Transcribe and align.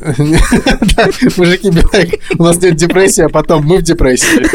Мужики, 1.36 1.70
у 2.38 2.42
нас 2.42 2.60
нет 2.62 2.76
депрессии, 2.76 3.22
а 3.22 3.28
потом 3.28 3.64
мы 3.66 3.78
в 3.78 3.82
депрессии. 3.82 4.46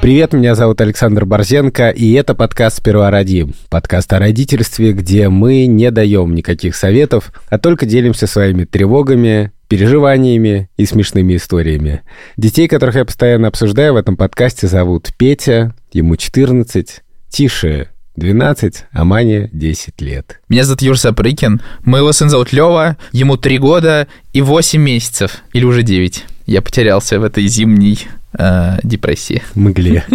Привет, 0.00 0.32
меня 0.32 0.54
зовут 0.54 0.80
Александр 0.80 1.26
Борзенко, 1.26 1.90
и 1.90 2.12
это 2.14 2.34
подкаст 2.34 2.78
«Сперва 2.78 3.10
роди». 3.10 3.48
Подкаст 3.68 4.10
о 4.14 4.18
родительстве, 4.18 4.94
где 4.94 5.28
мы 5.28 5.66
не 5.66 5.90
даем 5.90 6.34
никаких 6.34 6.74
советов, 6.74 7.30
а 7.50 7.58
только 7.58 7.84
делимся 7.84 8.26
своими 8.26 8.64
тревогами, 8.64 9.52
переживаниями 9.68 10.70
и 10.78 10.86
смешными 10.86 11.36
историями. 11.36 12.00
Детей, 12.38 12.66
которых 12.66 12.94
я 12.94 13.04
постоянно 13.04 13.48
обсуждаю 13.48 13.92
в 13.92 13.96
этом 13.96 14.16
подкасте, 14.16 14.68
зовут 14.68 15.10
Петя, 15.18 15.74
ему 15.92 16.16
14, 16.16 17.02
Тише 17.28 17.90
12, 18.16 18.84
а 18.92 19.04
Мане 19.04 19.50
10 19.52 20.00
лет. 20.00 20.40
Меня 20.48 20.64
зовут 20.64 20.80
Юр 20.80 20.98
Сапрыкин, 20.98 21.60
моего 21.84 22.12
сына 22.12 22.30
зовут 22.30 22.54
Лева, 22.54 22.96
ему 23.12 23.36
3 23.36 23.58
года 23.58 24.08
и 24.32 24.40
8 24.40 24.80
месяцев, 24.80 25.42
или 25.52 25.64
уже 25.64 25.82
9. 25.82 26.24
Я 26.50 26.62
потерялся 26.62 27.20
в 27.20 27.22
этой 27.22 27.46
зимней 27.46 28.08
э, 28.36 28.78
депрессии. 28.82 29.40
Мгле. 29.54 30.04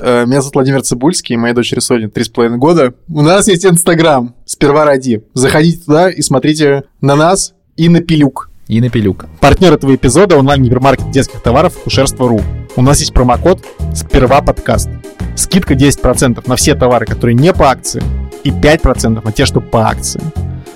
Э, 0.00 0.26
Меня 0.26 0.40
зовут 0.40 0.56
Владимир 0.56 0.82
Цибульский, 0.82 1.36
моей 1.36 1.54
дочери 1.54 1.78
Соне 1.78 2.06
3,5 2.06 2.56
года. 2.56 2.94
У 3.08 3.22
нас 3.22 3.46
есть 3.46 3.64
Инстаграм, 3.64 4.34
сперва 4.44 4.84
ради. 4.84 5.22
Заходите 5.34 5.84
туда 5.84 6.10
и 6.10 6.20
смотрите 6.20 6.82
на 7.00 7.14
нас 7.14 7.54
и 7.76 7.88
на 7.88 8.00
Пилюк. 8.00 8.50
И 8.66 8.80
на 8.80 8.90
пилюк. 8.90 9.26
Партнер 9.38 9.72
этого 9.72 9.94
эпизода– 9.94 10.36
онлайн-гипермаркет 10.38 11.12
детских 11.12 11.40
товаров 11.40 11.78
Кушерство.ру. 11.78 12.40
У 12.74 12.82
нас 12.82 12.98
есть 12.98 13.12
промокод 13.12 13.64
«Сперва 13.94 14.42
подкаст». 14.42 14.88
Скидка 15.36 15.74
10% 15.74 16.42
на 16.44 16.56
все 16.56 16.74
товары, 16.74 17.06
которые 17.06 17.36
не 17.36 17.52
по 17.52 17.70
акции, 17.70 18.02
и 18.42 18.50
5% 18.50 19.24
на 19.24 19.30
те, 19.30 19.46
что 19.46 19.60
по 19.60 19.86
акции. 19.88 20.20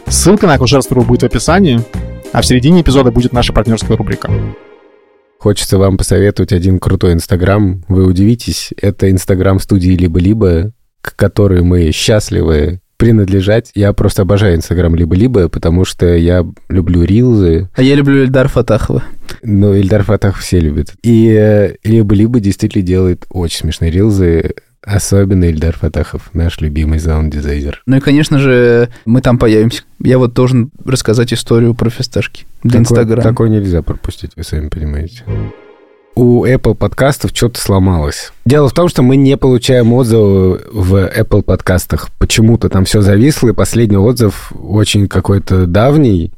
Ссылка 0.07 0.47
на 0.47 0.55
Акушерство.ру 0.55 1.03
будет 1.03 1.23
в 1.23 1.27
описании, 1.27 1.81
а 2.33 2.41
в 2.41 2.47
середине 2.47 2.83
эпизода 2.83 3.11
будет 3.11 3.33
наша 3.33 3.53
партнерская 3.53 3.97
рубрика. 3.97 4.31
Хочется 5.39 5.79
вам 5.79 5.97
посоветовать 5.97 6.53
один 6.53 6.79
крутой 6.79 7.13
Инстаграм. 7.13 7.85
Вы 7.89 8.07
удивитесь, 8.07 8.73
это 8.81 9.11
Инстаграм 9.11 9.61
студии 9.61 9.91
«Либо-либо», 9.91 10.73
к 11.01 11.15
которой 11.15 11.63
мы 11.63 11.93
счастливы 11.93 12.81
принадлежать. 12.97 13.71
Я 13.75 13.93
просто 13.93 14.23
обожаю 14.23 14.57
Инстаграм 14.57 14.95
«Либо-либо», 14.95 15.49
потому 15.49 15.85
что 15.85 16.17
я 16.17 16.45
люблю 16.69 17.03
рилзы. 17.05 17.69
А 17.75 17.83
я 17.83 17.95
люблю 17.95 18.25
Эльдар 18.25 18.49
Фатахова. 18.49 19.03
Ну, 19.43 19.75
Ильдар 19.75 20.03
Фатах 20.03 20.39
все 20.39 20.59
любят. 20.59 20.95
И 21.03 21.29
э, 21.29 21.75
«Либо-либо» 21.85 22.41
действительно 22.41 22.85
делает 22.85 23.27
очень 23.31 23.61
смешные 23.61 23.91
рилзы. 23.91 24.55
Особенно 24.87 25.45
Ильдар 25.47 25.77
Фатахов, 25.77 26.31
наш 26.33 26.61
любимый 26.61 27.01
саунд-дизайнер. 27.01 27.83
Ну 27.87 27.97
и, 27.97 28.01
конечно 28.01 28.39
же, 28.39 28.89
мы 29.05 29.21
там 29.21 29.37
появимся. 29.37 29.83
Я 30.01 30.17
вот 30.19 30.33
должен 30.33 30.71
рассказать 30.85 31.33
историю 31.35 31.75
про 31.75 31.91
фисташки 31.91 32.47
для 32.63 32.79
Инстаграма. 32.81 33.23
Такое 33.23 33.49
нельзя 33.49 33.83
пропустить, 33.83 34.31
вы 34.37 34.45
сами 34.45 34.69
понимаете. 34.69 35.25
У 36.15 36.47
Apple 36.47 36.77
подкастов 36.77 37.33
что-то 37.35 37.61
сломалось. 37.61 38.33
Дело 38.45 38.69
в 38.69 38.73
том, 38.75 38.89
что 38.89 39.03
мы 39.03 39.17
не 39.17 39.37
получаем 39.37 39.93
отзывы 39.93 40.63
в 40.73 40.95
Apple 40.95 41.43
подкастах. 41.43 42.09
Почему-то 42.19 42.69
там 42.69 42.85
все 42.85 43.01
зависло, 43.03 43.49
и 43.49 43.53
последний 43.53 43.99
отзыв 43.99 44.53
очень 44.55 45.09
какой-то 45.09 45.67
давний, 45.67 46.33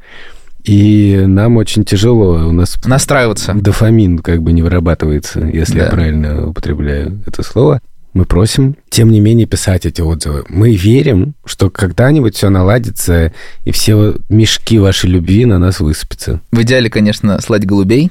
и 0.64 1.22
нам 1.26 1.58
очень 1.58 1.84
тяжело. 1.84 2.48
У 2.48 2.52
нас 2.52 2.76
Настраиваться. 2.86 3.52
дофамин 3.54 4.18
как 4.18 4.42
бы 4.42 4.52
не 4.52 4.62
вырабатывается, 4.62 5.40
если 5.40 5.78
я 5.78 5.84
Да. 5.84 5.90
правильно 5.90 6.48
употребляю 6.48 7.20
это 7.26 7.42
слово. 7.42 7.80
Мы 8.18 8.24
просим, 8.24 8.74
тем 8.90 9.12
не 9.12 9.20
менее, 9.20 9.46
писать 9.46 9.86
эти 9.86 10.00
отзывы. 10.00 10.44
Мы 10.48 10.74
верим, 10.74 11.34
что 11.44 11.70
когда-нибудь 11.70 12.34
все 12.34 12.48
наладится, 12.48 13.32
и 13.64 13.70
все 13.70 14.16
мешки 14.28 14.80
вашей 14.80 15.08
любви 15.08 15.44
на 15.44 15.60
нас 15.60 15.78
высыпятся. 15.78 16.40
В 16.50 16.60
идеале, 16.62 16.90
конечно, 16.90 17.40
слать 17.40 17.64
голубей. 17.64 18.10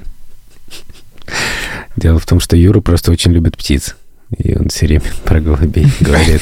Дело 1.94 2.18
в 2.18 2.24
том, 2.24 2.40
что 2.40 2.56
Юра 2.56 2.80
просто 2.80 3.12
очень 3.12 3.32
любит 3.32 3.58
птиц. 3.58 3.96
И 4.38 4.56
он 4.56 4.70
все 4.70 4.86
время 4.86 5.02
про 5.26 5.42
голубей 5.42 5.88
говорит. 6.00 6.40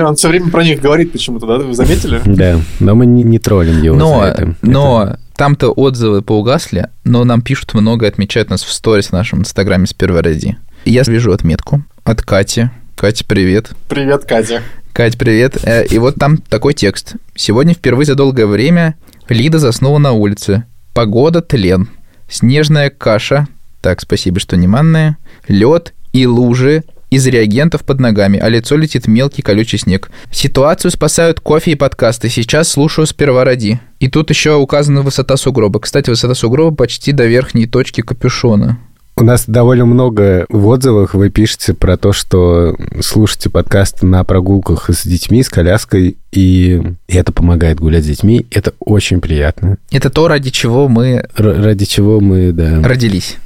Он 0.00 0.14
все 0.14 0.28
время 0.28 0.50
про 0.50 0.62
них 0.62 0.80
говорит 0.80 1.10
почему-то, 1.10 1.46
да? 1.48 1.58
Вы 1.58 1.74
заметили? 1.74 2.20
Да, 2.24 2.60
но 2.78 2.94
мы 2.94 3.06
не, 3.06 3.40
троллим 3.40 3.82
его 3.82 3.96
за 3.96 4.00
Но, 4.00 4.24
это. 4.24 4.54
но 4.62 5.16
там-то 5.34 5.72
отзывы 5.72 6.22
поугасли, 6.22 6.86
но 7.02 7.24
нам 7.24 7.42
пишут 7.42 7.74
много, 7.74 8.06
отмечают 8.06 8.48
нас 8.48 8.62
в 8.62 8.70
сторис 8.72 9.08
в 9.08 9.12
нашем 9.12 9.40
инстаграме 9.40 9.88
с 9.88 9.92
первой 9.92 10.20
ради. 10.20 10.56
Я 10.84 11.02
вижу 11.02 11.32
отметку 11.32 11.82
от 12.04 12.22
Кати. 12.22 12.70
Катя, 12.96 13.24
привет. 13.26 13.70
Привет, 13.88 14.24
Катя. 14.24 14.62
Кать, 14.92 15.18
привет. 15.18 15.56
Э, 15.64 15.84
И 15.86 15.98
вот 15.98 16.16
там 16.16 16.36
такой 16.36 16.74
текст. 16.74 17.14
Сегодня 17.34 17.74
впервые 17.74 18.06
за 18.06 18.14
долгое 18.14 18.46
время 18.46 18.94
Лида 19.28 19.58
заснула 19.58 19.98
на 19.98 20.12
улице. 20.12 20.64
Погода 20.94 21.40
тлен. 21.40 21.88
Снежная 22.28 22.90
каша. 22.90 23.48
Так, 23.80 24.00
спасибо, 24.00 24.38
что 24.38 24.56
не 24.56 24.66
манная. 24.68 25.16
Лед 25.48 25.94
и 26.12 26.26
лужи 26.26 26.84
из 27.10 27.26
реагентов 27.26 27.82
под 27.84 28.00
ногами, 28.00 28.38
а 28.38 28.48
лицо 28.48 28.74
летит 28.76 29.06
мелкий 29.06 29.42
колючий 29.42 29.78
снег. 29.78 30.10
Ситуацию 30.30 30.90
спасают 30.90 31.40
кофе 31.40 31.72
и 31.72 31.74
подкасты. 31.74 32.28
Сейчас 32.30 32.68
слушаю 32.70 33.06
сперва 33.06 33.44
ради. 33.44 33.80
И 34.00 34.08
тут 34.08 34.30
еще 34.30 34.54
указана 34.54 35.02
высота 35.02 35.36
сугроба. 35.36 35.80
Кстати, 35.80 36.08
высота 36.08 36.34
сугроба 36.34 36.74
почти 36.74 37.12
до 37.12 37.26
верхней 37.26 37.66
точки 37.66 38.00
капюшона. 38.00 38.78
У 39.14 39.24
нас 39.24 39.44
довольно 39.46 39.84
много 39.84 40.46
в 40.48 40.66
отзывах 40.68 41.14
вы 41.14 41.28
пишете 41.28 41.74
про 41.74 41.96
то, 41.98 42.12
что 42.12 42.74
слушаете 43.02 43.50
подкасты 43.50 44.06
на 44.06 44.24
прогулках 44.24 44.88
с 44.88 45.06
детьми, 45.06 45.42
с 45.42 45.50
коляской, 45.50 46.16
и 46.32 46.82
это 47.08 47.30
помогает 47.30 47.78
гулять 47.78 48.04
с 48.04 48.06
детьми. 48.08 48.46
Это 48.50 48.72
очень 48.80 49.20
приятно. 49.20 49.76
Это 49.90 50.08
то, 50.08 50.28
ради 50.28 50.50
чего 50.50 50.88
мы 50.88 51.24
Р- 51.36 51.62
ради 51.62 51.84
чего 51.84 52.20
мы, 52.20 52.52
да, 52.52 52.80
родились. 52.82 53.36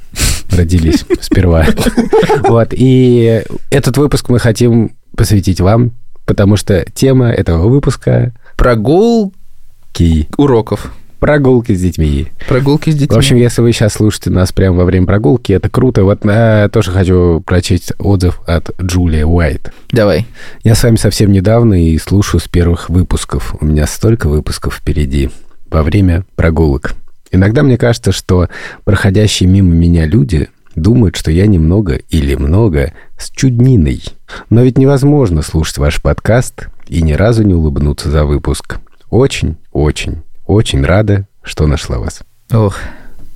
родились 0.51 1.05
сперва. 1.19 1.65
Вот, 2.47 2.69
и 2.71 3.43
этот 3.69 3.97
выпуск 3.97 4.29
мы 4.29 4.39
хотим 4.39 4.91
посвятить 5.17 5.59
вам, 5.59 5.91
потому 6.25 6.55
что 6.55 6.85
тема 6.93 7.29
этого 7.29 7.67
выпуска 7.67 8.31
Прогул— 8.55 9.33
ки. 9.91 10.27
уроков. 10.37 10.93
Прогулки 11.19 11.73
с 11.73 11.81
детьми. 11.81 12.27
Прогулки 12.47 12.91
с 12.91 12.95
детьми. 12.95 13.15
В 13.15 13.17
общем, 13.17 13.37
если 13.37 13.61
вы 13.61 13.71
сейчас 13.71 13.93
слушаете 13.93 14.29
нас 14.29 14.51
прямо 14.51 14.77
во 14.77 14.85
время 14.85 15.07
прогулки, 15.07 15.51
это 15.51 15.69
круто. 15.69 16.03
Вот 16.03 16.23
э, 16.25 16.69
тоже 16.71 16.91
хочу 16.91 17.41
прочесть 17.45 17.93
отзыв 17.97 18.41
от 18.45 18.69
Джулии 18.79 19.23
Уайт. 19.23 19.73
Давай. 19.91 20.27
Я 20.63 20.75
с 20.75 20.83
вами 20.83 20.97
совсем 20.97 21.31
недавно 21.31 21.83
и 21.83 21.97
слушаю 21.97 22.39
с 22.39 22.47
первых 22.47 22.89
выпусков. 22.89 23.55
У 23.59 23.65
меня 23.65 23.87
столько 23.87 24.27
выпусков 24.27 24.75
впереди 24.75 25.31
во 25.69 25.81
время 25.81 26.23
прогулок. 26.35 26.93
Иногда 27.31 27.63
мне 27.63 27.77
кажется, 27.77 28.11
что 28.11 28.47
проходящие 28.83 29.49
мимо 29.49 29.73
меня 29.73 30.05
люди 30.05 30.49
думают, 30.75 31.15
что 31.15 31.31
я 31.31 31.47
немного 31.47 31.95
или 32.09 32.35
много 32.35 32.93
с 33.17 33.31
чудниной. 33.31 34.03
Но 34.49 34.61
ведь 34.61 34.77
невозможно 34.77 35.41
слушать 35.41 35.79
ваш 35.79 36.01
подкаст 36.01 36.67
и 36.87 37.01
ни 37.01 37.13
разу 37.13 37.43
не 37.43 37.53
улыбнуться 37.53 38.09
за 38.09 38.23
выпуск. 38.23 38.77
Очень, 39.09 39.57
очень, 40.47 40.83
рада, 40.83 41.27
что 41.43 41.67
нашла 41.67 41.99
вас. 41.99 42.21
Ох. 42.51 42.77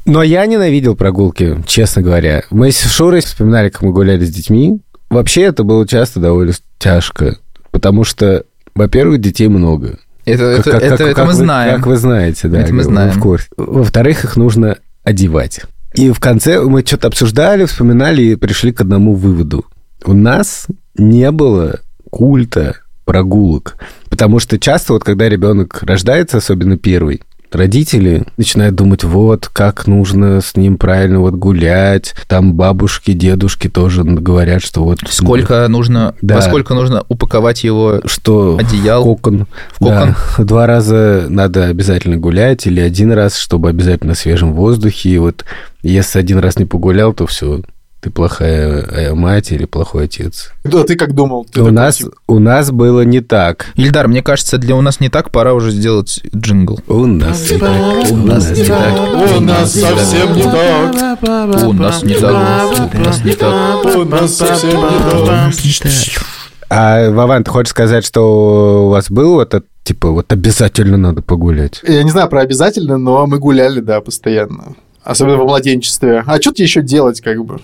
Но 0.05 0.23
я 0.23 0.45
ненавидел 0.47 0.95
прогулки, 0.95 1.57
честно 1.67 2.01
говоря. 2.01 2.44
Мы 2.49 2.72
с 2.72 2.81
Шурой 2.81 3.22
вспоминали, 3.22 3.69
как 3.69 3.83
мы 3.83 3.91
гуляли 3.91 4.25
с 4.25 4.31
детьми. 4.31 4.81
Вообще 5.09 5.41
это 5.44 5.63
было 5.63 5.88
часто 5.88 6.19
довольно 6.19 6.53
тяжко, 6.79 7.38
потому 7.69 8.03
что, 8.03 8.45
во-первых, 8.73 9.21
детей 9.21 9.47
много. 9.47 10.00
Это, 10.25 10.57
Как- 10.57 10.59
это, 10.67 10.71
как- 10.71 10.81
это, 10.83 10.89
как- 10.97 11.01
это 11.07 11.16
как 11.16 11.25
мы 11.25 11.31
вы- 11.33 11.38
знаем. 11.38 11.75
Как 11.77 11.88
вы 11.88 11.97
знаете, 11.97 12.47
да. 12.47 12.61
Это 12.61 12.73
мы 12.73 12.83
знаем. 12.83 13.11
в 13.11 13.19
курсе. 13.19 13.47
Во-вторых, 13.57 14.23
их 14.23 14.35
нужно 14.38 14.77
одевать. 15.03 15.62
И 15.94 16.09
в 16.12 16.19
конце 16.19 16.62
мы 16.62 16.81
что-то 16.86 17.07
обсуждали, 17.09 17.65
вспоминали 17.65 18.21
и 18.24 18.36
пришли 18.36 18.71
к 18.71 18.81
одному 18.81 19.13
выводу. 19.13 19.65
У 20.06 20.13
нас 20.13 20.68
не 20.95 21.30
было 21.31 21.80
культа 22.09 22.77
прогулок. 23.12 23.75
Потому 24.10 24.40
что 24.40 24.58
часто, 24.58 24.94
вот 24.94 25.04
когда 25.04 25.28
ребенок 25.28 25.84
рождается, 25.84 26.38
особенно 26.38 26.78
первый, 26.78 27.22
родители 27.52 28.24
начинают 28.38 28.75
думать, 28.75 29.04
вот, 29.04 29.50
как 29.52 29.86
нужно 29.86 30.40
с 30.40 30.56
ним 30.56 30.78
правильно 30.78 31.19
вот 31.19 31.34
гулять. 31.34 32.16
Там 32.30 32.54
бабушки, 32.54 33.12
дедушки 33.12 33.68
тоже 33.68 34.06
говорят, 34.06 34.63
что 34.63 34.86
вот... 34.86 35.00
Сколько 35.10 35.68
нужно, 35.68 36.16
Да. 36.22 36.36
во 36.36 36.42
сколько 36.42 36.74
нужно 36.74 37.04
упаковать 37.10 37.66
его 37.66 38.00
Что 38.06 38.58
одеял? 38.58 39.04
кокон. 39.04 39.48
В 39.74 39.80
кокон? 39.80 40.16
Да, 40.38 40.44
два 40.46 40.66
раза 40.66 41.25
надо 41.28 41.66
обязательно 41.66 42.16
гулять, 42.16 42.66
или 42.66 42.80
один 42.80 43.12
раз, 43.12 43.36
чтобы 43.38 43.68
обязательно 43.68 44.12
на 44.12 44.16
свежем 44.16 44.54
воздухе. 44.54 45.10
И 45.10 45.18
вот 45.18 45.44
если 45.84 46.18
один 46.18 46.40
раз 46.40 46.58
не 46.58 46.63
погулял, 46.66 47.12
то 47.12 47.28
все, 47.28 47.60
ты 48.01 48.09
плохая 48.09 48.81
э, 48.81 49.13
мать 49.13 49.51
или 49.51 49.65
плохой 49.65 50.06
отец. 50.06 50.51
Да, 50.63 50.83
ты 50.83 50.95
как 50.95 51.13
думал? 51.13 51.45
Ты 51.45 51.62
у, 51.62 51.65
такой, 51.65 51.71
нас, 51.71 51.98
типа, 51.98 52.12
у 52.27 52.39
нас 52.39 52.71
было 52.71 53.01
не 53.01 53.21
так. 53.21 53.68
Ильдар, 53.75 54.07
мне 54.07 54.24
кажется, 54.24 54.57
для 54.57 54.75
у 54.75 54.81
нас 54.81 55.00
не 55.00 55.09
так, 55.09 55.30
пора 55.31 55.53
уже 55.53 55.69
сделать 55.69 56.19
джингл. 56.36 56.80
У 56.88 57.06
нас 57.06 57.51
не 57.51 57.57
так. 57.59 58.12
У 58.12 58.18
нас 58.18 58.51
не 58.51 58.63
так. 58.63 59.38
У 59.38 59.42
нас 59.42 59.74
совсем 59.74 60.36
не 60.36 60.44
так. 60.44 61.63
У 61.63 61.74
нас 61.74 62.03
не 62.03 62.15
так. 62.15 62.94
У 62.94 62.98
нас 62.98 63.24
не 63.24 63.33
так. 63.33 63.86
У 63.95 64.03
нас 64.03 64.36
совсем 64.36 64.80
не 64.80 65.80
так. 65.80 66.24
А, 66.69 67.12
Вован, 67.12 67.44
ты 67.44 67.51
хочешь 67.51 67.69
сказать, 67.69 68.06
что 68.06 68.88
у 68.88 68.89
вас 68.89 69.12
был 69.12 69.33
вот 69.33 69.53
этот, 69.53 69.68
типа, 69.83 70.09
вот 70.09 70.31
обязательно 70.31 70.98
надо 70.98 71.21
погулять? 71.21 71.81
Я 71.83 72.01
не 72.01 72.09
знаю 72.09 72.30
про 72.30 72.42
обязательно, 72.42 72.98
но 72.98 73.27
мы 73.27 73.39
гуляли, 73.39 73.81
да, 73.81 74.01
постоянно. 74.01 74.75
Особенно 75.03 75.38
во 75.38 75.45
младенчестве. 75.45 76.24
А 76.25 76.39
что 76.39 76.51
тебе 76.51 76.65
еще 76.65 76.81
делать, 76.81 77.21
как 77.21 77.44
бы? 77.44 77.59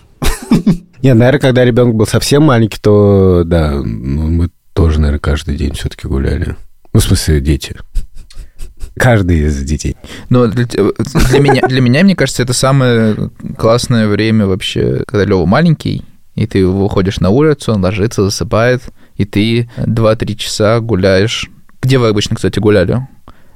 Не, 1.01 1.13
наверное, 1.13 1.39
когда 1.39 1.63
ребенок 1.63 1.95
был 1.95 2.07
совсем 2.07 2.43
маленький, 2.43 2.79
то, 2.81 3.43
да, 3.45 3.71
ну, 3.71 4.29
мы 4.29 4.49
тоже, 4.73 4.99
наверное, 4.99 5.19
каждый 5.19 5.55
день 5.55 5.73
все-таки 5.73 6.07
гуляли. 6.07 6.55
Ну, 6.93 6.99
в 6.99 7.03
смысле, 7.03 7.39
дети. 7.39 7.75
Каждый 8.95 9.41
из 9.41 9.61
детей. 9.63 9.95
Но 10.29 10.47
для, 10.47 10.65
для 10.65 11.39
меня, 11.39 11.61
для 11.67 11.81
меня, 11.81 12.03
мне 12.03 12.15
кажется, 12.15 12.41
это 12.41 12.53
самое 12.53 13.15
классное 13.57 14.07
время 14.07 14.47
вообще, 14.47 15.03
когда 15.05 15.23
Лева 15.25 15.45
маленький, 15.45 16.03
и 16.33 16.47
ты 16.47 16.65
выходишь 16.65 17.19
на 17.19 17.29
улицу, 17.29 17.73
он 17.73 17.83
ложится, 17.83 18.23
засыпает, 18.23 18.81
и 19.15 19.25
ты 19.25 19.69
2-3 19.77 20.35
часа 20.35 20.79
гуляешь. 20.79 21.49
Где 21.81 21.99
вы 21.99 22.07
обычно, 22.07 22.35
кстати, 22.35 22.59
гуляли? 22.59 23.07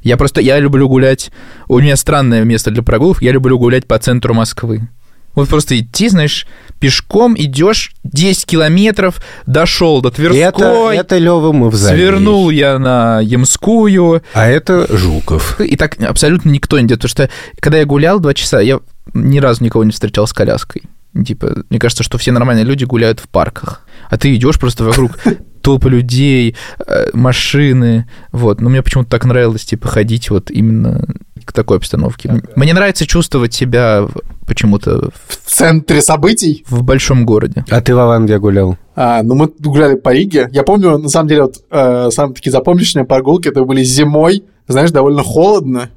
Я 0.04 0.18
просто, 0.18 0.42
я 0.42 0.60
люблю 0.60 0.88
гулять, 0.88 1.32
у 1.68 1.80
меня 1.80 1.96
странное 1.96 2.44
место 2.44 2.72
для 2.72 2.82
прогулок, 2.82 3.22
я 3.22 3.32
люблю 3.32 3.60
гулять 3.60 3.86
по 3.86 4.00
центру 4.00 4.34
Москвы. 4.34 4.90
Вот 5.36 5.48
просто 5.48 5.80
идти, 5.80 6.10
знаешь, 6.10 6.48
пешком 6.82 7.36
идешь 7.38 7.94
10 8.04 8.46
километров, 8.46 9.22
дошел 9.46 10.02
до 10.02 10.12
Тверской, 10.12 10.40
это, 10.42 10.90
это 10.92 11.18
Лёва 11.18 11.54
Мавзолей. 11.54 11.96
свернул 11.96 12.50
я 12.50 12.78
на 12.80 13.22
Ямскую, 13.22 14.22
А 14.34 14.48
это 14.50 14.88
Жуков. 14.98 15.62
и 15.62 15.78
так 15.78 16.02
абсолютно 16.02 16.50
никто 16.50 16.78
не 16.80 16.88
делает. 16.88 17.02
Потому 17.04 17.10
что, 17.28 17.30
когда 17.62 17.78
я 17.78 17.86
гулял 17.86 18.20
два 18.20 18.34
часа, 18.34 18.60
я 18.60 18.80
ни 19.14 19.40
разу 19.40 19.64
никого 19.64 19.84
не 19.84 19.92
встречал 19.92 20.28
с 20.28 20.34
коляской. 20.34 20.82
Типа, 21.26 21.64
мне 21.70 21.78
кажется, 21.80 22.04
что 22.04 22.18
все 22.18 22.32
нормальные 22.32 22.66
люди 22.66 22.84
гуляют 22.86 23.20
в 23.20 23.28
парках. 23.28 23.82
А 24.10 24.18
ты 24.18 24.34
идешь 24.36 24.58
просто 24.60 24.84
вокруг 24.84 25.20
толпы 25.62 25.90
людей, 25.90 26.56
э, 26.86 27.10
машины. 27.14 28.10
Вот. 28.32 28.62
Но 28.62 28.70
мне 28.70 28.82
почему-то 28.82 29.10
так 29.10 29.26
нравилось, 29.26 29.64
типа, 29.66 29.88
ходить 29.88 30.30
вот 30.30 30.52
именно 30.52 31.06
к 31.46 31.54
такой 31.54 31.78
обстановке. 31.78 32.42
Мне 32.56 32.74
нравится 32.74 33.06
чувствовать 33.08 33.54
себя 33.54 34.08
почему-то 34.46 35.10
В 35.28 35.50
центре 35.50 36.02
событий? 36.02 36.64
в 36.70 36.84
большом 36.84 37.26
городе. 37.26 37.66
А 37.70 37.82
ты, 37.82 37.96
Вован, 37.96 38.26
где 38.26 38.38
гулял? 38.38 38.78
А, 38.96 39.24
ну, 39.24 39.36
мы 39.36 39.50
гуляли 39.60 39.96
по 39.96 40.14
Риге. 40.14 40.50
Я 40.52 40.64
помню, 40.64 40.98
на 40.98 41.10
самом 41.10 41.30
деле, 41.30 41.44
вот 41.44 41.56
э, 41.72 42.10
самые 42.12 42.36
такие 42.36 42.52
запомнишние 42.52 43.06
прогулки, 43.06 43.48
это 43.48 43.64
были 43.64 43.84
зимой, 43.84 44.44
знаешь, 44.68 44.92
довольно 44.92 45.24
холодно. 45.24 45.90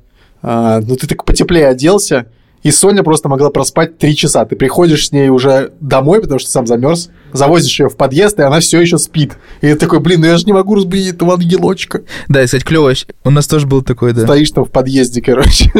А, 0.42 0.80
ну, 0.80 0.96
ты 0.96 1.06
так 1.06 1.24
потеплее 1.24 1.68
оделся, 1.68 2.26
и 2.62 2.70
Соня 2.70 3.02
просто 3.02 3.28
могла 3.28 3.50
проспать 3.50 3.98
три 3.98 4.16
часа. 4.16 4.44
Ты 4.44 4.56
приходишь 4.56 5.08
с 5.08 5.12
ней 5.12 5.28
уже 5.28 5.72
домой, 5.80 6.20
потому 6.20 6.38
что 6.38 6.50
сам 6.50 6.66
замерз, 6.66 7.10
завозишь 7.34 7.78
ее 7.78 7.90
в 7.90 7.96
подъезд, 7.96 8.38
и 8.38 8.42
она 8.42 8.60
все 8.60 8.80
еще 8.80 8.96
спит. 8.96 9.36
И 9.60 9.66
ты 9.66 9.76
такой, 9.76 10.00
блин, 10.00 10.20
ну 10.20 10.26
я 10.26 10.38
же 10.38 10.46
не 10.46 10.52
могу 10.52 10.74
разбудить 10.76 11.14
этого 11.14 11.34
ангелочка. 11.34 12.02
Да, 12.28 12.42
и, 12.42 12.46
кстати, 12.46 12.64
клево. 12.64 12.94
У 13.24 13.30
нас 13.30 13.46
тоже 13.46 13.66
был 13.66 13.82
такой, 13.82 14.12
да. 14.12 14.22
Стоишь 14.22 14.50
там 14.52 14.64
в 14.64 14.70
подъезде, 14.70 15.20
короче. 15.20 15.70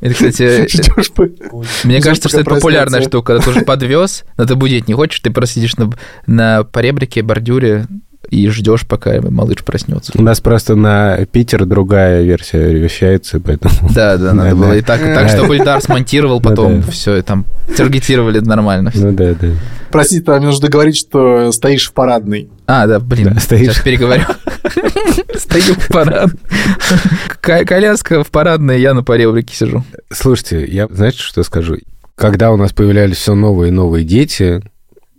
Это, 0.00 0.14
кстати, 0.14 0.42
Мне 1.86 1.98
Ждёшь, 1.98 2.04
кажется, 2.04 2.28
что 2.28 2.40
это 2.40 2.50
популярная 2.50 3.02
штука. 3.02 3.34
Когда 3.34 3.44
ты 3.44 3.50
уже 3.50 3.60
подвез, 3.62 4.24
но 4.36 4.44
ты 4.44 4.54
будить 4.54 4.86
не 4.86 4.94
хочешь, 4.94 5.20
ты 5.20 5.30
просто 5.30 5.56
сидишь 5.56 5.76
на, 5.76 5.90
на 6.26 6.64
поребрике, 6.64 7.22
бордюре 7.22 7.86
и 8.28 8.48
ждешь, 8.48 8.86
пока 8.86 9.20
малыш 9.20 9.58
проснется. 9.64 10.12
У 10.14 10.22
нас 10.22 10.40
просто 10.40 10.74
на 10.74 11.24
Питер 11.26 11.66
другая 11.66 12.22
версия 12.22 12.72
вещается, 12.72 13.40
поэтому... 13.40 13.74
Да, 13.94 14.16
да, 14.16 14.32
надо 14.32 14.56
было 14.56 14.76
и 14.76 14.82
так, 14.82 15.00
так, 15.00 15.28
чтобы 15.28 15.56
Ильдар 15.56 15.80
смонтировал 15.82 16.40
потом 16.40 16.82
все, 16.82 17.16
и 17.16 17.22
там 17.22 17.44
таргетировали 17.76 18.38
нормально. 18.38 18.90
Ну 18.94 19.12
да, 19.12 19.34
да. 19.34 19.48
Простите, 19.90 20.22
там 20.22 20.38
мне 20.38 20.46
нужно 20.46 20.62
договорить, 20.62 20.96
что 20.96 21.52
стоишь 21.52 21.88
в 21.88 21.92
парадной. 21.92 22.48
А, 22.66 22.86
да, 22.86 22.98
блин, 22.98 23.38
стоишь. 23.38 23.72
сейчас 23.72 23.82
переговорю. 23.82 24.22
Стою 25.36 25.74
в 25.74 25.88
парад. 25.88 26.30
Ка- 27.40 27.64
Коляска 27.64 28.24
в 28.24 28.30
парадной, 28.30 28.80
я 28.80 28.94
на 28.94 29.02
поребрике 29.02 29.54
сижу. 29.54 29.84
Слушайте, 30.10 30.64
я, 30.64 30.86
знаете, 30.88 31.18
что 31.18 31.42
скажу? 31.42 31.76
Когда 32.14 32.52
у 32.52 32.56
нас 32.56 32.72
появлялись 32.72 33.16
все 33.16 33.34
новые 33.34 33.68
и 33.68 33.72
новые 33.72 34.04
дети, 34.04 34.62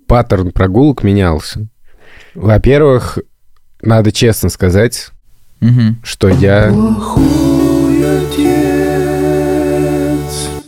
паттерн 0.08 0.52
прогулок 0.52 1.04
менялся. 1.04 1.68
Во-первых, 2.36 3.20
надо 3.82 4.12
честно 4.12 4.50
сказать, 4.50 5.10
Мгм. 5.60 5.98
что 6.04 6.28
я... 6.30 6.72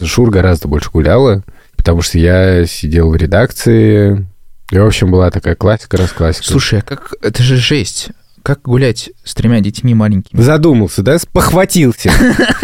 Шур 0.04 0.30
гораздо 0.30 0.68
больше 0.68 0.92
гуляла, 0.92 1.44
потому 1.76 2.02
что 2.02 2.20
я 2.20 2.66
сидел 2.66 3.10
в 3.10 3.16
редакции. 3.16 4.28
И, 4.72 4.78
в 4.78 4.86
общем, 4.86 5.12
была 5.12 5.32
такая 5.32 5.56
классика, 5.56 5.98
расклассика. 5.98 6.46
Слушай, 6.46 6.80
а 6.80 6.82
как... 6.82 7.14
Это 7.22 7.42
же 7.44 7.56
жесть. 7.56 8.10
Как 8.46 8.62
гулять 8.62 9.10
с 9.24 9.34
тремя 9.34 9.60
детьми 9.60 9.96
маленькими? 9.96 10.40
Задумался, 10.40 11.02
да? 11.02 11.18
Спохватился. 11.18 12.12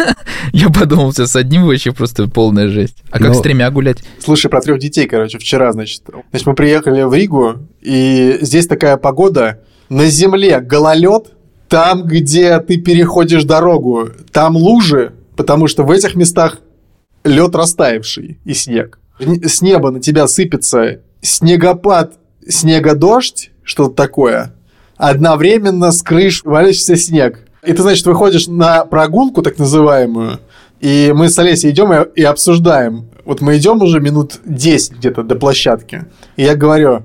Я 0.52 0.70
подумал, 0.70 1.12
сейчас 1.12 1.32
с 1.32 1.36
одним 1.36 1.64
вообще 1.66 1.90
просто 1.90 2.28
полная 2.28 2.68
жесть. 2.68 3.02
А 3.10 3.18
как 3.18 3.34
с 3.34 3.40
тремя 3.40 3.68
гулять? 3.68 3.98
Слушай, 4.20 4.48
про 4.48 4.60
трех 4.60 4.78
детей, 4.78 5.08
короче, 5.08 5.38
вчера, 5.38 5.72
значит. 5.72 6.02
Значит, 6.30 6.46
мы 6.46 6.54
приехали 6.54 7.02
в 7.02 7.12
Ригу, 7.12 7.66
и 7.80 8.38
здесь 8.42 8.68
такая 8.68 8.96
погода. 8.96 9.58
На 9.88 10.06
земле 10.06 10.60
гололед, 10.60 11.32
там, 11.68 12.04
где 12.04 12.60
ты 12.60 12.76
переходишь 12.76 13.42
дорогу, 13.42 14.08
там 14.30 14.56
лужи, 14.56 15.14
потому 15.34 15.66
что 15.66 15.82
в 15.82 15.90
этих 15.90 16.14
местах 16.14 16.60
лед 17.24 17.56
растаявший 17.56 18.38
и 18.44 18.54
снег. 18.54 19.00
С 19.18 19.60
неба 19.62 19.90
на 19.90 19.98
тебя 19.98 20.28
сыпется 20.28 21.00
снегопад, 21.22 22.18
снегодождь, 22.46 23.50
что-то 23.64 23.96
такое. 23.96 24.54
Одновременно 25.02 25.90
с 25.90 26.00
крыш 26.00 26.44
валящийся 26.44 26.94
снег. 26.94 27.40
И 27.66 27.72
ты, 27.72 27.82
значит, 27.82 28.06
выходишь 28.06 28.46
на 28.46 28.84
прогулку, 28.84 29.42
так 29.42 29.58
называемую, 29.58 30.38
и 30.78 31.12
мы 31.12 31.28
с 31.28 31.36
Олесей 31.40 31.70
идем 31.70 31.92
и, 31.92 32.20
и 32.20 32.22
обсуждаем. 32.22 33.06
Вот 33.24 33.40
мы 33.40 33.56
идем 33.56 33.82
уже 33.82 33.98
минут 33.98 34.38
10 34.44 34.98
где-то 34.98 35.24
до 35.24 35.34
площадки. 35.34 36.04
И 36.36 36.44
я 36.44 36.54
говорю, 36.54 37.02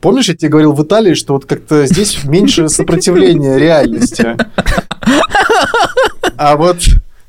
помнишь, 0.00 0.28
я 0.28 0.34
тебе 0.34 0.48
говорил 0.48 0.72
в 0.72 0.82
Италии, 0.82 1.14
что 1.14 1.34
вот 1.34 1.44
как-то 1.44 1.86
здесь 1.86 2.24
меньше 2.24 2.68
сопротивления 2.68 3.58
реальности. 3.58 4.36
А 6.36 6.56
вот 6.56 6.78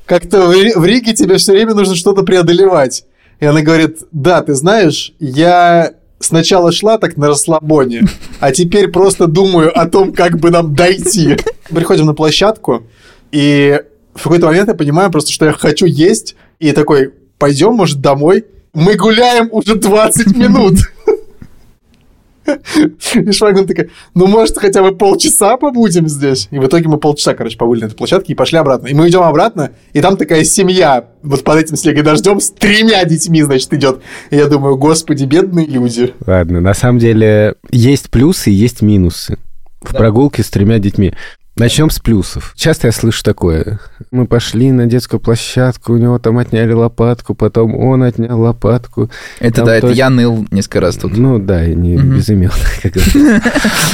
как-то 0.04 0.48
в 0.48 0.52
Ри- 0.52 0.74
в 0.74 0.84
Риге 0.84 1.12
тебе 1.12 1.36
все 1.36 1.52
время 1.52 1.74
нужно 1.74 1.94
что-то 1.94 2.24
преодолевать. 2.24 3.04
И 3.38 3.46
она 3.46 3.60
говорит, 3.60 3.98
да, 4.10 4.42
ты 4.42 4.54
знаешь, 4.54 5.12
я 5.20 5.92
сначала 6.24 6.72
шла 6.72 6.98
так 6.98 7.16
на 7.16 7.28
расслабоне, 7.28 8.02
а 8.40 8.52
теперь 8.52 8.88
просто 8.88 9.26
думаю 9.26 9.76
о 9.78 9.86
том, 9.86 10.12
как 10.12 10.38
бы 10.38 10.50
нам 10.50 10.74
дойти. 10.74 11.36
Приходим 11.68 12.06
на 12.06 12.14
площадку, 12.14 12.84
и 13.30 13.80
в 14.14 14.22
какой-то 14.22 14.46
момент 14.46 14.68
я 14.68 14.74
понимаю 14.74 15.10
просто, 15.10 15.32
что 15.32 15.46
я 15.46 15.52
хочу 15.52 15.86
есть, 15.86 16.36
и 16.58 16.72
такой, 16.72 17.12
пойдем, 17.38 17.74
может, 17.74 18.00
домой? 18.00 18.44
Мы 18.74 18.94
гуляем 18.94 19.48
уже 19.50 19.74
20 19.74 20.36
минут. 20.36 20.74
И 23.14 23.32
Швагман 23.32 23.66
такая, 23.66 23.88
ну, 24.14 24.26
может, 24.26 24.58
хотя 24.58 24.82
бы 24.82 24.96
полчаса 24.96 25.56
побудем 25.56 26.08
здесь? 26.08 26.48
И 26.50 26.58
в 26.58 26.66
итоге 26.66 26.88
мы 26.88 26.98
полчаса, 26.98 27.34
короче, 27.34 27.56
побыли 27.56 27.82
на 27.82 27.86
этой 27.86 27.96
площадке 27.96 28.32
и 28.32 28.36
пошли 28.36 28.58
обратно. 28.58 28.88
И 28.88 28.94
мы 28.94 29.08
идем 29.08 29.22
обратно, 29.22 29.72
и 29.92 30.00
там 30.00 30.16
такая 30.16 30.44
семья 30.44 31.06
вот 31.22 31.44
под 31.44 31.58
этим 31.58 31.76
снегом 31.76 32.04
дождем 32.04 32.40
с 32.40 32.50
тремя 32.50 33.04
детьми, 33.04 33.42
значит, 33.42 33.72
идет. 33.74 34.00
И 34.30 34.36
я 34.36 34.46
думаю, 34.46 34.76
господи, 34.76 35.24
бедные 35.24 35.66
люди. 35.66 36.14
Ладно, 36.26 36.60
на 36.60 36.74
самом 36.74 36.98
деле 36.98 37.54
есть 37.70 38.10
плюсы 38.10 38.50
и 38.50 38.54
есть 38.54 38.82
минусы 38.82 39.38
в 39.80 39.94
прогулке 39.94 40.42
с 40.42 40.50
тремя 40.50 40.78
детьми. 40.78 41.12
Начнем 41.62 41.90
с 41.90 42.00
плюсов. 42.00 42.54
Часто 42.56 42.88
я 42.88 42.92
слышу 42.92 43.22
такое. 43.22 43.78
Мы 44.10 44.26
пошли 44.26 44.72
на 44.72 44.86
детскую 44.86 45.20
площадку, 45.20 45.92
у 45.92 45.96
него 45.96 46.18
там 46.18 46.38
отняли 46.38 46.72
лопатку, 46.72 47.36
потом 47.36 47.76
он 47.76 48.02
отнял 48.02 48.40
лопатку. 48.40 49.12
Это 49.38 49.54
Там 49.58 49.66
да, 49.66 49.76
это 49.76 49.86
точно- 49.86 49.96
я 49.96 50.10
ныл 50.10 50.44
несколько 50.50 50.80
раз 50.80 50.96
тут. 50.96 51.16
Ну 51.16 51.38
да, 51.38 51.64
и 51.64 51.76
не 51.76 51.96
Мгм. 51.98 52.16
без 52.16 52.28
имен, 52.30 52.50
как. 52.82 52.92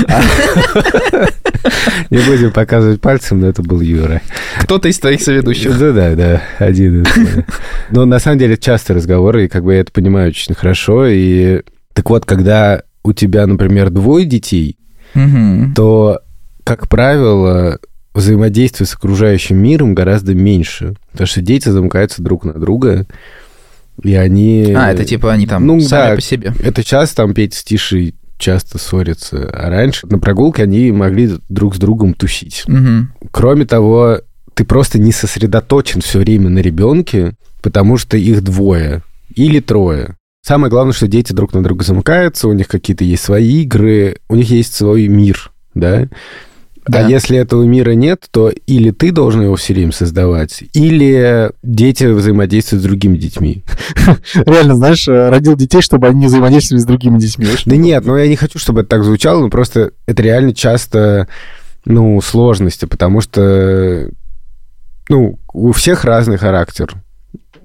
А- 0.09 0.23
Не 2.09 2.19
будем 2.21 2.53
показывать 2.53 3.03
пальцем, 3.03 3.41
но 3.41 3.49
это 3.49 3.63
был 3.63 3.83
Юра. 3.83 4.23
Кто-то 4.63 4.89
из 4.89 4.99
твоих 4.99 5.21
соведущих. 5.21 5.79
Да, 5.79 5.93
да, 5.93 6.15
да, 6.15 6.43
один 6.59 7.03
из. 7.03 7.45
Но 7.91 8.07
на 8.07 8.19
самом 8.19 8.39
деле 8.39 8.57
часто 8.57 8.95
разговоры, 8.95 9.45
и 9.45 9.49
как 9.49 9.63
бы 9.65 9.75
я 9.75 9.81
это 9.81 9.93
понимаю 9.93 10.31
очень 10.31 10.55
хорошо. 10.55 11.07
И 11.07 11.61
так 11.93 12.09
вот, 12.09 12.25
когда 12.25 12.83
у 13.03 13.13
тебя, 13.13 13.47
например, 13.47 13.91
двое 13.91 14.25
детей, 14.25 14.79
то, 15.77 16.21
как 16.69 16.87
правило, 16.89 17.79
взаимодействие 18.15 18.87
с 18.87 18.95
окружающим 18.95 19.57
миром 19.57 19.95
гораздо 19.95 20.35
меньше. 20.35 20.97
Потому 21.13 21.27
что 21.27 21.41
дети 21.41 21.71
замыкаются 21.71 22.23
друг 22.23 22.45
на 22.45 22.53
друга. 22.53 23.07
И 24.03 24.15
они... 24.15 24.75
А, 24.77 24.93
это 24.93 25.05
типа 25.05 25.33
они 25.33 25.47
там 25.47 25.67
Ну, 25.67 25.81
сами 25.81 26.11
да. 26.11 26.15
по 26.17 26.21
себе. 26.21 26.53
Это 26.63 26.83
сейчас 26.83 27.15
там 27.15 27.33
Петя 27.33 27.57
с 27.57 27.65
Тишей 27.65 28.15
часто 28.37 28.79
ссорятся. 28.79 29.51
А 29.53 29.71
раньше 29.71 30.07
на 30.07 30.19
прогулке 30.19 30.63
они 30.65 30.93
могли 30.93 31.31
друг 31.49 31.75
с 31.75 31.79
другом 31.79 32.13
тусить. 32.13 32.65
Мгм. 32.67 33.13
Кроме 33.31 33.65
того, 33.65 34.21
ты 34.55 34.65
просто 34.65 34.99
не 34.99 35.13
сосредоточен 35.13 36.03
все 36.03 36.19
время 36.19 36.51
на 36.51 36.59
ребенке, 36.59 37.33
потому 37.63 37.97
что 37.97 38.17
их 38.17 38.43
двое 38.43 39.03
или 39.35 39.61
трое. 39.61 40.17
Самое 40.47 40.71
главное, 40.71 40.93
что 40.93 41.09
дети 41.09 41.33
друг 41.33 41.53
на 41.53 41.63
друга 41.63 41.85
замыкаются, 41.85 42.49
у 42.49 42.53
них 42.53 42.69
какие-то 42.69 43.05
есть 43.05 43.23
свои 43.23 43.63
игры, 43.63 44.19
у 44.29 44.37
них 44.37 44.51
есть 44.51 44.75
свой 44.75 45.09
мир, 45.09 45.51
да? 45.75 46.09
Да. 46.89 47.05
А 47.05 47.09
если 47.09 47.37
этого 47.37 47.65
мира 47.65 47.91
нет, 47.91 48.27
то 48.31 48.49
или 48.49 48.91
ты 48.91 49.13
должен 49.13 49.43
его 49.43 49.57
все 49.57 49.75
время 49.75 49.93
создавать, 49.93 50.65
или 50.73 51.51
дети 51.63 52.05
взаимодействуют 52.05 52.83
с 52.83 52.87
другими 52.87 53.19
детьми. 53.19 53.63
Реально, 54.35 54.75
знаешь, 54.75 55.07
э, 55.07 55.29
родил 55.29 55.55
детей, 55.55 55.83
чтобы 55.83 56.09
они 56.09 56.21
не 56.21 56.27
взаимодействовали 56.27 56.81
с 56.81 56.87
другими 56.87 57.19
детьми. 57.19 57.47
Да 57.67 57.77
нет, 57.77 58.07
ну 58.07 58.17
я 58.17 58.27
не 58.27 58.37
хочу, 58.37 58.59
чтобы 58.59 58.81
это 58.81 58.91
так 58.91 59.05
звучало, 59.05 59.41
но 59.43 59.51
просто 59.51 59.93
это 60.07 60.23
реально 60.23 60.55
часто, 60.55 61.29
ну, 61.85 62.21
сложности, 62.23 62.87
потому 62.87 63.21
что, 63.21 64.09
ну, 65.11 65.39
у 65.53 65.73
всех 65.73 66.05
разный 66.05 66.39
характер. 66.39 66.95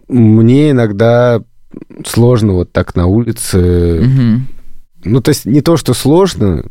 Мне 0.09 0.71
иногда 0.71 1.41
сложно 2.05 2.53
вот 2.53 2.73
так 2.73 2.95
на 2.95 3.07
улице. 3.07 4.03
Ну, 5.05 5.21
то 5.21 5.29
есть 5.29 5.45
не 5.45 5.61
то, 5.61 5.77
что 5.77 5.93
сложно, 5.93 6.65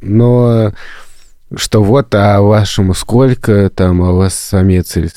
но 0.00 0.72
что 1.56 1.82
вот, 1.82 2.14
а 2.14 2.40
вашему 2.40 2.94
сколько 2.94 3.70
там, 3.70 4.02
а 4.02 4.12
у 4.12 4.16
вас 4.16 4.34
самец 4.34 4.96
или 4.96 5.08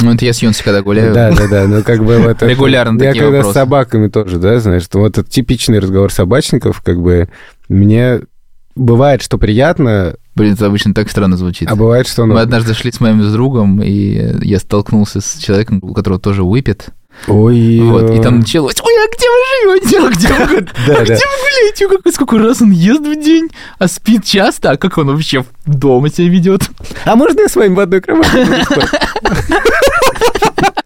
Ну, 0.00 0.14
это 0.14 0.24
я 0.24 0.32
с 0.32 0.42
Юнси 0.42 0.62
когда 0.62 0.82
гуляю. 0.82 1.12
да, 1.14 1.30
да, 1.34 1.46
да. 1.48 1.66
Ну, 1.66 1.82
как 1.82 2.04
бы 2.04 2.18
вот 2.18 2.42
Регулярно 2.42 3.00
Я 3.02 3.08
такие 3.10 3.24
когда 3.24 3.36
вопросы. 3.38 3.54
с 3.54 3.60
собаками 3.60 4.08
тоже, 4.08 4.38
да, 4.38 4.58
знаешь, 4.60 4.84
вот 4.92 5.18
это 5.18 5.28
типичный 5.28 5.78
разговор 5.78 6.12
собачников, 6.12 6.80
как 6.82 7.00
бы 7.00 7.28
мне 7.68 8.20
бывает, 8.74 9.22
что 9.22 9.38
приятно, 9.38 10.14
Блин, 10.34 10.54
это 10.54 10.66
обычно 10.66 10.94
так 10.94 11.10
странно 11.10 11.36
звучит. 11.36 11.68
а 11.70 11.74
бывает, 11.74 12.06
что. 12.06 12.24
Мы 12.24 12.40
однажды 12.40 12.74
шли 12.74 12.92
с 12.92 13.00
моим 13.00 13.20
другом, 13.32 13.82
и 13.82 14.36
я 14.46 14.58
столкнулся 14.60 15.20
с 15.20 15.34
человеком, 15.38 15.80
у 15.82 15.92
которого 15.94 16.20
тоже 16.20 16.44
выпит. 16.44 16.90
Ой, 17.26 17.80
Вот, 17.80 18.10
и 18.10 18.18
э, 18.18 18.22
там 18.22 18.40
началось, 18.40 18.76
ой, 18.80 18.92
а 19.04 19.08
где 19.14 19.26
вы 19.28 19.80
живете? 19.80 19.98
А 19.98 20.10
где 20.10 20.28
вы, 20.28 20.58
а 20.98 21.04
где 21.04 21.14
вы 21.14 21.78
гуляете? 21.78 22.12
Сколько 22.12 22.38
раз 22.38 22.62
он 22.62 22.70
ест 22.70 23.00
в 23.00 23.22
день? 23.22 23.48
А 23.78 23.88
спит 23.88 24.24
часто? 24.24 24.70
А 24.72 24.76
как 24.76 24.96
он 24.98 25.08
вообще 25.08 25.44
дома 25.66 26.10
себя 26.10 26.28
ведет? 26.28 26.62
А 27.04 27.16
можно 27.16 27.40
я 27.40 27.48
с 27.48 27.56
вами 27.56 27.74
в 27.74 27.80
одной 27.80 28.00
кровати? 28.00 28.46
буду 28.46 28.64
спать?» 28.64 28.90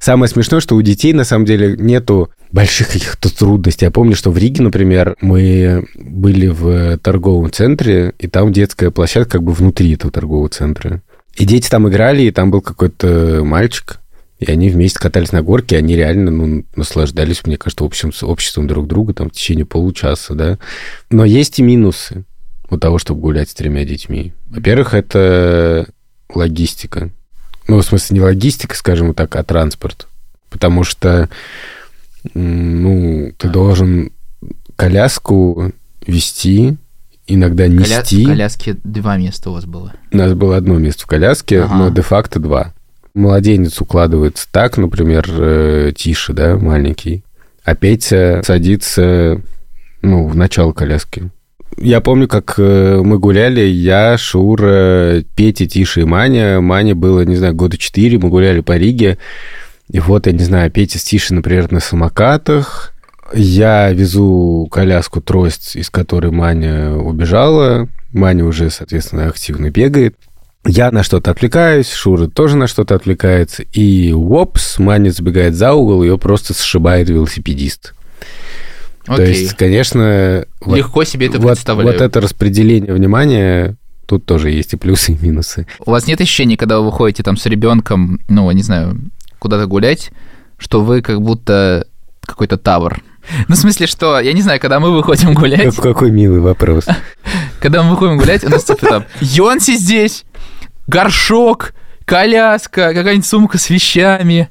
Самое 0.02 0.28
смешное, 0.28 0.58
что 0.58 0.74
у 0.74 0.82
детей 0.82 1.12
на 1.12 1.22
самом 1.22 1.44
деле 1.44 1.76
нету 1.78 2.30
больших 2.50 2.88
каких-то 2.88 3.32
трудностей. 3.32 3.84
Я 3.84 3.92
помню, 3.92 4.16
что 4.16 4.32
в 4.32 4.38
Риге, 4.38 4.62
например, 4.62 5.14
мы 5.20 5.86
были 5.94 6.48
в 6.48 6.98
торговом 6.98 7.52
центре, 7.52 8.12
и 8.18 8.26
там 8.26 8.52
детская 8.52 8.90
площадка 8.90 9.32
как 9.32 9.44
бы 9.44 9.52
внутри 9.52 9.94
этого 9.94 10.10
торгового 10.10 10.48
центра. 10.48 11.02
И 11.36 11.44
дети 11.44 11.70
там 11.70 11.88
играли, 11.88 12.22
и 12.22 12.30
там 12.32 12.50
был 12.50 12.62
какой-то 12.62 13.42
мальчик, 13.44 14.00
и 14.42 14.50
они 14.50 14.70
вместе 14.70 14.99
катались 14.99 15.30
на 15.30 15.40
горке, 15.40 15.76
они 15.76 15.94
реально 15.94 16.32
ну, 16.32 16.64
наслаждались, 16.75 17.46
мне 17.46 17.56
кажется, 17.56 17.84
общим, 17.84 18.11
обществом 18.22 18.66
друг 18.66 18.88
друга 18.88 19.14
там 19.14 19.28
в 19.28 19.32
течение 19.32 19.64
получаса, 19.64 20.34
да. 20.34 20.58
Но 21.11 21.25
есть 21.25 21.61
и 21.61 21.62
минусы 21.62 22.25
у 22.68 22.76
того, 22.76 22.99
чтобы 22.99 23.20
гулять 23.20 23.50
с 23.50 23.54
тремя 23.54 23.84
детьми. 23.84 24.32
Во-первых, 24.50 24.94
это 24.94 25.87
логистика. 26.34 27.11
Ну, 27.68 27.78
в 27.78 27.84
смысле, 27.84 28.14
не 28.14 28.20
логистика, 28.20 28.75
скажем 28.75 29.14
так, 29.14 29.37
а 29.37 29.44
транспорт. 29.44 30.08
Потому 30.50 30.82
что, 30.82 31.28
ну, 32.34 33.32
ты 33.38 33.49
должен 33.49 34.11
коляску 34.75 35.70
вести, 36.04 36.76
иногда 37.28 37.68
нести. 37.68 38.25
В 38.25 38.28
коляске 38.28 38.76
два 38.82 39.18
места 39.18 39.50
у 39.50 39.52
вас 39.52 39.66
было. 39.66 39.92
У 40.11 40.16
нас 40.16 40.34
было 40.34 40.56
одно 40.56 40.78
место 40.78 41.04
в 41.04 41.06
коляске, 41.06 41.62
Ага. 41.62 41.75
но 41.76 41.90
де-факто 41.90 42.40
два. 42.40 42.75
Младенец 43.14 43.81
укладывается 43.81 44.49
так, 44.50 44.78
например, 44.78 45.26
э, 45.28 45.92
тише, 45.95 46.33
да, 46.33 46.57
маленький, 46.57 47.25
а 47.64 47.75
Петя 47.75 48.40
садится, 48.45 49.40
ну, 50.00 50.26
в 50.26 50.35
начало 50.35 50.73
коляски. 50.73 51.31
Я 51.76 52.00
помню, 52.00 52.28
как 52.28 52.54
э, 52.59 53.00
мы 53.02 53.19
гуляли, 53.19 53.62
я, 53.62 54.16
Шура, 54.19 55.23
Петя, 55.35 55.66
Тиша 55.66 56.02
и 56.02 56.04
Маня. 56.04 56.61
Мане 56.61 56.95
было, 56.95 57.25
не 57.25 57.37
знаю, 57.37 57.54
года 57.54 57.78
четыре, 57.78 58.19
мы 58.19 58.28
гуляли 58.28 58.61
по 58.61 58.76
Риге. 58.76 59.19
И 59.88 59.99
вот, 59.99 60.26
я 60.26 60.33
не 60.33 60.45
знаю, 60.45 60.71
Петя 60.71 60.99
с 60.99 61.04
Тишей, 61.04 61.37
например, 61.37 61.73
на 61.73 61.81
самокатах. 61.81 62.92
Я 63.35 63.90
везу 63.92 64.69
коляску, 64.71 65.21
трость, 65.21 65.76
из 65.76 65.88
которой 65.88 66.31
Маня 66.31 66.95
убежала. 66.95 67.88
Маня 68.12 68.45
уже, 68.45 68.69
соответственно, 68.71 69.28
активно 69.28 69.71
бегает. 69.71 70.16
Я 70.64 70.90
на 70.92 71.02
что-то 71.02 71.33
отвлекаюсь, 71.33 71.90
Шура 71.92 72.28
тоже 72.28 72.57
на 72.57 72.66
что-то 72.69 72.95
отвлекается. 72.95 73.64
И 73.73 74.12
вопс, 74.12 74.78
Маня 74.78 75.11
забегает 75.11 75.54
за 75.57 75.73
угол, 75.73 76.02
ее 76.04 76.19
просто 76.19 76.54
сшибает 76.54 77.09
велосипедист. 77.09 77.95
То 79.04 79.14
Окей. 79.14 79.28
есть, 79.35 79.54
конечно, 79.57 80.45
вот, 80.61 80.76
Легко 80.76 81.02
себе 81.02 81.26
это 81.26 81.40
вот- 81.40 81.54
представляю. 81.54 81.90
вот 81.90 82.00
это 82.00 82.21
распределение 82.21 82.92
внимания, 82.95 83.76
тут 84.07 84.25
тоже 84.25 84.50
есть 84.50 84.75
и 84.75 84.76
плюсы, 84.76 85.12
и 85.14 85.19
минусы. 85.21 85.66
У 85.85 85.90
вас 85.90 86.07
нет 86.07 86.21
ощущения, 86.21 86.57
когда 86.57 86.78
вы 86.78 86.87
выходите 86.87 87.25
там 87.25 87.37
с 87.37 87.45
ребенком, 87.47 88.21
ну, 88.28 88.49
не 88.52 88.62
знаю, 88.62 88.97
куда-то 89.40 89.66
гулять, 89.66 90.12
что 90.59 90.81
вы 90.83 91.02
как 91.02 91.21
будто 91.21 91.87
какой-то 92.25 92.57
тавр? 92.57 93.02
Ну, 93.49 93.54
в 93.54 93.59
смысле, 93.59 93.87
что, 93.87 94.19
я 94.19 94.33
не 94.33 94.42
знаю, 94.42 94.59
когда 94.61 94.78
мы 94.81 94.90
выходим 94.92 95.35
гулять, 95.35 95.75
Как- 95.76 95.83
Какой 95.85 96.11
милый 96.11 96.40
вопрос. 96.40 96.87
когда 97.61 97.83
мы 97.83 97.90
выходим 97.90 98.19
гулять, 98.19 98.42
у 98.45 98.49
нас 98.49 98.64
типа 98.64 98.87
там 98.87 99.04
Йонси 99.21 99.76
здесь, 99.76 100.25
горшок, 100.86 101.74
коляска, 102.04 102.94
какая-нибудь 102.94 103.26
сумка 103.26 103.58
с 103.58 103.70
вещами. 103.70 104.48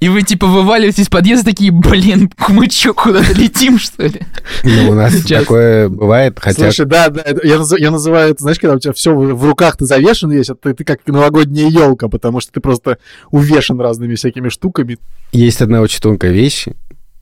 И 0.00 0.08
вы 0.08 0.22
типа 0.22 0.46
вываливаетесь 0.46 1.04
из 1.04 1.08
подъезда 1.10 1.50
такие, 1.50 1.70
блин, 1.70 2.32
мы 2.48 2.68
чё, 2.68 2.94
куда-то 2.94 3.34
летим, 3.34 3.78
что 3.78 4.04
ли? 4.04 4.22
Ну, 4.64 4.92
у 4.92 4.94
нас 4.94 5.12
Сейчас. 5.12 5.42
такое 5.42 5.90
бывает, 5.90 6.38
хотя... 6.40 6.62
Слушай, 6.72 6.86
да, 6.86 7.10
да, 7.10 7.22
я, 7.44 7.56
наз- 7.56 7.78
я 7.78 7.90
называю 7.90 8.30
это, 8.30 8.40
знаешь, 8.42 8.58
когда 8.58 8.76
у 8.76 8.78
тебя 8.78 8.94
все 8.94 9.14
в, 9.14 9.34
в 9.34 9.44
руках 9.44 9.76
ты 9.76 9.84
завешен 9.84 10.30
весь, 10.30 10.48
а 10.48 10.54
ты, 10.54 10.72
ты 10.72 10.84
как 10.84 11.06
новогодняя 11.06 11.68
елка, 11.68 12.08
потому 12.08 12.40
что 12.40 12.50
ты 12.50 12.60
просто 12.60 12.96
увешан 13.30 13.78
разными 13.78 14.14
всякими 14.14 14.48
штуками. 14.48 14.96
Есть 15.32 15.60
одна 15.60 15.82
очень 15.82 16.00
тонкая 16.00 16.32
вещь. 16.32 16.64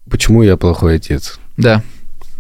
Почему 0.09 0.45
я 0.45 0.57
плохой 0.57 0.95
отец? 0.97 1.41
Да, 1.57 1.83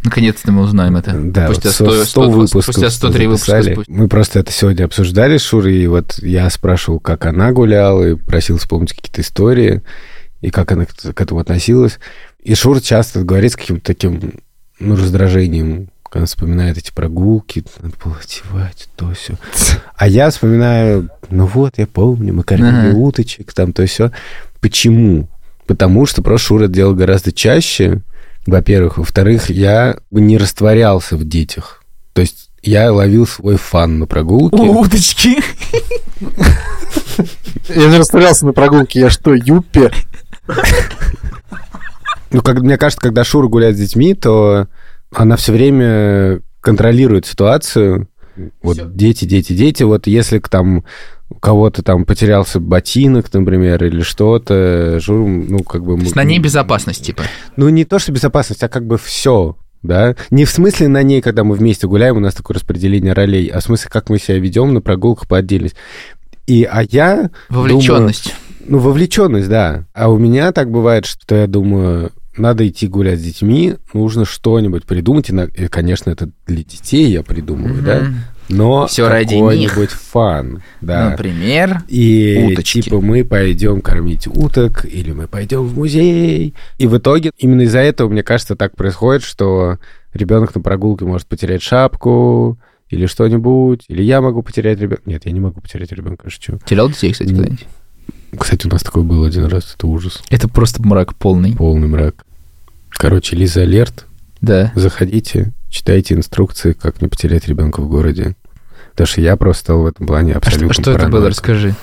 наконец-то 0.05 0.53
мы 0.53 0.63
узнаем 0.63 0.97
это. 0.97 1.13
Да, 1.13 1.53
спустя 1.53 1.69
вот 1.69 1.75
100, 1.75 1.93
100, 1.93 2.05
100 2.05 2.31
выпусков 2.31 2.63
спустя 2.65 2.91
103 2.91 3.27
выпуска. 3.27 3.63
записали. 3.63 3.85
Мы 3.89 4.09
просто 4.09 4.39
это 4.41 4.53
сегодня 4.53 4.85
обсуждали 4.85 5.39
с 5.39 5.43
Шурой, 5.43 5.77
и 5.77 5.87
вот 5.87 6.19
я 6.19 6.49
спрашивал, 6.51 7.01
как 7.01 7.27
она 7.27 7.53
гуляла, 7.53 8.05
и 8.11 8.15
просил 8.15 8.59
вспомнить 8.59 8.93
какие-то 8.93 9.21
истории, 9.21 9.83
и 10.41 10.51
как 10.51 10.71
она 10.73 10.87
к 10.87 11.21
этому 11.21 11.41
относилась. 11.41 11.99
И 12.43 12.55
Шура 12.55 12.81
часто 12.81 13.25
говорит 13.25 13.53
с 13.53 13.57
каким-то 13.57 13.85
таким, 13.85 14.35
ну, 14.79 14.95
раздражением, 14.97 15.89
когда 16.09 16.27
вспоминает 16.27 16.79
эти 16.79 16.93
прогулки, 16.93 17.65
надо 17.83 17.95
было 18.03 18.17
одевать, 18.17 18.89
то 18.97 19.13
все. 19.13 19.35
А 19.95 20.09
я 20.09 20.31
вспоминаю, 20.31 21.11
ну 21.29 21.47
вот, 21.47 21.75
я 21.77 21.87
помню, 21.87 22.33
мы 22.33 22.45
кормили 22.45 22.91
Ага. 22.91 22.97
уточек, 22.97 23.53
там 23.53 23.73
то 23.73 23.85
все. 23.87 24.11
Почему? 24.61 25.29
Потому 25.67 26.07
что 26.07 26.23
просто 26.23 26.47
Шура 26.47 26.67
делал 26.69 26.95
гораздо 26.95 27.31
чаще, 27.31 28.01
во-первых. 28.47 28.99
Во-вторых, 28.99 29.51
я 29.51 29.99
бы 30.11 30.21
не 30.21 30.39
растворялся 30.39 31.17
в 31.17 31.25
детях. 31.25 31.83
То 32.13 32.21
есть 32.21 32.51
я 32.63 32.93
ловил 32.93 33.27
свой 33.27 33.57
фан 33.57 33.99
на 33.99 34.07
прогулке. 34.07 34.57
У, 34.57 34.81
Уточки. 34.81 35.39
Я 37.69 37.89
не 37.89 37.99
расставлялся 37.99 38.47
на 38.47 38.53
прогулке, 38.53 39.01
я 39.01 39.11
что, 39.11 39.35
юппи? 39.35 39.91
Ну, 42.31 42.43
как, 42.43 42.61
мне 42.61 42.77
кажется, 42.77 43.01
когда 43.01 43.25
Шура 43.25 43.49
гуляет 43.49 43.77
с 43.77 43.81
детьми, 43.81 44.15
то 44.15 44.67
она 45.15 45.37
все 45.37 45.53
время 45.53 46.41
контролирует 46.61 47.27
ситуацию. 47.27 48.09
Вот 48.63 48.77
Всё. 48.77 48.87
дети, 48.89 49.25
дети, 49.25 49.53
дети. 49.53 49.83
Вот 49.83 50.07
если 50.07 50.39
к 50.39 50.49
там 50.49 50.85
у 51.31 51.35
кого-то 51.35 51.83
там 51.83 52.05
потерялся 52.05 52.59
ботинок, 52.59 53.33
например, 53.33 53.85
или 53.85 54.01
что-то, 54.01 54.99
Шура, 55.01 55.27
ну, 55.27 55.59
как 55.61 55.85
бы... 55.85 55.97
То 55.97 56.03
есть 56.03 56.17
на 56.17 56.25
ней 56.25 56.39
безопасность, 56.39 57.05
типа. 57.05 57.23
Ну, 57.57 57.69
не 57.69 57.85
то, 57.85 57.99
что 57.99 58.13
безопасность, 58.13 58.63
а 58.63 58.69
как 58.69 58.87
бы 58.87 58.97
все, 58.97 59.57
да? 59.83 60.17
Не 60.31 60.45
в 60.45 60.51
смысле 60.51 60.89
на 60.89 61.03
ней, 61.03 61.21
когда 61.21 61.45
мы 61.45 61.55
вместе 61.55 61.87
гуляем, 61.87 62.17
у 62.17 62.21
нас 62.21 62.35
такое 62.35 62.55
распределение 62.55 63.13
ролей, 63.13 63.47
а 63.49 63.61
в 63.61 63.63
смысле, 63.63 63.91
как 63.91 64.09
мы 64.09 64.19
себя 64.19 64.39
ведем 64.39 64.73
на 64.73 64.81
прогулках 64.81 65.29
по 65.29 65.37
отдельности. 65.37 65.77
И, 66.47 66.65
а 66.65 66.83
я... 66.83 67.31
Вовлеченность. 67.51 68.25
думаю- 68.25 68.43
ну, 68.69 68.79
вовлеченность, 68.79 69.49
да. 69.49 69.87
А 69.95 70.11
у 70.11 70.19
меня 70.19 70.53
так 70.53 70.71
бывает, 70.71 71.07
что 71.07 71.35
я 71.35 71.47
думаю, 71.47 72.13
надо 72.37 72.67
идти 72.69 72.87
гулять 72.87 73.19
с 73.19 73.23
детьми, 73.23 73.75
нужно 73.93 74.25
что-нибудь 74.25 74.85
придумать. 74.85 75.31
И, 75.31 75.69
конечно, 75.69 76.11
это 76.11 76.31
для 76.47 76.59
детей 76.59 77.11
я 77.11 77.23
придумываю, 77.23 77.83
да? 77.83 78.07
Но 78.49 78.87
Всё 78.87 79.09
ради 79.09 79.35
какой-нибудь 79.37 79.91
фан, 79.91 80.63
да. 80.81 81.11
Например, 81.11 81.83
И 81.89 82.51
уточки. 82.53 82.81
типа 82.83 83.01
мы 83.01 83.25
пойдем 83.25 83.81
кормить 83.83 84.27
уток, 84.27 84.85
или 84.87 85.13
мы 85.13 85.27
пойдем 85.27 85.63
в 85.65 85.77
музей. 85.77 86.55
И 86.79 86.87
в 86.87 86.97
итоге 86.97 87.33
именно 87.39 87.63
из-за 87.63 87.81
этого, 87.81 88.09
мне 88.09 88.23
кажется, 88.23 88.57
так 88.57 88.75
происходит, 88.75 89.23
что 89.23 89.79
ребенок 90.15 90.55
на 90.55 90.61
прогулке 90.63 91.05
может 91.05 91.27
потерять 91.27 91.63
шапку 91.63 92.59
или 92.89 93.05
что-нибудь, 93.07 93.85
или 93.89 94.03
я 94.03 94.23
могу 94.23 94.43
потерять 94.43 94.81
ребенка. 94.81 95.03
Нет, 95.05 95.27
я 95.27 95.33
не 95.33 95.41
могу 95.41 95.61
потерять 95.61 95.93
ребенка, 95.93 96.31
что? 96.31 96.59
терял 96.65 96.89
детей, 96.89 97.13
кстати, 97.13 97.29
когда-нибудь? 97.31 97.67
Кстати, 98.39 98.67
у 98.67 98.71
нас 98.71 98.83
такое 98.83 99.03
было 99.05 99.27
один 99.27 99.45
раз, 99.45 99.75
это 99.75 99.87
ужас, 99.87 100.23
Это 100.31 100.49
просто 100.49 100.83
мрак 100.83 101.15
полный. 101.15 101.55
полный 101.55 101.87
мрак. 101.89 102.25
Короче, 102.91 103.37
Лиза 103.37 103.63
Алерт, 103.63 104.07
Да. 104.41 104.73
заходите, 104.75 105.53
читайте 105.69 106.15
инструкции, 106.15 106.73
как 106.73 107.03
не 107.03 107.09
потерять 107.09 107.49
ребенка 107.49 107.81
в 107.81 107.89
городе. 107.89 108.37
Потому 108.93 109.07
что 109.07 109.21
я 109.21 109.37
просто 109.37 109.63
стал 109.63 109.83
в 109.83 109.87
этом 109.87 110.09
плане 110.09 110.33
А 110.33 110.41
что, 110.41 110.49
абсолютно 110.49 110.83
что 110.83 110.91
это 110.91 111.09
было? 111.09 111.29
Расскажи. 111.29 111.75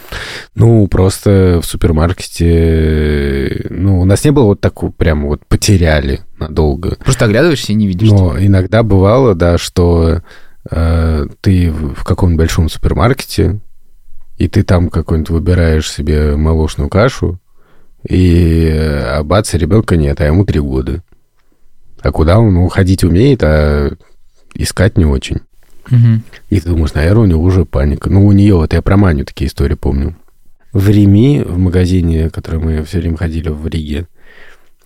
Ну, 0.54 0.86
просто 0.88 1.62
в 1.63 1.65
супермаркете... 1.65 3.68
Ну, 3.70 4.01
у 4.01 4.06
нас 4.06 4.25
не 4.25 4.32
было 4.32 4.46
вот 4.46 4.60
такого 4.60 4.92
прям 4.92 5.27
вот 5.27 5.46
потеряли 5.46 6.22
надолго. 6.39 6.98
Просто 6.98 7.24
оглядываешься 7.24 7.72
и 7.72 7.75
не 7.75 7.88
видишь. 7.88 8.10
Но 8.10 8.38
иногда 8.38 8.84
бывало, 8.84 9.34
да, 9.34 9.58
что 9.58 10.24
э, 10.70 11.27
ты 11.39 11.72
в 11.72 11.94
в 11.94 12.04
каком-нибудь 12.04 12.39
большом 12.39 12.68
супермаркете, 12.68 13.62
и 14.38 14.50
ты 14.50 14.63
там 14.63 14.89
какой-нибудь 14.89 15.30
выбираешь 15.30 15.89
себе 15.89 16.36
молочную 16.36 16.89
кашу, 16.89 17.39
и 18.08 18.70
э, 18.72 19.20
а 19.20 19.24
бац, 19.24 19.54
ребенка 19.54 19.96
нет, 19.96 20.22
а 20.22 20.25
ему 20.25 20.46
три 20.46 20.60
года. 20.60 21.01
А 22.06 22.12
куда 22.12 22.38
он? 22.38 22.54
Ну, 22.54 22.68
ходить 22.68 23.04
умеет, 23.04 23.42
а 23.42 23.92
искать 24.54 24.96
не 24.96 25.06
очень. 25.06 25.40
Мгм. 25.90 26.22
И 26.52 26.60
ты 26.60 26.70
думаешь, 26.70 26.94
наверное, 26.94 27.24
у 27.24 27.26
него 27.26 27.42
уже 27.42 27.66
паника. 27.66 28.12
Ну, 28.12 28.28
у 28.28 28.32
нее, 28.32 28.54
вот 28.54 28.74
я 28.74 28.84
про 28.84 28.96
Маню 28.96 29.26
такие 29.26 29.48
истории 29.48 29.74
помню. 29.74 30.16
В 30.72 30.88
Рими, 30.88 31.42
в 31.44 31.58
магазине, 31.58 32.30
в 32.30 32.32
который 32.32 32.60
мы 32.60 32.84
все 32.84 33.00
время 33.00 33.18
ходили 33.18 33.50
в 33.50 33.66
Риге, 33.66 34.06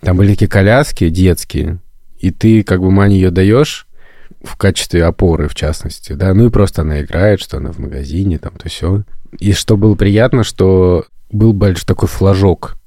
там 0.00 0.16
были 0.16 0.30
такие 0.30 0.48
коляски 0.48 1.10
детские, 1.10 1.80
и 2.18 2.30
ты 2.30 2.62
как 2.62 2.80
бы 2.80 2.90
Мане 2.90 3.16
ее 3.16 3.30
даешь 3.30 3.86
в 4.42 4.56
качестве 4.56 5.04
опоры, 5.04 5.48
в 5.48 5.54
частности, 5.54 6.14
да, 6.14 6.32
ну 6.32 6.46
и 6.46 6.50
просто 6.50 6.80
она 6.80 7.02
играет, 7.02 7.40
что 7.40 7.58
она 7.58 7.70
в 7.70 7.78
магазине, 7.78 8.38
там, 8.38 8.52
то 8.52 8.70
все. 8.70 9.02
И 9.38 9.52
что 9.52 9.76
было 9.76 9.94
приятно, 9.94 10.42
что 10.42 11.04
был 11.30 11.52
большой 11.52 11.84
такой 11.84 12.08
флажок 12.08 12.78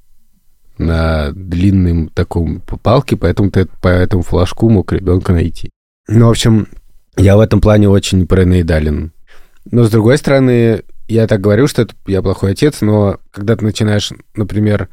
на 0.78 1.30
длинном 1.32 2.08
таком 2.08 2.60
палке, 2.60 3.16
поэтому 3.16 3.50
ты 3.50 3.66
по 3.66 3.88
этому 3.88 4.22
флажку 4.22 4.68
мог 4.68 4.92
ребенка 4.92 5.32
найти. 5.32 5.70
Ну, 6.08 6.26
в 6.26 6.30
общем, 6.30 6.68
я 7.16 7.36
в 7.36 7.40
этом 7.40 7.60
плане 7.60 7.88
очень 7.88 8.26
параноидален. 8.26 9.12
Но, 9.70 9.84
с 9.84 9.90
другой 9.90 10.18
стороны, 10.18 10.82
я 11.08 11.26
так 11.26 11.40
говорю, 11.40 11.66
что 11.66 11.82
это 11.82 11.94
я 12.06 12.22
плохой 12.22 12.52
отец, 12.52 12.80
но 12.80 13.18
когда 13.30 13.56
ты 13.56 13.64
начинаешь, 13.64 14.10
например, 14.34 14.88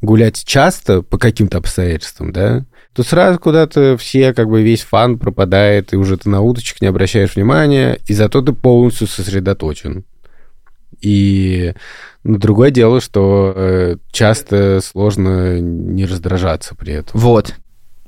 гулять 0.00 0.44
часто 0.44 1.02
по 1.02 1.18
каким-то 1.18 1.58
обстоятельствам, 1.58 2.32
да, 2.32 2.64
то 2.92 3.02
сразу 3.02 3.38
куда-то 3.38 3.96
все, 3.98 4.32
как 4.32 4.48
бы 4.48 4.62
весь 4.62 4.82
фан 4.82 5.18
пропадает, 5.18 5.92
и 5.92 5.96
уже 5.96 6.16
ты 6.16 6.28
на 6.28 6.40
уточек 6.40 6.80
не 6.80 6.88
обращаешь 6.88 7.36
внимания, 7.36 7.98
и 8.06 8.14
зато 8.14 8.42
ты 8.42 8.52
полностью 8.52 9.06
сосредоточен. 9.06 10.04
И 11.00 11.74
другое 12.26 12.70
дело, 12.70 13.00
что 13.00 13.52
э, 13.54 13.96
часто 14.12 14.80
сложно 14.82 15.60
не 15.60 16.04
раздражаться 16.06 16.74
при 16.74 16.94
этом. 16.94 17.18
Вот. 17.20 17.54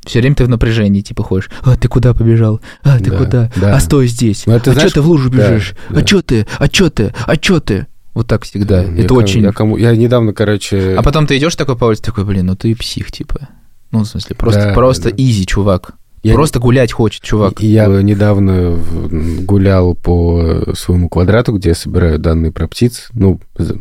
Все 0.04 0.20
время 0.20 0.36
ты 0.36 0.44
в 0.44 0.48
напряжении, 0.48 1.00
типа, 1.02 1.22
ходишь. 1.22 1.50
А, 1.62 1.76
ты 1.76 1.86
куда 1.88 2.14
побежал? 2.14 2.60
А, 2.82 2.98
ты 2.98 3.10
Да, 3.10 3.16
куда? 3.18 3.50
да. 3.56 3.76
А, 3.76 3.80
стой 3.80 4.06
здесь. 4.06 4.46
Ну, 4.46 4.54
это 4.54 4.70
а 4.70 4.74
знаешь, 4.74 4.90
что 4.90 5.00
ты 5.00 5.06
в 5.06 5.08
лужу 5.08 5.28
да, 5.30 5.50
бежишь? 5.52 5.74
да. 5.90 6.00
А 6.00 6.06
что 6.06 6.22
ты? 6.22 6.46
А 6.58 6.66
что 6.66 6.90
ты? 6.90 7.14
А 7.26 7.34
что 7.34 7.60
ты? 7.60 7.86
Вот 8.14 8.26
так 8.26 8.44
всегда. 8.44 8.82
Я 8.82 8.92
Это 9.00 9.08
кому- 9.08 9.20
очень... 9.20 9.42
Я, 9.42 9.52
кому, 9.52 9.76
я 9.76 9.94
недавно, 9.94 10.32
короче... 10.32 10.94
А 10.96 11.02
потом 11.02 11.26
ты 11.26 11.36
идешь 11.36 11.54
такой 11.56 11.76
по 11.76 11.84
улице, 11.84 12.02
такой, 12.02 12.24
блин, 12.24 12.46
ну 12.46 12.56
ты 12.56 12.74
псих, 12.74 13.12
типа. 13.12 13.48
Ну, 13.90 14.00
в 14.00 14.06
смысле, 14.06 14.34
просто, 14.34 14.64
Да, 14.68 14.72
просто 14.74 15.10
да. 15.10 15.14
изи, 15.18 15.46
чувак. 15.46 15.92
Я 16.22 16.34
просто 16.34 16.58
гулять 16.58 16.92
хочет, 16.92 17.22
чувак. 17.22 17.60
Я 17.60 17.86
недавно 17.86 18.70
в- 18.72 19.44
гулял 19.44 19.94
по 19.94 20.74
своему 20.74 21.08
квадрату, 21.08 21.52
где 21.52 21.70
я 21.70 21.74
собираю 21.74 22.18
данные 22.18 22.52
про 22.52 22.66
птиц. 22.68 23.08
Ну, 23.12 23.40
за, 23.56 23.78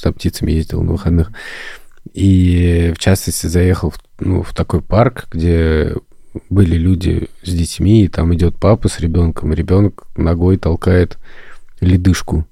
за 0.00 0.12
птицами 0.12 0.52
ездил 0.52 0.82
на 0.82 0.92
выходных. 0.92 1.30
И, 2.12 2.92
в 2.94 2.98
частности, 2.98 3.46
заехал 3.46 3.90
в, 3.90 3.98
ну, 4.20 4.42
в 4.42 4.54
такой 4.54 4.80
парк, 4.80 5.26
где 5.30 5.94
были 6.50 6.76
люди 6.76 7.28
с 7.42 7.52
детьми, 7.52 8.04
и 8.04 8.08
там 8.08 8.34
идет 8.34 8.56
папа 8.56 8.88
с 8.88 9.00
ребенком, 9.00 9.52
и 9.52 9.56
ребенок 9.56 10.06
ногой 10.16 10.56
толкает 10.58 11.18
ледышку. 11.80 12.46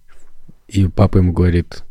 И 0.68 0.86
папа 0.88 1.18
ему 1.18 1.32
говорит, 1.32 1.82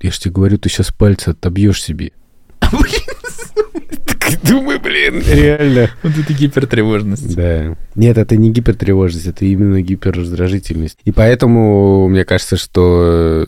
я 0.00 0.10
же 0.10 0.20
тебе 0.20 0.34
говорю, 0.34 0.58
ты 0.58 0.68
сейчас 0.68 0.92
пальцы 0.92 1.30
отобьешь 1.30 1.82
себе. 1.82 2.12
Думаю, 4.42 4.80
блин, 4.80 5.22
реально. 5.26 5.90
Вот 6.02 6.12
это 6.16 6.32
гипертревожность. 6.32 7.34
Да. 7.34 7.76
Нет, 7.94 8.18
это 8.18 8.36
не 8.36 8.50
гипертревожность, 8.50 9.26
это 9.26 9.44
именно 9.44 9.80
гиперраздражительность. 9.82 10.98
И 11.04 11.12
поэтому 11.12 12.08
мне 12.08 12.24
кажется, 12.24 12.56
что 12.56 13.46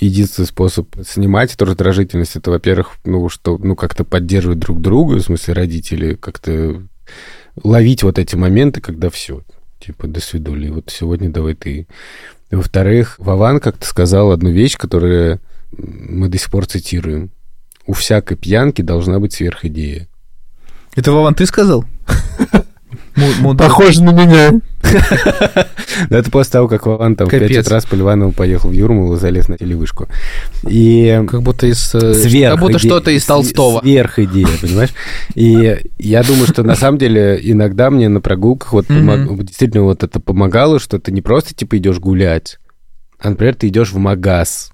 единственный 0.00 0.46
способ 0.46 0.88
снимать 1.06 1.54
эту 1.54 1.66
раздражительность, 1.66 2.36
это, 2.36 2.50
во-первых, 2.50 2.96
ну, 3.04 3.28
что, 3.28 3.58
ну, 3.58 3.76
как-то 3.76 4.04
поддерживать 4.04 4.58
друг 4.58 4.80
друга, 4.80 5.16
в 5.16 5.22
смысле 5.22 5.54
родители, 5.54 6.14
как-то 6.14 6.82
ловить 7.62 8.02
вот 8.02 8.18
эти 8.18 8.36
моменты, 8.36 8.80
когда 8.80 9.10
все, 9.10 9.42
типа, 9.78 10.06
до 10.06 10.20
свидули, 10.20 10.70
вот 10.70 10.90
сегодня 10.90 11.30
давай 11.30 11.54
ты. 11.54 11.86
Во-вторых, 12.50 13.16
Вован 13.18 13.60
как-то 13.60 13.86
сказал 13.86 14.32
одну 14.32 14.50
вещь, 14.50 14.76
которую 14.76 15.40
мы 15.72 16.28
до 16.28 16.38
сих 16.38 16.50
пор 16.50 16.66
цитируем. 16.66 17.30
У 17.86 17.92
всякой 17.92 18.36
пьянки 18.36 18.82
должна 18.82 19.18
быть 19.20 19.34
сверхидея. 19.34 20.08
Это, 20.96 21.12
Вован, 21.12 21.34
ты 21.34 21.46
сказал? 21.46 21.84
Похоже 23.58 24.02
на 24.02 24.10
меня. 24.10 24.60
Да 26.08 26.18
это 26.18 26.30
после 26.30 26.52
того, 26.52 26.68
как 26.68 26.86
Вован 26.86 27.14
там 27.16 27.26
в 27.26 27.30
Капец. 27.30 27.48
5 27.48 27.66
утра 27.66 27.80
с 27.80 27.84
Поливановым 27.86 28.32
поехал 28.32 28.70
в 28.70 28.72
Юрмалу 28.72 29.14
и 29.16 29.18
залез 29.18 29.48
на 29.48 29.58
телевышку. 29.58 30.08
И 30.66 31.22
Как 31.28 31.42
будто 31.42 31.66
из... 31.66 31.94
э, 31.94 32.14
сверх 32.14 32.54
Как 32.54 32.60
будто 32.60 32.78
иде- 32.78 32.86
что-то 32.88 33.10
из 33.10 33.24
Толстого. 33.26 33.80
Сверх 33.80 34.18
идея, 34.20 34.48
понимаешь? 34.60 34.90
И 35.34 35.78
я 35.98 36.22
думаю, 36.22 36.46
что 36.46 36.62
на 36.62 36.74
самом 36.76 36.98
деле 36.98 37.38
иногда 37.42 37.90
мне 37.90 38.08
на 38.08 38.20
прогулках 38.20 38.72
вот 38.72 38.86
действительно 38.88 39.84
вот 39.84 40.02
это 40.02 40.18
помогало, 40.20 40.78
что 40.80 40.98
ты 40.98 41.12
не 41.12 41.20
просто 41.20 41.54
типа 41.54 41.76
идешь 41.76 41.98
гулять, 41.98 42.58
а, 43.18 43.30
например, 43.30 43.54
ты 43.54 43.68
идешь 43.68 43.92
в 43.92 43.98
магаз. 43.98 44.70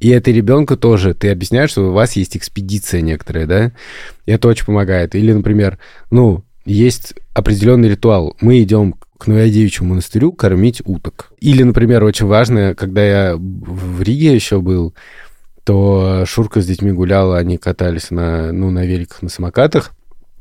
И 0.00 0.08
это 0.08 0.30
ребенку 0.30 0.76
тоже. 0.76 1.14
Ты 1.14 1.30
объясняешь, 1.30 1.70
что 1.70 1.90
у 1.90 1.92
вас 1.92 2.16
есть 2.16 2.36
экспедиция 2.36 3.02
некоторая, 3.02 3.46
да? 3.46 3.72
И 4.26 4.32
это 4.32 4.48
очень 4.48 4.64
помогает. 4.64 5.14
Или, 5.14 5.32
например, 5.32 5.78
ну, 6.10 6.42
есть 6.64 7.14
определенный 7.34 7.90
ритуал. 7.90 8.34
Мы 8.40 8.62
идем 8.62 8.94
к 9.18 9.26
Новоадевичьему 9.26 9.90
монастырю 9.90 10.32
кормить 10.32 10.80
уток. 10.84 11.32
Или, 11.40 11.62
например, 11.62 12.02
очень 12.02 12.26
важно, 12.26 12.74
когда 12.74 13.04
я 13.04 13.36
в 13.36 14.02
Риге 14.02 14.34
еще 14.34 14.62
был, 14.62 14.94
то 15.64 16.24
Шурка 16.26 16.62
с 16.62 16.66
детьми 16.66 16.90
гуляла, 16.90 17.36
они 17.36 17.58
катались 17.58 18.10
на, 18.10 18.50
ну, 18.50 18.70
на 18.70 18.86
великах, 18.86 19.20
на 19.20 19.28
самокатах. 19.28 19.92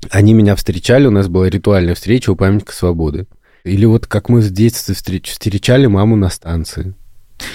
Они 0.09 0.33
меня 0.33 0.55
встречали, 0.55 1.07
у 1.07 1.11
нас 1.11 1.27
была 1.27 1.49
ритуальная 1.49 1.93
встреча 1.93 2.29
у 2.29 2.37
памятника 2.37 2.73
свободы. 2.73 3.27
Или 3.65 3.83
вот 3.83 4.07
как 4.07 4.29
мы 4.29 4.41
с 4.41 4.49
детства 4.49 4.93
встреч- 4.93 5.31
встречали 5.31 5.87
маму 5.87 6.15
на 6.15 6.29
станции. 6.29 6.93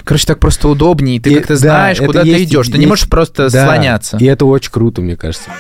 Короче, 0.05 0.27
так 0.27 0.39
просто 0.41 0.69
удобнее. 0.69 1.21
Ты 1.21 1.35
как-то 1.37 1.55
да, 1.55 1.59
знаешь, 1.59 1.99
куда 1.99 2.23
ты 2.23 2.29
есть- 2.29 2.45
идешь. 2.51 2.69
Ты 2.69 2.79
не 2.79 2.87
можешь 2.87 3.09
просто 3.09 3.51
Да, 3.51 3.65
слоняться. 3.67 4.17
И 4.19 4.25
это 4.25 4.45
очень 4.47 4.71
круто, 4.71 5.01
мне 5.03 5.17
кажется. 5.17 5.51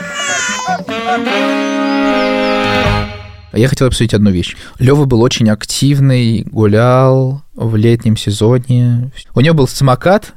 Я 3.52 3.68
хотел 3.68 3.86
обсудить 3.86 4.14
одну 4.14 4.30
вещь. 4.30 4.56
Лева 4.80 5.04
был 5.04 5.22
очень 5.22 5.48
активный, 5.48 6.42
гулял 6.42 7.42
в 7.54 7.76
летнем 7.76 8.16
сезоне. 8.16 9.12
У 9.34 9.40
него 9.40 9.54
был 9.54 9.68
самокат, 9.68 10.32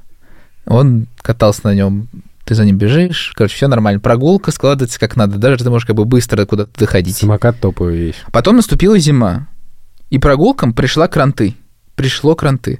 он 0.67 1.07
катался 1.23 1.61
на 1.63 1.73
нем. 1.73 2.07
Ты 2.45 2.53
за 2.53 2.63
ним 2.63 2.77
бежишь, 2.77 3.33
короче, 3.35 3.55
все 3.55 3.67
нормально. 3.67 3.99
Прогулка 3.99 4.51
складывается 4.51 4.99
как 4.99 5.15
надо, 5.15 5.37
даже 5.37 5.63
ты 5.63 5.69
можешь 5.69 5.87
как 5.87 5.95
бы 5.95 6.05
быстро 6.05 6.45
куда-то 6.45 6.69
доходить. 6.79 7.17
Самокат 7.17 7.59
топовая 7.59 7.95
вещь. 7.95 8.15
Потом 8.31 8.57
наступила 8.57 8.97
зима, 8.99 9.47
и 10.11 10.19
прогулкам 10.19 10.73
пришла 10.73 11.07
кранты. 11.07 11.55
Пришло 11.95 12.35
кранты. 12.35 12.79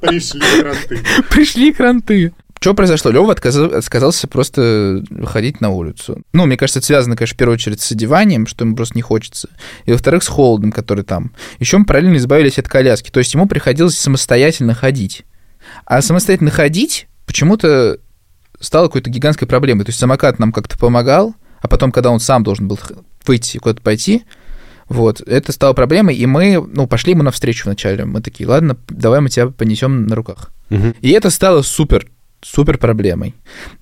Пришли 0.00 0.40
кранты. 0.60 1.04
Пришли 1.30 1.72
кранты. 1.72 2.32
Что 2.60 2.74
произошло? 2.74 3.10
Лева 3.10 3.32
отказался 3.32 4.28
просто 4.28 5.02
ходить 5.24 5.60
на 5.60 5.70
улицу. 5.70 6.22
Ну, 6.32 6.46
мне 6.46 6.56
кажется, 6.56 6.78
это 6.78 6.86
связано, 6.86 7.16
конечно, 7.16 7.34
в 7.34 7.38
первую 7.38 7.54
очередь 7.54 7.80
с 7.80 7.90
одеванием, 7.90 8.46
что 8.46 8.64
ему 8.64 8.76
просто 8.76 8.94
не 8.94 9.02
хочется. 9.02 9.48
И, 9.84 9.90
во-вторых, 9.90 10.22
с 10.22 10.28
холодом, 10.28 10.70
который 10.70 11.02
там. 11.02 11.32
Еще 11.58 11.76
мы 11.78 11.84
параллельно 11.84 12.18
избавились 12.18 12.60
от 12.60 12.68
коляски. 12.68 13.10
То 13.10 13.18
есть 13.18 13.34
ему 13.34 13.48
приходилось 13.48 13.98
самостоятельно 13.98 14.74
ходить. 14.74 15.24
А 15.86 16.00
самостоятельно 16.02 16.52
ходить 16.52 17.08
почему-то 17.26 17.98
стало 18.60 18.86
какой-то 18.86 19.10
гигантской 19.10 19.48
проблемой. 19.48 19.84
То 19.84 19.88
есть 19.88 19.98
самокат 19.98 20.38
нам 20.38 20.52
как-то 20.52 20.78
помогал, 20.78 21.34
а 21.60 21.66
потом, 21.66 21.90
когда 21.90 22.10
он 22.10 22.20
сам 22.20 22.44
должен 22.44 22.68
был 22.68 22.78
выйти 23.26 23.56
и 23.56 23.60
куда-то 23.60 23.82
пойти, 23.82 24.22
Вот, 24.92 25.22
это 25.22 25.52
стало 25.52 25.72
проблемой, 25.72 26.14
и 26.14 26.26
мы, 26.26 26.62
ну, 26.74 26.86
пошли 26.86 27.12
ему 27.12 27.22
навстречу 27.22 27.64
вначале. 27.64 28.04
Мы 28.04 28.20
такие, 28.20 28.46
ладно, 28.46 28.76
давай 28.88 29.20
мы 29.20 29.30
тебя 29.30 29.48
понесем 29.48 30.06
на 30.06 30.14
руках. 30.14 30.52
Мгм. 30.68 30.94
И 31.00 31.10
это 31.10 31.30
стало 31.30 31.62
супер, 31.62 32.06
супер 32.42 32.76
проблемой. 32.76 33.34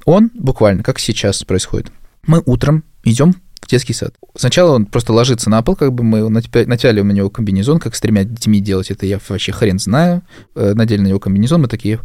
Он 0.05 0.31
буквально, 0.35 0.85
как 0.85 1.01
сейчас 1.01 1.43
происходит. 1.43 1.91
Мы 2.27 2.43
утром 2.47 2.85
идем 3.03 3.35
в 3.61 3.67
детский 3.67 3.93
сад. 3.93 4.15
Сначала 4.37 4.77
он 4.77 4.87
просто 4.87 5.13
ложится 5.13 5.51
на 5.51 5.63
пол, 5.63 5.75
как 5.75 5.93
бы 5.93 6.05
мы 6.05 6.21
натя- 6.31 6.67
натяли 6.67 7.01
на 7.01 7.11
него 7.11 7.29
комбинезон, 7.29 7.81
как 7.81 7.97
с 7.97 8.01
тремя 8.01 8.23
детьми 8.23 8.61
делать 8.61 8.91
это, 8.93 9.05
я 9.05 9.19
вообще 9.29 9.51
хрен 9.51 9.81
знаю. 9.81 10.23
Э, 10.55 10.75
Надели 10.75 11.01
на 11.01 11.09
него 11.09 11.19
комбинезон, 11.19 11.63
мы 11.63 11.67
такие, 11.69 11.99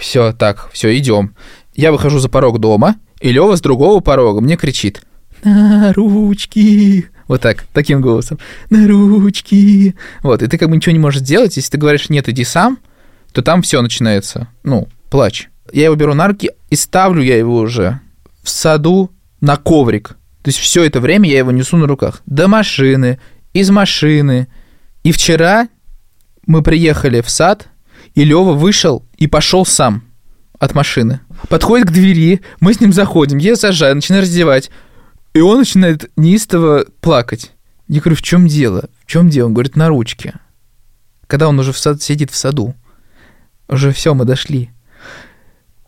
все, 0.00 0.32
так, 0.32 0.70
все, 0.72 0.96
идем. 0.98 1.36
Я 1.74 1.92
выхожу 1.92 2.18
за 2.18 2.28
порог 2.28 2.58
дома, 2.58 2.96
и 3.20 3.30
Лева 3.30 3.54
с 3.56 3.60
другого 3.60 4.00
порога 4.00 4.40
мне 4.40 4.56
кричит, 4.56 5.02
на 5.44 5.92
ручки. 5.92 7.06
Вот 7.28 7.40
так, 7.40 7.64
таким 7.72 8.00
голосом. 8.00 8.38
На 8.70 8.86
ручки. 8.86 9.94
Вот, 10.22 10.42
и 10.42 10.46
ты 10.46 10.58
как 10.58 10.68
бы 10.70 10.76
ничего 10.76 10.92
не 10.92 10.98
можешь 10.98 11.20
сделать. 11.20 11.56
Если 11.56 11.70
ты 11.70 11.78
говоришь, 11.78 12.08
нет, 12.08 12.28
иди 12.28 12.44
сам, 12.44 12.78
то 13.32 13.42
там 13.42 13.62
все 13.62 13.82
начинается, 13.82 14.48
ну, 14.62 14.88
плач. 15.10 15.48
Я 15.72 15.86
его 15.86 15.96
беру 15.96 16.14
на 16.14 16.28
руки 16.28 16.50
и 16.70 16.76
ставлю 16.76 17.22
я 17.22 17.36
его 17.36 17.56
уже 17.58 18.00
в 18.42 18.48
саду 18.48 19.10
на 19.40 19.56
коврик. 19.56 20.10
То 20.42 20.48
есть 20.48 20.58
все 20.58 20.84
это 20.84 21.00
время 21.00 21.28
я 21.28 21.38
его 21.38 21.50
несу 21.50 21.76
на 21.76 21.88
руках. 21.88 22.22
До 22.26 22.46
машины, 22.46 23.18
из 23.52 23.70
машины. 23.70 24.46
И 25.02 25.10
вчера 25.10 25.68
мы 26.46 26.62
приехали 26.62 27.20
в 27.20 27.28
сад, 27.28 27.68
и 28.14 28.22
Лева 28.22 28.52
вышел 28.52 29.04
и 29.16 29.26
пошел 29.26 29.66
сам 29.66 30.04
от 30.58 30.74
машины. 30.74 31.20
Подходит 31.48 31.88
к 31.88 31.92
двери, 31.92 32.40
мы 32.60 32.74
с 32.74 32.80
ним 32.80 32.92
заходим, 32.92 33.38
я 33.38 33.56
сажаю, 33.56 33.96
начинаю 33.96 34.22
раздевать. 34.22 34.70
И 35.36 35.40
он 35.42 35.58
начинает 35.58 36.10
неистово 36.16 36.86
плакать. 37.02 37.52
Я 37.88 38.00
говорю, 38.00 38.16
в 38.16 38.22
чем 38.22 38.46
дело? 38.46 38.88
В 39.04 39.06
чем 39.06 39.28
дело? 39.28 39.48
Он 39.48 39.52
говорит, 39.52 39.76
на 39.76 39.88
ручке. 39.88 40.36
Когда 41.26 41.46
он 41.46 41.58
уже 41.58 41.74
в 41.74 41.78
сад, 41.78 42.00
сидит 42.00 42.30
в 42.30 42.36
саду. 42.36 42.74
Уже 43.68 43.92
все, 43.92 44.14
мы 44.14 44.24
дошли. 44.24 44.70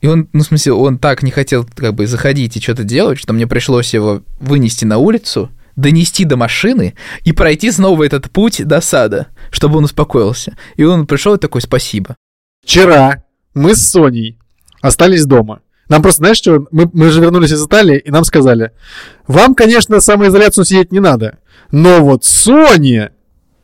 И 0.02 0.06
он, 0.06 0.28
ну, 0.34 0.40
в 0.40 0.46
смысле, 0.46 0.74
он 0.74 0.98
так 0.98 1.22
не 1.22 1.30
хотел 1.30 1.66
как 1.74 1.94
бы 1.94 2.06
заходить 2.06 2.58
и 2.58 2.60
что-то 2.60 2.84
делать, 2.84 3.18
что 3.18 3.32
мне 3.32 3.46
пришлось 3.46 3.94
его 3.94 4.20
вынести 4.38 4.84
на 4.84 4.98
улицу, 4.98 5.50
донести 5.76 6.26
до 6.26 6.36
машины 6.36 6.92
и 7.24 7.32
пройти 7.32 7.72
снова 7.72 8.04
этот 8.04 8.30
путь 8.30 8.62
до 8.62 8.82
сада, 8.82 9.28
чтобы 9.50 9.78
он 9.78 9.84
успокоился. 9.84 10.58
И 10.76 10.84
он 10.84 11.06
пришел 11.06 11.36
и 11.36 11.38
такой, 11.38 11.62
спасибо. 11.62 12.16
Вчера 12.62 13.24
мы 13.54 13.74
с 13.74 13.88
Соней 13.88 14.38
остались 14.82 15.24
дома. 15.24 15.62
Нам 15.88 16.02
просто, 16.02 16.20
знаешь 16.20 16.36
что, 16.36 16.66
мы, 16.70 16.90
мы 16.92 17.10
же 17.10 17.20
вернулись 17.20 17.52
из 17.52 17.64
Италии, 17.64 17.98
и 17.98 18.10
нам 18.10 18.24
сказали, 18.24 18.72
вам, 19.26 19.54
конечно, 19.54 20.00
самоизоляцию 20.00 20.64
сидеть 20.64 20.92
не 20.92 21.00
надо, 21.00 21.38
но 21.70 22.00
вот 22.00 22.24
Соне, 22.24 23.12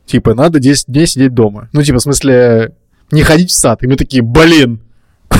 типа, 0.05 0.33
надо 0.33 0.59
10 0.59 0.87
дней 0.87 1.07
сидеть 1.07 1.33
дома. 1.33 1.69
Ну, 1.73 1.83
типа, 1.83 1.99
в 1.99 2.01
смысле, 2.01 2.73
не 3.11 3.23
ходить 3.23 3.51
в 3.51 3.55
сад. 3.55 3.83
И 3.83 3.87
мы 3.87 3.95
такие, 3.95 4.23
блин. 4.23 4.81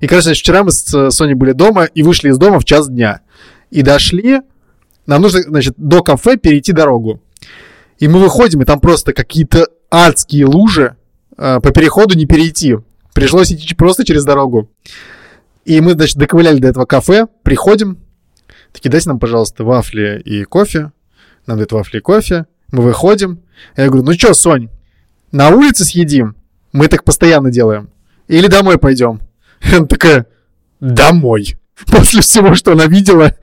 И, 0.00 0.06
короче, 0.06 0.32
вчера 0.32 0.62
мы 0.62 0.70
с 0.70 1.10
Соней 1.10 1.34
были 1.34 1.52
дома 1.52 1.84
и 1.84 2.02
вышли 2.02 2.28
из 2.28 2.38
дома 2.38 2.60
в 2.60 2.64
час 2.64 2.88
дня. 2.88 3.20
И 3.70 3.82
дошли, 3.82 4.42
нам 5.06 5.22
нужно, 5.22 5.42
значит, 5.42 5.74
до 5.76 6.02
кафе 6.02 6.36
перейти 6.36 6.72
дорогу. 6.72 7.20
И 7.98 8.06
мы 8.06 8.20
выходим, 8.20 8.62
и 8.62 8.64
там 8.64 8.78
просто 8.78 9.12
какие-то 9.12 9.66
адские 9.90 10.46
лужи, 10.46 10.96
э, 11.36 11.58
по 11.60 11.70
переходу 11.72 12.16
не 12.16 12.26
перейти. 12.26 12.76
Пришлось 13.12 13.50
идти 13.50 13.74
просто 13.74 14.04
через 14.04 14.24
дорогу. 14.24 14.70
И 15.68 15.82
мы, 15.82 15.92
значит, 15.92 16.16
доковыляли 16.16 16.60
до 16.60 16.68
этого 16.68 16.86
кафе, 16.86 17.26
приходим, 17.42 17.98
такие, 18.72 18.88
дайте 18.88 19.10
нам, 19.10 19.18
пожалуйста, 19.18 19.64
вафли 19.64 20.18
и 20.24 20.44
кофе. 20.44 20.92
Нам 21.46 21.58
дают 21.58 21.72
вафли 21.72 21.98
и 21.98 22.00
кофе. 22.00 22.46
Мы 22.72 22.82
выходим. 22.82 23.42
Я 23.76 23.88
говорю, 23.88 24.02
ну 24.02 24.14
что, 24.14 24.32
Сонь, 24.32 24.70
на 25.30 25.50
улице 25.50 25.84
съедим? 25.84 26.36
Мы 26.72 26.88
так 26.88 27.04
постоянно 27.04 27.50
делаем. 27.50 27.90
Или 28.28 28.46
домой 28.46 28.78
пойдем? 28.78 29.20
И 29.60 29.74
она 29.76 29.84
такая, 29.84 30.24
домой. 30.80 31.58
После 31.86 32.22
всего, 32.22 32.54
что 32.54 32.72
она 32.72 32.86
видела 32.86 33.34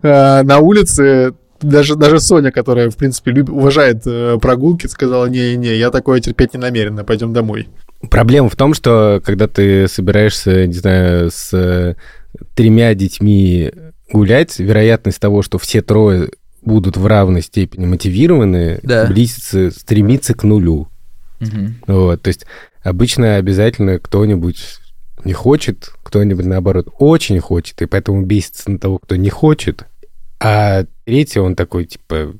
э, 0.00 0.42
на 0.44 0.58
улице, 0.60 1.34
даже, 1.60 1.94
даже 1.96 2.20
Соня, 2.20 2.52
которая, 2.52 2.88
в 2.88 2.96
принципе, 2.96 3.32
люб- 3.32 3.50
уважает 3.50 4.06
э, 4.06 4.38
прогулки, 4.40 4.86
сказала, 4.86 5.26
не-не, 5.26 5.76
я 5.76 5.90
такое 5.90 6.20
терпеть 6.20 6.54
не 6.54 6.60
намерена, 6.60 7.04
пойдем 7.04 7.34
домой. 7.34 7.68
Проблема 8.10 8.48
в 8.48 8.56
том, 8.56 8.74
что 8.74 9.20
когда 9.24 9.46
ты 9.48 9.88
собираешься, 9.88 10.66
не 10.66 10.72
знаю, 10.74 11.30
с 11.30 11.50
э, 11.52 11.94
тремя 12.54 12.94
детьми 12.94 13.72
гулять, 14.10 14.58
вероятность 14.58 15.20
того, 15.20 15.42
что 15.42 15.58
все 15.58 15.82
трое 15.82 16.30
будут 16.62 16.96
в 16.96 17.06
равной 17.06 17.42
степени 17.42 17.86
мотивированы, 17.86 18.80
Да. 18.82 19.06
близится, 19.06 19.70
стремится 19.70 20.34
к 20.34 20.44
нулю. 20.44 20.88
Вот, 21.86 22.22
то 22.22 22.28
есть 22.28 22.46
обычно 22.82 23.36
обязательно 23.36 23.98
кто-нибудь 23.98 24.78
не 25.24 25.32
хочет, 25.32 25.90
кто-нибудь, 26.02 26.46
наоборот, 26.46 26.88
очень 26.98 27.38
хочет, 27.40 27.82
и 27.82 27.86
поэтому 27.86 28.22
бесится 28.24 28.70
на 28.70 28.78
того, 28.78 28.98
кто 28.98 29.16
не 29.16 29.30
хочет. 29.30 29.84
А 30.40 30.84
третий, 31.04 31.40
он 31.40 31.54
такой, 31.54 31.84
типа, 31.86 32.34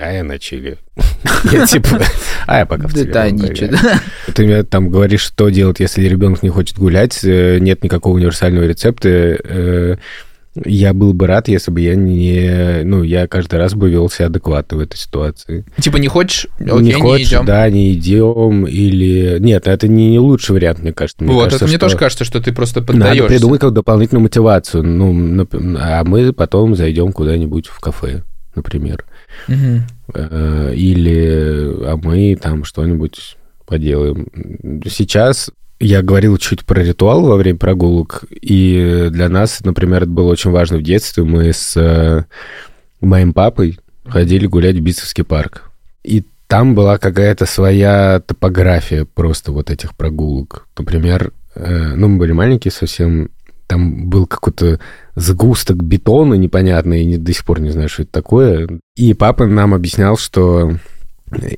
а 0.00 0.12
я 0.12 0.24
на 0.24 0.38
чили. 0.38 0.78
Я 1.52 1.66
типа, 1.66 2.00
а 2.46 2.58
я 2.58 2.66
пока 2.66 2.88
в 2.88 2.92
Да, 2.94 3.00
телефон 3.00 3.12
да, 3.12 3.22
поиграю». 3.22 3.50
ничего. 3.52 3.78
Ты 4.34 4.44
мне 4.44 4.62
там 4.64 4.90
говоришь, 4.90 5.20
что 5.22 5.48
делать, 5.50 5.80
если 5.80 6.04
ребенок 6.08 6.42
не 6.42 6.48
хочет 6.48 6.78
гулять, 6.78 7.20
э, 7.24 7.58
нет 7.60 7.84
никакого 7.84 8.14
универсального 8.16 8.64
рецепта. 8.64 9.08
э, 9.08 9.96
Я 10.64 10.92
был 10.92 11.12
бы 11.12 11.28
рад, 11.28 11.46
если 11.46 11.70
бы 11.70 11.80
я 11.80 11.94
не... 11.94 12.82
Ну, 12.82 13.04
я 13.04 13.28
каждый 13.28 13.60
раз 13.60 13.74
бы 13.74 13.88
вел 13.90 14.10
себя 14.10 14.26
адекватно 14.26 14.78
в 14.78 14.80
этой 14.80 14.96
ситуации. 14.96 15.64
Типа 15.80 15.98
не 15.98 16.08
хочешь? 16.08 16.48
Окей, 16.58 16.72
не 16.80 16.86
не, 16.88 16.92
хочешь, 16.94 17.28
идем. 17.28 17.44
да, 17.44 17.70
не 17.70 17.92
идем, 17.92 18.66
или... 18.66 19.36
Нет, 19.38 19.68
это 19.68 19.86
не, 19.86 20.10
не 20.10 20.18
лучший 20.18 20.52
вариант, 20.54 20.80
мне 20.80 20.92
кажется. 20.92 21.22
Мне 21.22 21.32
вот, 21.34 21.44
кажется, 21.44 21.64
это 21.64 21.70
мне 21.70 21.76
что 21.76 21.86
тоже 21.86 21.96
кажется, 21.96 22.24
что 22.24 22.40
ты 22.40 22.52
просто 22.52 22.80
Надо 22.80 22.92
поддаешься. 22.92 23.28
придумать 23.28 23.60
как 23.60 23.72
дополнительную 23.72 24.22
мотивацию. 24.24 24.82
Ну, 24.82 25.46
а 25.78 26.02
мы 26.02 26.32
потом 26.32 26.74
зайдем 26.74 27.12
куда-нибудь 27.12 27.68
в 27.68 27.78
кафе, 27.78 28.24
например. 28.58 29.04
Э, 30.14 30.72
Или 30.74 31.84
а 31.84 31.96
мы 31.96 32.36
там 32.36 32.64
что-нибудь 32.64 33.36
поделаем. 33.66 34.26
Сейчас 34.88 35.50
я 35.80 36.02
говорил 36.02 36.36
чуть 36.38 36.64
про 36.64 36.82
ритуал 36.82 37.22
во 37.22 37.36
время 37.36 37.58
прогулок, 37.58 38.24
и 38.30 39.08
для 39.10 39.28
нас, 39.28 39.60
например, 39.64 40.02
это 40.02 40.10
было 40.10 40.30
очень 40.30 40.50
важно 40.50 40.78
в 40.78 40.82
детстве. 40.82 41.24
Мы 41.24 41.52
с 41.52 41.76
э, 41.76 42.24
моим 43.00 43.32
папой 43.32 43.78
ходили 44.04 44.46
гулять 44.46 44.76
в 44.76 44.80
Битцевский 44.80 45.24
парк. 45.24 45.70
И 46.02 46.24
там 46.48 46.74
была 46.74 46.98
какая-то 46.98 47.46
своя 47.46 48.20
топография 48.26 49.04
просто 49.04 49.52
вот 49.52 49.70
этих 49.70 49.94
прогулок. 49.94 50.66
Например, 50.76 51.32
э, 51.54 51.94
ну, 51.94 52.08
мы 52.08 52.18
были 52.18 52.32
маленькие 52.32 52.72
совсем, 52.72 53.30
там 53.66 54.08
был 54.08 54.26
какой-то 54.26 54.80
сгусток 55.18 55.82
бетона 55.82 56.34
непонятный, 56.34 57.04
и 57.04 57.16
до 57.16 57.32
сих 57.32 57.44
пор 57.44 57.60
не 57.60 57.70
знаю, 57.70 57.88
что 57.88 58.02
это 58.02 58.12
такое. 58.12 58.68
И 58.96 59.14
папа 59.14 59.46
нам 59.46 59.74
объяснял, 59.74 60.16
что 60.16 60.72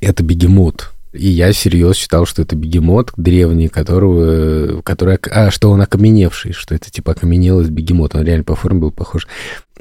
это 0.00 0.22
бегемот. 0.22 0.90
И 1.12 1.28
я 1.28 1.52
всерьез 1.52 1.96
считал, 1.96 2.24
что 2.24 2.42
это 2.42 2.54
бегемот 2.54 3.12
древний, 3.16 3.66
которого, 3.66 4.80
который, 4.82 5.18
а, 5.32 5.50
что 5.50 5.70
он 5.70 5.80
окаменевший, 5.80 6.52
что 6.52 6.74
это 6.74 6.88
типа 6.88 7.12
окаменелый 7.12 7.68
бегемот. 7.68 8.14
Он 8.14 8.22
реально 8.22 8.44
по 8.44 8.54
форме 8.54 8.80
был 8.80 8.92
похож. 8.92 9.26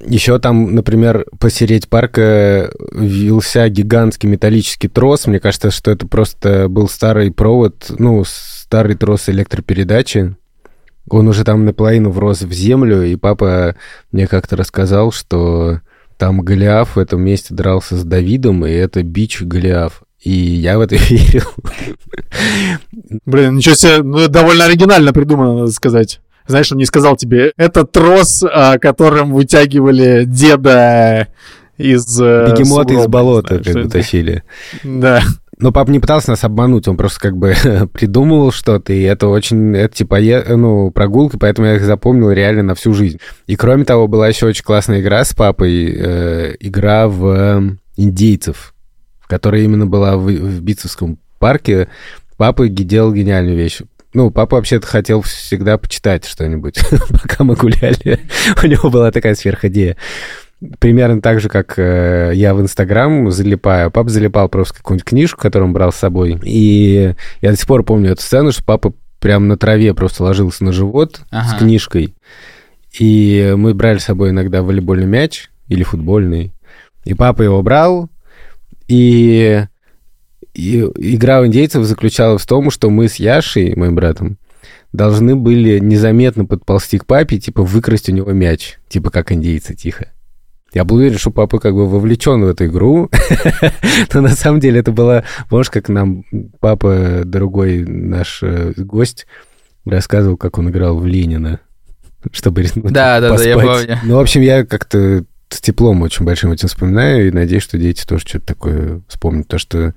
Еще 0.03 0.39
там, 0.39 0.73
например, 0.73 1.25
посереть 1.39 1.87
парка 1.87 2.71
вился 2.91 3.69
гигантский 3.69 4.27
металлический 4.27 4.87
трос. 4.87 5.27
Мне 5.27 5.39
кажется, 5.39 5.69
что 5.69 5.91
это 5.91 6.07
просто 6.07 6.67
был 6.67 6.89
старый 6.89 7.31
провод, 7.31 7.91
ну, 7.99 8.23
старый 8.25 8.95
трос 8.95 9.29
электропередачи. 9.29 10.35
Он 11.13 11.27
уже 11.27 11.43
там 11.43 11.65
наполовину 11.65 12.11
врос 12.11 12.41
в 12.41 12.51
землю, 12.51 13.03
и 13.03 13.15
папа 13.15 13.75
мне 14.11 14.27
как-то 14.27 14.55
рассказал, 14.55 15.11
что 15.11 15.81
там 16.17 16.41
Голиаф 16.41 16.95
в 16.95 16.99
этом 16.99 17.21
месте 17.21 17.53
дрался 17.53 17.95
с 17.95 18.03
Давидом, 18.03 18.65
и 18.65 18.71
это 18.71 19.03
бич 19.03 19.41
Голиаф. 19.41 20.03
И 20.21 20.31
я 20.31 20.77
в 20.77 20.81
это 20.81 20.95
верил. 21.09 21.47
Блин, 23.25 23.55
ничего 23.55 23.75
себе, 23.75 24.03
ну, 24.03 24.27
довольно 24.27 24.65
оригинально 24.65 25.13
придумано, 25.13 25.59
надо 25.59 25.71
сказать. 25.71 26.19
Знаешь, 26.45 26.71
он 26.71 26.79
не 26.79 26.85
сказал 26.85 27.15
тебе, 27.15 27.53
это 27.57 27.85
трос, 27.85 28.43
а, 28.43 28.79
которым 28.79 29.33
вытягивали 29.33 30.23
деда 30.25 31.27
из... 31.77 32.19
э, 32.19 32.51
Бегемоты 32.51 32.95
из 32.95 33.07
болота 33.07 33.59
как 33.59 33.73
бы 33.73 33.89
тащили. 33.89 34.43
Да. 34.83 35.21
Но 35.59 35.73
папа 35.73 35.91
не 35.91 35.99
пытался 35.99 36.29
нас 36.29 36.43
обмануть, 36.45 36.87
он 36.87 36.95
просто 36.95 37.19
как 37.19 37.37
бы 37.37 37.53
придумывал 37.93 38.51
что-то, 38.51 38.93
и 38.93 39.01
это 39.01 39.27
очень, 39.27 39.75
это 39.75 39.93
типа, 39.93 40.17
ну, 40.47 40.89
прогулки, 40.89 41.35
поэтому 41.37 41.67
я 41.67 41.75
их 41.75 41.83
запомнил 41.83 42.31
реально 42.31 42.63
на 42.63 42.75
всю 42.75 42.93
жизнь. 42.93 43.19
И 43.45 43.57
кроме 43.57 43.83
того, 43.83 44.07
была 44.07 44.29
еще 44.29 44.45
очень 44.45 44.63
классная 44.63 45.01
игра 45.01 45.25
с 45.25 45.33
папой, 45.33 45.93
э, 45.93 46.55
игра 46.61 47.09
в 47.09 47.27
э, 47.27 47.61
индейцев, 47.97 48.73
которая 49.27 49.61
именно 49.61 49.85
была 49.85 50.15
в, 50.15 50.27
в 50.27 50.61
Битцевском 50.61 51.19
парке. 51.39 51.89
Папа 52.37 52.67
делал 52.69 53.13
гениальную 53.13 53.57
вещь. 53.57 53.79
Ну, 54.13 54.31
папа 54.31 54.55
вообще-то 54.55 54.87
хотел 54.87 55.21
всегда 55.21 55.77
почитать 55.77 56.25
что-нибудь, 56.25 56.79
пока 57.09 57.43
мы 57.43 57.55
гуляли. 57.55 58.19
У 58.63 58.65
него 58.65 58.89
была 58.89 59.11
такая 59.11 59.35
сверхидея. 59.35 59.97
Примерно 60.79 61.21
так 61.21 61.39
же, 61.39 61.49
как 61.49 61.77
э, 61.77 62.31
я 62.33 62.53
в 62.53 62.61
Инстаграм 62.61 63.31
залипаю. 63.31 63.91
Папа 63.91 64.09
залипал 64.09 64.49
просто 64.49 64.77
какую-нибудь 64.77 65.05
книжку, 65.07 65.41
которую 65.41 65.67
он 65.69 65.73
брал 65.73 65.91
с 65.91 65.97
собой. 65.97 66.39
И 66.43 67.13
я 67.41 67.51
до 67.51 67.57
сих 67.57 67.67
пор 67.67 67.83
помню 67.83 68.11
эту 68.11 68.21
сцену, 68.21 68.51
что 68.51 68.63
папа 68.63 68.93
прям 69.19 69.47
на 69.47 69.57
траве 69.57 69.93
просто 69.93 70.23
ложился 70.23 70.63
на 70.63 70.71
живот 70.71 71.21
Ага. 71.29 71.49
с 71.49 71.59
книжкой. 71.59 72.15
И 72.97 73.53
мы 73.55 73.73
брали 73.73 73.99
с 73.99 74.05
собой 74.05 74.31
иногда 74.31 74.63
волейбольный 74.63 75.05
мяч 75.07 75.49
или 75.67 75.83
футбольный. 75.83 76.53
И 77.05 77.13
папа 77.13 77.41
его 77.41 77.61
брал, 77.61 78.09
и, 78.87 79.63
и 80.53 80.79
игра 80.79 81.41
в 81.41 81.47
индейцев 81.47 81.85
заключалась 81.85 82.41
в 82.41 82.47
том, 82.47 82.71
что 82.71 82.89
мы 82.89 83.07
с 83.07 83.15
Яшей, 83.15 83.75
моим 83.75 83.95
братом, 83.95 84.37
должны 84.91 85.35
были 85.35 85.79
незаметно 85.79 86.45
подползти 86.45 86.97
к 86.97 87.05
папе, 87.05 87.37
типа 87.37 87.63
выкрасть 87.63 88.09
у 88.09 88.11
него 88.11 88.31
мяч, 88.31 88.79
типа 88.89 89.11
как 89.11 89.31
индейцы, 89.31 89.75
тихо. 89.75 90.07
Я 90.73 90.83
был 90.83 90.97
уверен, 90.97 91.17
что 91.17 91.31
папа 91.31 91.59
как 91.59 91.73
бы 91.73 91.87
вовлечен 91.87 92.43
в 92.43 92.47
эту 92.47 92.65
игру, 92.65 93.09
но 94.13 94.21
на 94.21 94.29
самом 94.29 94.59
деле 94.59 94.79
это 94.79 94.91
было, 94.91 95.23
можешь, 95.49 95.71
как 95.71 95.89
нам 95.89 96.23
папа, 96.59 97.21
другой 97.25 97.83
наш 97.85 98.43
э, 98.43 98.73
гость, 98.77 99.25
рассказывал, 99.85 100.37
как 100.37 100.57
он 100.57 100.69
играл 100.69 100.97
в 100.97 101.05
Ленина, 101.07 101.59
чтобы 102.31 102.65
ну, 102.75 102.89
Да, 102.89 103.19
да, 103.19 103.35
да, 103.35 103.43
я 103.43 103.57
помню. 103.57 103.97
Ну, 104.03 104.17
в 104.17 104.19
общем, 104.19 104.41
я 104.41 104.65
как-то 104.65 105.25
с 105.49 105.61
теплом 105.61 106.01
очень 106.03 106.25
большим 106.25 106.51
этим 106.51 106.67
вспоминаю, 106.67 107.27
и 107.27 107.31
надеюсь, 107.31 107.63
что 107.63 107.77
дети 107.77 108.05
тоже 108.05 108.23
что-то 108.27 108.45
такое 108.45 109.01
вспомнят, 109.07 109.47
потому 109.47 109.59
что, 109.59 109.95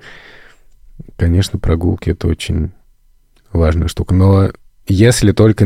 конечно, 1.17 1.59
прогулки— 1.59 2.11
это 2.11 2.29
очень 2.29 2.73
важная 3.53 3.89
штука, 3.89 4.15
но 4.15 4.51
если 4.87 5.33
только 5.33 5.65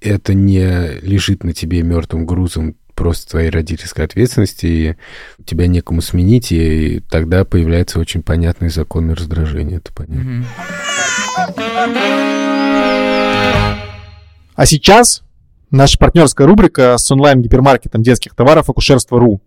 это 0.00 0.34
не 0.34 1.00
лежит 1.00 1.44
на 1.44 1.52
тебе 1.52 1.82
мертвым 1.82 2.26
грузом 2.26 2.74
просто 3.00 3.30
твоей 3.30 3.48
родительской 3.48 4.04
ответственности, 4.04 4.66
и 4.66 4.96
тебя 5.46 5.66
некому 5.66 6.02
сменить, 6.02 6.52
и 6.52 7.00
тогда 7.10 7.46
появляется 7.46 7.98
очень 7.98 8.22
понятное 8.22 8.68
законное 8.68 9.16
раздражение, 9.16 9.78
это 9.78 9.90
понятно. 9.90 10.44
А 14.54 14.66
сейчас 14.66 15.22
наша 15.70 15.96
партнерская 15.96 16.46
рубрика 16.46 16.98
с 16.98 17.10
онлайн-гипермаркетом 17.10 18.02
детских 18.02 18.34
товаров 18.34 18.68
«Акушерство.ру». 18.68 19.40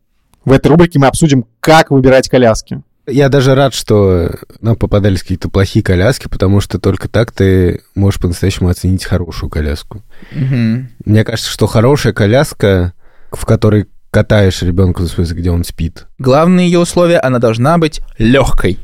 В 0.43 0.51
этой 0.51 0.69
рубрике 0.69 0.97
мы 0.97 1.05
обсудим, 1.05 1.45
как 1.59 1.91
выбирать 1.91 2.29
коляски. 2.29 2.81
Я 3.05 3.29
даже 3.29 3.53
рад, 3.53 3.75
что 3.75 4.31
нам 4.61 4.75
попадались 4.77 5.21
какие-то 5.21 5.49
плохие 5.49 5.83
коляски, 5.83 6.27
потому 6.27 6.59
что 6.59 6.79
только 6.79 7.07
так 7.07 7.31
ты 7.31 7.81
можешь 7.93 8.19
по-настоящему 8.19 8.69
оценить 8.69 9.05
хорошую 9.05 9.51
коляску. 9.51 10.01
Мгм. 10.31 10.89
Мне 11.05 11.23
кажется, 11.23 11.51
что 11.51 11.67
хорошая 11.67 12.13
коляска, 12.13 12.93
в 13.37 13.45
которой 13.45 13.87
катаешь 14.11 14.61
ребенка, 14.61 15.01
в 15.01 15.07
смысле, 15.07 15.35
где 15.37 15.51
он 15.51 15.63
спит. 15.63 16.05
Главное 16.19 16.63
ее 16.65 16.79
условие, 16.79 17.19
она 17.19 17.39
должна 17.39 17.77
быть 17.77 18.01
легкой. 18.17 18.77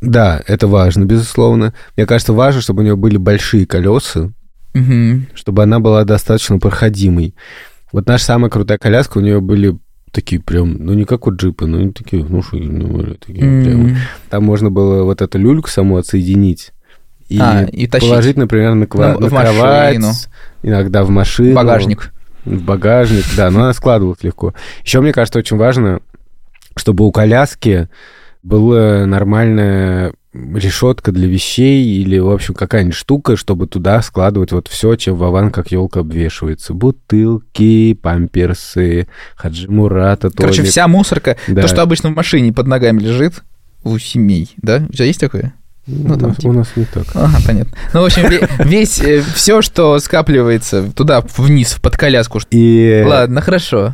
Да, 0.00 0.40
это 0.46 0.68
важно, 0.68 1.04
безусловно. 1.04 1.74
Мне 1.96 2.06
кажется, 2.06 2.32
важно, 2.32 2.60
чтобы 2.60 2.80
у 2.82 2.84
нее 2.84 2.96
были 2.96 3.16
большие 3.16 3.66
колеса, 3.66 4.30
Мгм. 4.74 5.26
чтобы 5.34 5.62
она 5.62 5.80
была 5.80 6.04
достаточно 6.04 6.58
проходимой. 6.58 7.34
Вот 7.92 8.06
наша 8.06 8.24
самая 8.24 8.50
крутая 8.50 8.78
коляска, 8.78 9.18
у 9.18 9.22
нее 9.22 9.40
были 9.40 9.76
такие 10.12 10.40
прям, 10.40 10.76
ну 10.84 10.92
не 10.94 11.04
как 11.04 11.26
у 11.26 11.34
джипа, 11.34 11.66
но 11.66 11.78
они 11.78 11.92
такие 11.92 12.22
внушительные 12.22 12.86
были, 12.86 13.14
такие 13.14 13.38
прям. 13.40 13.86
М. 13.88 13.96
Там 14.30 14.44
можно 14.44 14.70
было 14.70 15.02
вот 15.02 15.20
эту 15.22 15.38
люльку 15.38 15.68
саму 15.68 15.96
отсоединить 15.96 16.72
и, 17.28 17.38
А, 17.40 17.64
и 17.64 17.86
тащить. 17.86 18.08
положить, 18.08 18.36
например, 18.36 18.74
на, 18.74 18.84
ква- 18.84 19.14
Ну, 19.14 19.20
на 19.20 19.26
в 19.26 19.30
кровать, 19.30 19.96
машину. 19.98 20.12
иногда 20.62 21.04
в 21.04 21.10
машину. 21.10 21.54
Багажник. 21.54 22.12
В 22.46 22.62
багажник, 22.62 23.24
да, 23.36 23.50
но 23.50 23.60
она 23.64 23.72
складывалась 23.74 24.22
легко. 24.22 24.54
Еще, 24.84 25.00
мне 25.00 25.12
кажется, 25.12 25.38
очень 25.38 25.56
важно, 25.58 26.00
чтобы 26.76 27.04
у 27.04 27.12
коляски 27.12 27.88
была 28.42 29.04
нормальная 29.06 30.14
решетка 30.32 31.12
для 31.12 31.26
вещей 31.26 31.84
или, 32.00 32.18
в 32.18 32.30
общем, 32.30 32.54
какая-нибудь 32.54 32.94
штука, 32.94 33.36
чтобы 33.36 33.66
туда 33.66 34.00
складывать 34.02 34.52
вот 34.52 34.68
все, 34.68 34.94
чем 34.96 35.16
Вован 35.16 35.50
как 35.50 35.72
елка 35.72 36.00
обвешивается. 36.00 36.74
Бутылки, 36.74 37.94
памперсы, 37.94 39.08
Хаджи 39.34 39.70
Мурата, 39.70 40.30
Короче, 40.30 40.56
туалет. 40.58 40.70
вся 40.70 40.88
мусорка, 40.88 41.36
Да. 41.48 41.62
то, 41.62 41.68
что 41.68 41.82
обычно 41.82 42.10
в 42.10 42.14
машине 42.14 42.52
под 42.52 42.66
ногами 42.66 43.00
лежит 43.00 43.42
у 43.82 43.98
семей, 43.98 44.50
да? 44.58 44.84
У 44.88 44.92
тебя 44.92 45.06
есть 45.06 45.20
такое? 45.20 45.54
Ну, 45.86 46.16
там 46.16 46.24
у, 46.24 46.28
нас, 46.28 46.36
типа- 46.36 46.48
у 46.48 46.52
нас 46.52 46.68
не 46.76 46.84
так. 46.84 47.04
Ага, 47.14 47.38
понятно. 47.46 47.76
Ну, 47.94 48.00
в 48.02 48.04
общем, 48.04 48.22
ве- 48.24 48.48
весь, 48.64 49.00
все, 49.34 49.62
что 49.62 49.98
скапливается 49.98 50.90
туда, 50.94 51.22
вниз, 51.36 51.78
под 51.80 51.96
коляску. 51.96 52.40
И... 52.50 53.04
Ладно, 53.06 53.40
хорошо. 53.40 53.92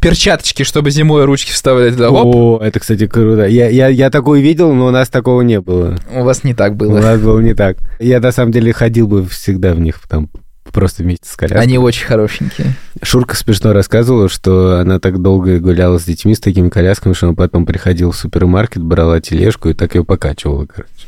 Перчаточки, 0.00 0.62
чтобы 0.64 0.90
зимой 0.90 1.24
ручки 1.24 1.52
вставлять 1.52 1.94
туда. 1.94 2.10
Оп, 2.10 2.34
О, 2.34 2.60
это, 2.62 2.80
кстати, 2.80 3.06
круто. 3.06 3.46
Я, 3.46 3.68
я, 3.70 3.88
я 3.88 4.10
такое 4.10 4.40
видел, 4.40 4.74
но 4.74 4.86
у 4.86 4.90
нас 4.90 5.08
такого 5.08 5.40
не 5.42 5.60
было. 5.60 5.96
у 6.12 6.22
вас 6.24 6.44
не 6.44 6.52
так 6.54 6.72
У 6.72 6.76
было. 6.76 7.00
нас 7.00 7.18
было 7.20 7.40
не 7.40 7.54
так. 7.54 7.78
Я, 7.98 8.20
на 8.20 8.32
самом 8.32 8.52
деле, 8.52 8.72
ходил 8.72 9.06
бы 9.06 9.24
всегда 9.26 9.72
в 9.72 9.80
них, 9.80 10.00
там, 10.08 10.28
просто 10.72 11.02
вместе 11.02 11.28
с 11.28 11.36
коляской. 11.36 11.62
Они 11.62 11.78
очень 11.78 12.04
хорошенькие. 12.06 12.74
Шурка 13.02 13.34
смешно 13.36 13.72
рассказывала, 13.72 14.28
что 14.28 14.80
она 14.80 14.98
так 14.98 15.22
долго 15.22 15.58
гуляла 15.60 15.98
с 15.98 16.04
детьми 16.04 16.34
с 16.34 16.40
такими 16.40 16.68
колясками, 16.68 17.14
что 17.14 17.28
она 17.28 17.34
потом 17.34 17.64
приходила 17.64 18.12
в 18.12 18.16
супермаркет, 18.16 18.82
брала 18.82 19.20
тележку 19.20 19.70
и 19.70 19.74
так 19.74 19.94
ее 19.94 20.04
покачивала, 20.04 20.66
короче. 20.66 20.99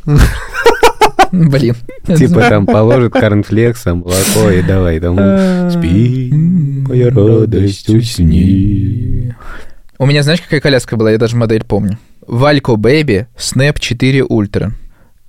Блин. 1.33 1.77
Типа 2.07 2.41
там 2.49 2.67
положит 2.67 3.13
корнфлекс, 3.13 3.83
там 3.83 4.01
молоко 4.01 4.51
и 4.51 4.63
давай 4.63 5.01
там 5.01 5.71
спи, 5.71 6.31
моя 6.33 7.11
радость, 7.11 7.89
усни. 7.89 9.35
У 9.99 10.07
меня, 10.07 10.23
знаешь, 10.23 10.41
какая 10.41 10.61
коляска 10.61 10.97
была? 10.97 11.13
Я 11.13 11.19
даже 11.19 11.37
модель 11.37 11.65
помню. 11.65 11.99
Валько 12.27 12.77
Бэби 12.77 13.29
Snap 13.37 13.79
4 13.79 14.25
Ультра. 14.25 14.73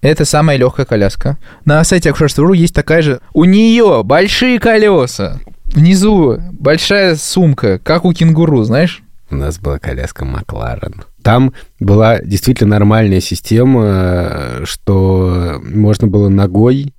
Это 0.01 0.25
самая 0.25 0.57
легкая 0.57 0.85
коляска. 0.85 1.37
На 1.63 1.83
сайте 1.83 2.09
Акушерство.ру 2.09 2.53
есть 2.53 2.75
такая 2.75 3.01
же. 3.01 3.21
У 3.33 3.45
нее 3.45 4.01
большие 4.03 4.59
колеса. 4.59 5.39
Внизу 5.67 6.39
большая 6.51 7.15
сумка, 7.15 7.79
как 7.79 8.03
у 8.03 8.13
кенгуру, 8.13 8.63
знаешь? 8.63 9.01
У 9.33 9.37
нас 9.37 9.57
была 9.59 9.79
коляска 9.79 10.25
Макларен. 10.25 11.03
Там 11.23 11.53
была 11.79 12.19
действительно 12.19 12.71
нормальная 12.71 13.19
система, 13.19 14.61
что 14.63 15.59
можно 15.63 16.07
было 16.07 16.29
ногой 16.29 16.93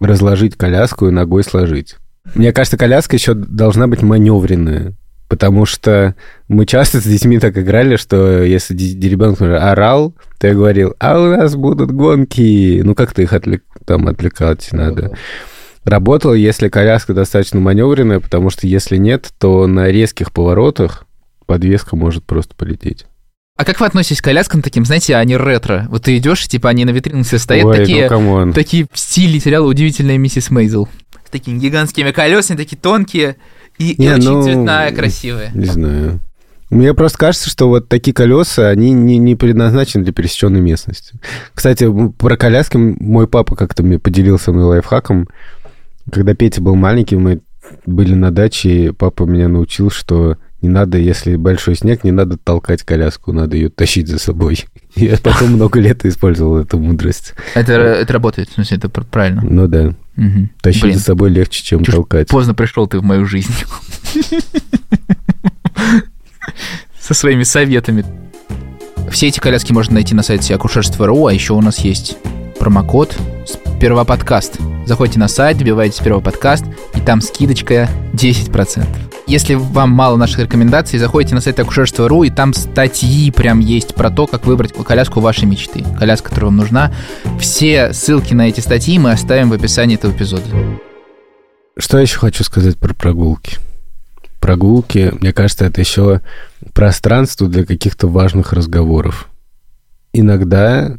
разложить 0.00 0.56
коляску 0.56 1.06
и 1.06 1.12
ногой 1.12 1.44
сложить. 1.44 1.96
Мне 2.34 2.52
кажется, 2.52 2.76
коляска 2.76 3.14
еще 3.14 3.34
должна 3.34 3.86
быть 3.86 4.02
маневренная. 4.02 4.94
Потому 5.28 5.64
что 5.64 6.14
мы 6.48 6.66
часто 6.66 7.00
с 7.00 7.04
детьми 7.04 7.38
так 7.38 7.56
играли, 7.56 7.96
что 7.96 8.42
если 8.42 8.74
ребенок 8.74 9.40
орал, 9.40 10.14
то 10.38 10.46
я 10.48 10.54
говорил, 10.54 10.94
а 10.98 11.18
у 11.18 11.30
нас 11.30 11.54
будут 11.54 11.90
гонки. 11.90 12.82
Ну, 12.84 12.94
как-то 12.94 13.22
их 13.22 13.32
отвлек- 13.32 13.62
там 13.86 14.08
отвлекать 14.08 14.68
надо. 14.72 15.12
Работало, 15.84 16.34
если 16.34 16.68
коляска 16.68 17.14
достаточно 17.14 17.60
маневренная, 17.60 18.20
потому 18.20 18.50
что 18.50 18.66
если 18.66 18.98
нет, 18.98 19.30
то 19.38 19.66
на 19.66 19.88
резких 19.88 20.32
поворотах 20.32 21.06
подвеска 21.52 21.96
может 21.96 22.24
просто 22.24 22.54
полететь. 22.54 23.04
А 23.58 23.66
как 23.66 23.78
вы 23.78 23.84
относитесь 23.84 24.22
к 24.22 24.24
коляскам 24.24 24.62
таким, 24.62 24.86
знаете, 24.86 25.16
они 25.16 25.36
ретро? 25.36 25.86
Вот 25.90 26.04
ты 26.04 26.16
идешь, 26.16 26.48
типа 26.48 26.70
они 26.70 26.86
на 26.86 26.90
витринах 26.90 27.26
все 27.26 27.36
стоят, 27.36 27.66
Ой, 27.66 27.76
такие, 27.76 28.08
ну 28.08 28.52
такие 28.54 28.86
в 28.90 28.98
стиле 28.98 29.38
сериала 29.38 29.66
«Удивительная 29.66 30.16
миссис 30.16 30.48
Мейзел». 30.50 30.88
С 31.26 31.30
такими 31.30 31.58
гигантскими 31.58 32.10
колесами, 32.10 32.56
такие 32.56 32.78
тонкие 32.78 33.36
и, 33.76 33.90
и 33.90 34.00
Не, 34.00 34.14
очень 34.14 34.30
ну, 34.30 34.42
цветная, 34.42 34.92
красивая. 34.92 35.50
Не 35.52 35.66
знаю. 35.66 36.20
Мне 36.70 36.94
просто 36.94 37.18
кажется, 37.18 37.50
что 37.50 37.68
вот 37.68 37.90
такие 37.90 38.14
колеса, 38.14 38.70
они 38.70 38.92
не, 38.92 39.18
не 39.18 39.36
предназначены 39.36 40.04
для 40.04 40.14
пересеченной 40.14 40.62
местности. 40.62 41.20
Кстати, 41.52 41.86
про 42.12 42.38
коляски 42.38 42.78
мой 42.78 43.28
папа 43.28 43.56
как-то 43.56 43.82
мне 43.82 43.98
поделился 43.98 44.52
мной 44.52 44.64
лайфхаком. 44.64 45.28
Когда 46.10 46.34
Петя 46.34 46.62
был 46.62 46.76
маленький, 46.76 47.16
мы 47.16 47.42
были 47.84 48.14
на 48.14 48.30
даче, 48.30 48.86
и 48.86 48.90
папа 48.90 49.24
меня 49.24 49.48
научил, 49.48 49.90
что 49.90 50.38
не 50.62 50.68
надо, 50.68 50.96
если 50.98 51.36
большой 51.36 51.74
снег, 51.76 52.04
не 52.04 52.12
надо 52.12 52.36
толкать 52.36 52.82
коляску, 52.84 53.32
надо 53.32 53.56
ее 53.56 53.68
тащить 53.68 54.08
за 54.08 54.18
собой. 54.18 54.64
Я 54.94 55.16
потом 55.22 55.52
много 55.52 55.80
лет 55.80 56.04
использовал 56.06 56.58
эту 56.58 56.78
мудрость. 56.78 57.34
Это, 57.54 57.72
это 57.72 58.12
работает, 58.12 58.48
в 58.48 58.54
смысле, 58.54 58.76
это 58.78 58.88
пр- 58.88 59.04
правильно. 59.04 59.42
Ну 59.44 59.66
да, 59.66 59.94
Мгм. 60.16 60.50
тащить 60.60 60.82
Блин, 60.82 60.94
за 60.98 61.02
собой 61.02 61.30
легче, 61.30 61.62
чем 61.64 61.84
ж 61.84 61.88
толкать. 61.92 62.28
поздно 62.28 62.54
пришел 62.54 62.86
ты 62.86 62.98
в 62.98 63.02
мою 63.02 63.24
жизнь. 63.26 63.52
Со 67.00 67.14
своими 67.14 67.42
советами. 67.42 68.04
Все 69.10 69.28
эти 69.28 69.40
коляски 69.40 69.72
можно 69.72 69.94
найти 69.94 70.14
на 70.14 70.22
сайте 70.22 70.54
акушерство.ру, 70.54 71.26
а 71.26 71.32
еще 71.32 71.54
у 71.54 71.60
нас 71.60 71.78
есть 71.80 72.16
промокод 72.58 73.16
сперва 73.46 74.04
подкаст. 74.04 74.58
Заходите 74.86 75.18
на 75.18 75.28
сайт, 75.28 75.58
вбиваете 75.58 75.96
сперва 75.96 76.20
подкаст, 76.20 76.64
и 76.94 77.00
там 77.00 77.20
скидочка 77.20 77.88
10%. 78.12 78.86
Если 79.26 79.54
вам 79.54 79.90
мало 79.90 80.16
наших 80.16 80.40
рекомендаций, 80.40 80.98
заходите 80.98 81.34
на 81.34 81.40
сайт 81.40 81.58
акушерство.ру, 81.60 82.24
и 82.24 82.30
там 82.30 82.52
статьи 82.52 83.30
прям 83.30 83.60
есть 83.60 83.94
про 83.94 84.10
то, 84.10 84.26
как 84.26 84.46
выбрать 84.46 84.72
коляску 84.72 85.20
вашей 85.20 85.44
мечты. 85.44 85.84
Коляска, 85.98 86.28
которая 86.28 86.46
вам 86.46 86.56
нужна. 86.56 86.92
Все 87.38 87.92
ссылки 87.92 88.34
на 88.34 88.48
эти 88.48 88.60
статьи 88.60 88.98
мы 88.98 89.12
оставим 89.12 89.50
в 89.50 89.52
описании 89.52 89.96
этого 89.96 90.12
эпизода. 90.12 90.44
Что 91.78 91.98
еще 91.98 92.18
хочу 92.18 92.44
сказать 92.44 92.76
про 92.78 92.92
прогулки? 92.94 93.58
прогулки, 94.42 95.14
мне 95.20 95.32
кажется, 95.32 95.64
это 95.64 95.80
еще 95.80 96.20
пространство 96.74 97.48
для 97.48 97.64
каких-то 97.64 98.08
важных 98.08 98.52
разговоров. 98.52 99.30
Иногда, 100.12 100.98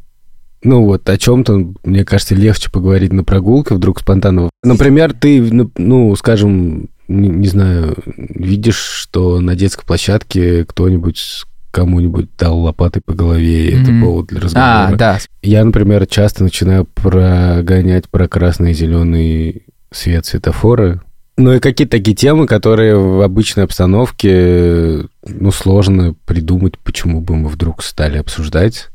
ну 0.63 0.85
вот 0.85 1.07
о 1.07 1.17
чем-то, 1.17 1.73
мне 1.83 2.05
кажется, 2.05 2.33
легче 2.33 2.71
поговорить 2.71 3.13
на 3.13 3.23
прогулке 3.23 3.75
вдруг 3.75 3.99
спонтанно. 3.99 4.49
Например, 4.63 5.13
ты, 5.13 5.69
ну 5.77 6.15
скажем, 6.15 6.89
не, 7.07 7.29
не 7.29 7.47
знаю, 7.47 7.95
видишь, 8.05 8.77
что 8.77 9.39
на 9.39 9.55
детской 9.55 9.85
площадке 9.85 10.65
кто-нибудь 10.65 11.43
кому-нибудь 11.71 12.29
дал 12.37 12.59
лопатой 12.59 13.01
по 13.03 13.13
голове, 13.13 13.69
и 13.69 13.81
это 13.81 13.91
Мгм. 13.91 14.01
повод 14.01 14.27
для 14.27 14.41
разговора. 14.41 14.89
А, 14.91 14.95
да. 14.95 15.17
Я, 15.41 15.65
например, 15.65 16.05
часто 16.05 16.43
начинаю 16.43 16.85
прогонять 16.85 18.07
про 18.09 18.27
красный 18.27 18.71
и 18.71 18.75
зеленый 18.75 19.63
свет 19.91 20.25
светофора. 20.25 21.01
Ну 21.35 21.51
и 21.53 21.59
какие-то 21.59 21.97
такие 21.97 22.15
темы, 22.15 22.45
которые 22.45 22.95
в 22.95 23.21
обычной 23.23 23.63
обстановке, 23.63 25.05
ну, 25.27 25.51
сложно 25.51 26.15
придумать, 26.25 26.77
почему 26.77 27.21
бы 27.21 27.35
мы 27.35 27.49
вдруг 27.49 27.81
стали 27.83 28.19
обсуждать. 28.19 28.89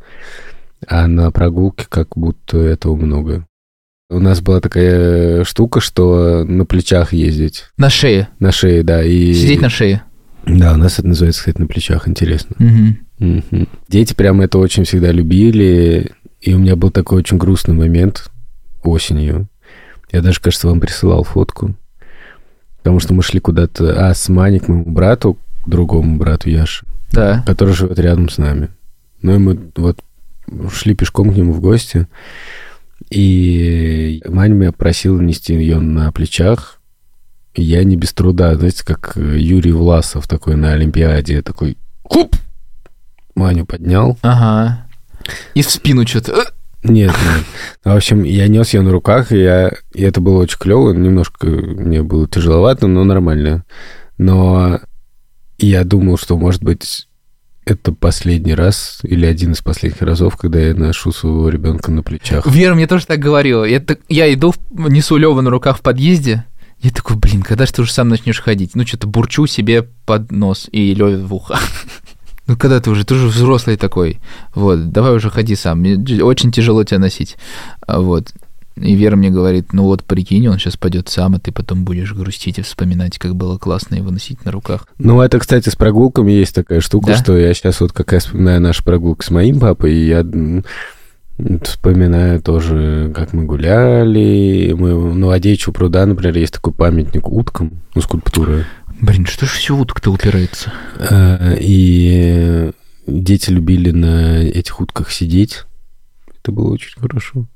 А 0.87 1.09
на 1.09 1.33
прогулке 1.33 1.87
как 1.88 2.11
будто 2.16 2.59
этого 2.59 2.94
много. 2.94 3.44
У 4.11 4.21
нас 4.21 4.40
была 4.40 4.61
такая 4.61 5.44
штука, 5.44 5.81
что 5.81 6.42
на 6.44 6.64
плечах 6.64 7.12
ездить. 7.12 7.66
На 7.77 7.90
шее. 7.90 8.29
На 8.38 8.53
шее, 8.53 8.83
да. 8.83 9.03
И... 9.05 9.35
Сидеть 9.35 9.61
на 9.61 9.68
шее. 9.68 10.03
Да, 10.47 10.73
у 10.73 10.77
нас 10.79 10.99
это 10.99 11.09
называется, 11.09 11.40
кстати, 11.42 11.61
на 11.61 11.66
плечах. 11.66 12.09
Интересно. 12.09 12.57
Мгм. 12.59 12.99
Мгм. 13.18 13.68
Дети 13.88 14.14
прямо 14.14 14.44
это 14.44 14.57
очень 14.59 14.85
всегда 14.85 15.12
любили. 15.12 16.12
И 16.40 16.55
у 16.55 16.59
меня 16.59 16.75
был 16.75 16.90
такой 16.90 17.18
очень 17.18 17.37
грустный 17.37 17.75
момент 17.75 18.31
осенью. 18.83 19.47
Я 20.11 20.23
даже, 20.23 20.40
кажется, 20.40 20.68
вам 20.68 20.81
присылал 20.81 21.23
фотку. 21.23 21.75
Потому 22.79 23.01
что 23.01 23.12
мы 23.12 23.23
шли 23.23 23.40
куда-то... 23.40 24.09
А, 24.09 24.14
с 24.14 24.31
Маней 24.31 24.61
к 24.61 24.68
моему 24.68 24.90
брату, 24.90 25.37
к 25.66 25.68
другому 25.68 26.16
брату 26.16 26.49
Яше, 26.49 26.87
Да. 27.12 27.44
который 27.47 27.75
живет 27.75 27.99
рядом 27.99 28.31
с 28.31 28.38
нами. 28.38 28.71
Ну 29.21 29.35
и 29.35 29.38
мы 29.38 29.59
вот 29.77 29.99
шли 30.73 30.94
пешком 30.94 31.31
к 31.31 31.37
нему 31.37 31.53
в 31.53 31.61
гости. 31.61 32.07
И 33.11 34.23
Маня 34.27 34.55
меня 34.55 34.73
просила 34.73 35.21
нести 35.21 35.55
ее 35.55 35.81
на 35.81 36.12
плечах. 36.12 36.81
Я 37.55 37.83
не 37.85 37.97
без 37.97 38.12
труда, 38.12 38.55
знаете, 38.55 38.85
как 38.85 39.16
Юрий 39.16 39.73
Власов 39.73 40.29
такой 40.29 40.57
на 40.57 40.73
Олимпиаде, 40.73 41.42
такой 41.42 41.77
хуп, 42.03 42.37
Маню 43.35 43.64
поднял. 43.64 44.18
Ага. 44.23 44.87
И 45.55 45.62
в 45.62 45.71
спину 45.71 46.07
что-то. 46.07 46.53
Нет, 46.85 47.11
нет. 47.11 47.44
В 47.85 47.97
общем, 47.97 48.23
я 48.23 48.47
нес 48.49 48.73
ее 48.73 48.83
на 48.83 48.92
руках, 48.92 49.33
и, 49.33 49.40
я, 49.40 49.73
и 49.92 50.03
это 50.03 50.21
было 50.21 50.42
очень 50.42 50.59
клево. 50.59 50.92
Немножко 50.92 51.47
мне 51.47 52.03
было 52.03 52.29
тяжеловато, 52.29 52.87
но 52.87 53.05
нормально. 53.05 53.64
Но 54.16 54.81
я 55.59 55.85
думал, 55.85 56.18
что, 56.18 56.37
может 56.37 56.62
быть, 56.62 57.08
это 57.70 57.92
последний 57.92 58.54
раз 58.54 59.00
или 59.02 59.26
один 59.26 59.52
из 59.52 59.61
последних 59.62 60.02
разов, 60.02 60.37
когда 60.37 60.59
я 60.59 60.74
ношу 60.74 61.12
своего 61.12 61.48
ребенка 61.48 61.90
на 61.90 62.02
плечах. 62.02 62.46
Вера 62.46 62.74
мне 62.74 62.87
тоже 62.87 63.07
так 63.07 63.18
говорила. 63.18 63.64
Я, 63.64 63.81
так- 63.81 64.00
я 64.09 64.33
иду, 64.33 64.54
несу 64.70 65.16
Лёва 65.16 65.40
на 65.40 65.50
руках 65.50 65.78
в 65.78 65.81
подъезде. 65.83 66.44
Я 66.81 66.90
такой, 66.90 67.16
блин, 67.16 67.42
когда 67.42 67.66
же 67.66 67.72
ты 67.72 67.83
уже 67.83 67.92
сам 67.92 68.09
начнешь 68.09 68.40
ходить? 68.40 68.72
Ну, 68.74 68.87
что-то 68.87 69.07
бурчу 69.09 69.46
себе 69.46 69.83
под 70.07 70.31
нос 70.31 70.68
и 70.70 70.94
Лёве 70.94 71.18
в 71.18 71.35
ухо. 71.35 71.59
Ну, 72.46 72.57
когда 72.57 72.81
ты 72.81 72.88
уже, 72.88 73.04
ты 73.04 73.14
уже 73.14 73.26
взрослый 73.26 73.76
такой. 73.76 74.20
Вот, 74.54 74.90
давай 74.90 75.12
уже 75.14 75.28
ходи 75.28 75.54
сам. 75.54 75.81
Мне 75.81 76.24
очень 76.24 76.50
тяжело 76.50 76.83
тебя 76.83 76.98
носить. 76.98 77.37
А 77.87 78.00
Вот. 78.00 78.33
И 78.81 78.95
Вера 78.95 79.17
мне 79.17 79.31
говорит, 79.31 79.73
ну 79.73 79.85
вот 79.85 80.05
прикинь, 80.05 80.47
он 80.49 80.59
сейчас 80.59 80.77
пойдет 80.77 81.09
сам, 81.09 81.35
а 81.35 81.38
ты 81.38 81.53
потом 81.53 81.85
будешь 81.85 82.12
грустить 82.12 82.59
и 82.59 82.62
вспоминать, 82.62 83.19
как 83.19 83.35
было 83.37 83.59
классно 83.59 83.97
его 83.97 84.11
носить 84.11 84.45
на 84.45 84.51
руках. 84.53 84.87
Ну, 84.99 85.21
это, 85.21 85.38
кстати, 85.38 85.69
с 85.69 85.77
прогулками 85.77 86.31
есть 86.33 86.55
такая 86.55 86.81
штука, 86.81 87.09
Да? 87.09 87.17
что 87.17 87.37
я 87.37 87.53
сейчас 87.55 87.81
вот 87.81 87.93
как 87.93 88.12
раз 88.12 88.25
вспоминаю 88.27 88.61
нашу 88.61 88.85
прогулку 88.85 89.23
с 89.25 89.31
моим 89.31 89.61
папой, 89.61 89.95
и 89.95 90.07
я 90.07 90.25
вспоминаю 91.62 92.43
тоже, 92.43 93.12
как 93.14 93.33
мы 93.33 93.45
гуляли. 93.45 94.75
Мы 94.77 94.97
в 94.99 95.14
Новодечу 95.17 95.73
пруда, 95.73 96.05
например, 96.07 96.37
есть 96.37 96.55
такой 96.55 96.73
памятник 96.73 97.29
уткам, 97.29 97.81
ну, 97.95 98.01
скульптура. 98.03 98.64
Блин, 99.01 99.27
что 99.27 99.47
ж 99.47 99.51
все 99.51 99.77
утка-то 99.77 100.11
упирается? 100.11 100.73
Э, 100.99 101.57
И 101.61 102.73
дети 103.07 103.51
любили 103.51 103.93
на 103.93 104.43
этих 104.43 104.81
утках 104.81 105.12
сидеть. 105.12 105.64
Это 106.43 106.51
было 106.51 106.73
очень 106.73 107.01
хорошо. 107.01 107.47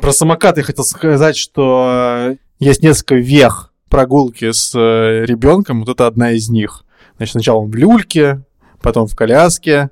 Про 0.00 0.12
самокат 0.12 0.56
я 0.56 0.62
хотел 0.62 0.84
сказать, 0.84 1.36
что 1.36 2.30
э, 2.30 2.36
есть 2.58 2.82
несколько 2.82 3.14
вех 3.14 3.72
прогулки 3.88 4.50
с 4.50 4.74
э, 4.74 5.24
ребенком. 5.24 5.80
Вот 5.80 5.88
это 5.88 6.06
одна 6.06 6.32
из 6.32 6.48
них. 6.48 6.84
Значит, 7.16 7.32
сначала 7.32 7.60
он 7.60 7.70
в 7.70 7.74
люльке, 7.76 8.42
потом 8.82 9.06
в 9.06 9.14
коляске, 9.14 9.90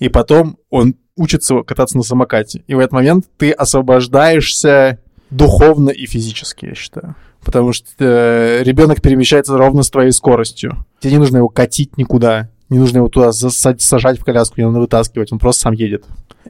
и 0.00 0.08
потом 0.08 0.58
он 0.70 0.96
учится 1.16 1.62
кататься 1.62 1.96
на 1.96 2.02
самокате. 2.02 2.64
И 2.66 2.74
в 2.74 2.78
этот 2.80 2.92
момент 2.92 3.26
ты 3.36 3.52
освобождаешься 3.52 4.98
духовно 5.30 5.90
и 5.90 6.06
физически, 6.06 6.66
я 6.66 6.74
считаю. 6.74 7.14
Потому 7.44 7.72
что 7.72 7.86
э, 7.98 8.62
ребенок 8.64 9.00
перемещается 9.00 9.56
ровно 9.56 9.82
с 9.82 9.90
твоей 9.90 10.10
скоростью. 10.10 10.84
Тебе 11.00 11.12
не 11.12 11.18
нужно 11.18 11.38
его 11.38 11.48
катить 11.48 11.96
никуда. 11.96 12.50
Не 12.70 12.78
нужно 12.78 12.98
его 12.98 13.08
туда 13.08 13.30
засать- 13.30 13.80
сажать 13.80 14.18
в 14.18 14.24
коляску, 14.24 14.60
не 14.60 14.66
надо 14.66 14.80
вытаскивать, 14.80 15.32
он 15.32 15.38
просто 15.38 15.62
сам 15.62 15.72
едет. 15.72 16.04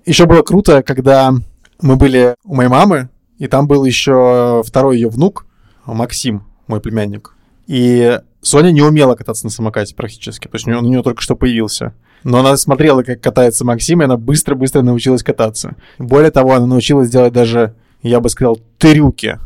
Еще 0.05 0.27
было 0.27 0.43
круто, 0.43 0.83
когда 0.83 1.35
мы 1.81 1.97
были 1.97 2.35
у 2.45 2.55
моей 2.55 2.69
мамы, 2.69 3.09
и 3.39 3.47
там 3.47 3.67
был 3.67 3.85
еще 3.85 4.63
второй 4.67 4.97
ее 4.97 5.09
внук, 5.09 5.47
Максим, 5.87 6.45
мой 6.67 6.81
племянник. 6.81 7.35
И 7.67 8.21
Соня 8.41 8.71
не 8.71 8.83
умела 8.83 9.15
кататься 9.15 9.45
на 9.45 9.51
самокате 9.51 9.95
практически, 9.95 10.49
то 10.49 10.57
есть 10.57 10.67
нее, 10.67 10.79
у 10.79 10.83
нее 10.83 11.03
только 11.03 11.23
что 11.23 11.37
появился. 11.37 11.95
Но 12.25 12.39
она 12.39 12.57
смотрела, 12.57 13.03
как 13.03 13.21
катается 13.21 13.65
Максим, 13.65 14.01
и 14.01 14.05
она 14.05 14.17
быстро-быстро 14.17 14.83
научилась 14.83 15.23
кататься. 15.23 15.77
Более 15.99 16.31
того, 16.31 16.55
она 16.55 16.67
научилась 16.67 17.11
делать 17.11 17.33
даже, 17.33 17.75
я 18.03 18.21
бы 18.21 18.29
сказал, 18.29 18.59
трюки. 18.79 19.39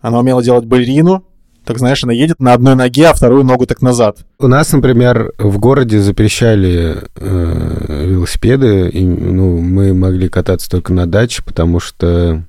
Она 0.00 0.18
умела 0.18 0.42
делать 0.42 0.66
балерину, 0.66 1.24
так 1.68 1.78
знаешь, 1.78 2.02
она 2.02 2.14
едет 2.14 2.40
на 2.40 2.54
одной 2.54 2.74
ноге, 2.74 3.08
а 3.08 3.12
вторую 3.12 3.44
ногу 3.44 3.66
так 3.66 3.82
назад. 3.82 4.20
У 4.38 4.46
нас, 4.46 4.72
например, 4.72 5.32
в 5.36 5.58
городе 5.58 6.00
запрещали 6.00 6.96
э, 7.14 8.06
велосипеды, 8.06 8.88
и 8.88 9.04
ну, 9.04 9.58
мы 9.58 9.92
могли 9.92 10.30
кататься 10.30 10.70
только 10.70 10.94
на 10.94 11.06
даче, 11.06 11.42
потому 11.44 11.78
что 11.78 12.42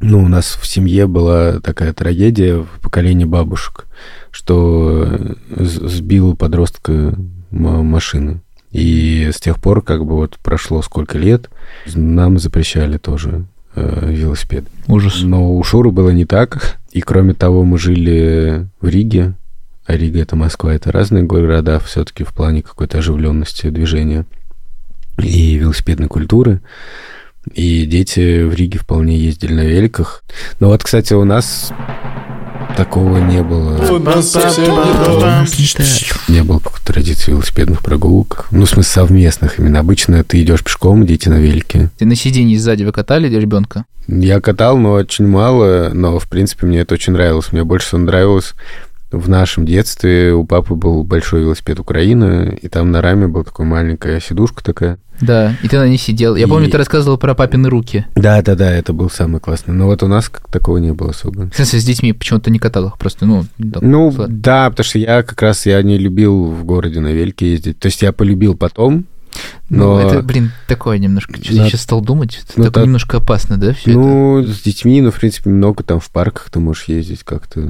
ну, 0.00 0.24
у 0.24 0.28
нас 0.28 0.58
в 0.58 0.66
семье 0.66 1.06
была 1.06 1.60
такая 1.60 1.92
трагедия 1.92 2.60
в 2.62 2.80
поколении 2.80 3.26
бабушек, 3.26 3.84
что 4.30 5.06
э, 5.06 5.34
сбил 5.58 6.34
подростка 6.34 7.14
машина. 7.50 8.40
И 8.70 9.28
с 9.34 9.38
тех 9.38 9.60
пор, 9.60 9.82
как 9.82 10.06
бы 10.06 10.16
вот 10.16 10.38
прошло 10.38 10.80
сколько 10.80 11.18
лет, 11.18 11.50
нам 11.94 12.38
запрещали 12.38 12.96
тоже 12.96 13.44
э, 13.74 14.10
велосипед. 14.10 14.64
Ужас. 14.88 15.22
Но 15.22 15.54
у 15.54 15.62
Шуры 15.62 15.90
было 15.90 16.10
не 16.10 16.24
так. 16.24 16.78
И 16.92 17.00
кроме 17.00 17.34
того, 17.34 17.64
мы 17.64 17.78
жили 17.78 18.66
в 18.80 18.88
Риге. 18.88 19.34
А 19.84 19.96
Рига 19.96 20.20
это 20.20 20.36
Москва, 20.36 20.72
это 20.72 20.92
разные 20.92 21.24
города 21.24 21.80
все-таки 21.80 22.22
в 22.22 22.32
плане 22.32 22.62
какой-то 22.62 22.98
оживленности 22.98 23.68
движения 23.68 24.26
и 25.18 25.56
велосипедной 25.56 26.08
культуры. 26.08 26.60
И 27.52 27.86
дети 27.86 28.44
в 28.44 28.54
Риге 28.54 28.78
вполне 28.78 29.18
ездили 29.18 29.54
на 29.54 29.64
великах. 29.64 30.22
Но 30.60 30.68
вот, 30.68 30.84
кстати, 30.84 31.14
у 31.14 31.24
нас 31.24 31.72
такого 32.76 33.18
не 33.18 33.42
было. 33.42 33.76
Не 36.28 36.42
было 36.42 36.58
какой-то 36.58 36.84
традиции 36.86 37.32
велосипедных 37.32 37.82
прогулок. 37.82 38.46
Ну, 38.50 38.64
в 38.64 38.68
смысле, 38.68 38.90
совместных 38.90 39.58
именно. 39.58 39.80
Обычно 39.80 40.22
ты 40.24 40.42
идешь 40.42 40.64
пешком, 40.64 41.06
дети 41.06 41.28
на 41.28 41.38
велике. 41.38 41.90
Ты 41.98 42.06
на 42.06 42.14
сиденье 42.14 42.58
сзади 42.58 42.84
вы 42.84 42.92
катали 42.92 43.28
ребенка? 43.28 43.84
Я 44.08 44.40
катал, 44.40 44.76
но 44.78 44.92
очень 44.92 45.26
мало, 45.26 45.90
но, 45.92 46.18
в 46.18 46.28
принципе, 46.28 46.66
мне 46.66 46.80
это 46.80 46.94
очень 46.94 47.12
нравилось. 47.12 47.52
Мне 47.52 47.64
больше 47.64 47.86
всего 47.86 48.00
нравилось 48.00 48.54
в 49.12 49.28
нашем 49.28 49.64
детстве. 49.66 50.32
У 50.32 50.44
папы 50.44 50.74
был 50.74 51.04
большой 51.04 51.42
велосипед 51.42 51.78
Украина, 51.78 52.44
и 52.60 52.68
там 52.68 52.90
на 52.90 53.00
раме 53.02 53.28
была 53.28 53.44
такая 53.44 53.66
маленькая 53.66 54.20
сидушка 54.20 54.64
такая. 54.64 54.98
Да, 55.20 55.54
и 55.62 55.68
ты 55.68 55.78
на 55.78 55.86
ней 55.86 55.98
сидел. 55.98 56.34
Я 56.34 56.46
И- 56.46 56.48
помню, 56.48 56.68
ты 56.68 56.78
рассказывал 56.78 57.16
про 57.18 57.34
папины 57.34 57.68
руки. 57.68 58.06
Да-да-да, 58.16 58.72
это 58.72 58.92
был 58.92 59.08
самый 59.08 59.40
классный. 59.40 59.72
Но 59.74 59.86
вот 59.86 60.02
у 60.02 60.08
нас 60.08 60.28
как 60.28 60.50
такого 60.50 60.78
не 60.78 60.92
было 60.92 61.10
особо. 61.10 61.48
В 61.50 61.54
смысле, 61.54 61.78
с 61.80 61.84
детьми 61.84 62.12
почему-то 62.12 62.50
не 62.50 62.58
катал 62.58 62.88
их 62.88 62.98
просто, 62.98 63.26
ну... 63.26 63.44
да, 63.58 63.78
Ну, 63.82 64.12
да, 64.28 64.68
потому 64.70 64.84
что 64.84 64.98
я 64.98 65.22
как 65.22 65.40
раз 65.42 65.66
я 65.66 65.80
не 65.82 65.96
любил 65.98 66.46
в 66.46 66.64
городе 66.64 66.98
на 67.00 67.12
велике 67.12 67.52
ездить. 67.52 67.78
То 67.78 67.86
есть 67.86 68.02
я 68.02 68.12
полюбил 68.12 68.56
потом, 68.56 69.04
Ну, 69.70 69.94
но... 69.94 70.00
это, 70.00 70.22
блин, 70.22 70.52
такое 70.68 70.98
немножко... 70.98 71.34
Что 71.42 71.54
Да. 71.54 71.64
я 71.64 71.68
сейчас 71.70 71.82
стал 71.82 72.00
думать, 72.02 72.40
это 72.44 72.52
Ну, 72.58 72.64
такое 72.64 72.82
да. 72.82 72.86
немножко 72.86 73.16
опасно, 73.18 73.56
да, 73.58 73.72
все 73.72 73.90
это? 73.90 73.98
Ну, 74.00 74.44
с 74.46 74.60
детьми, 74.60 75.00
ну, 75.00 75.10
в 75.10 75.18
принципе, 75.18 75.50
много 75.50 75.82
там 75.82 76.00
в 76.00 76.10
парках 76.10 76.50
ты 76.50 76.60
можешь 76.60 76.84
ездить 76.84 77.22
как-то. 77.24 77.68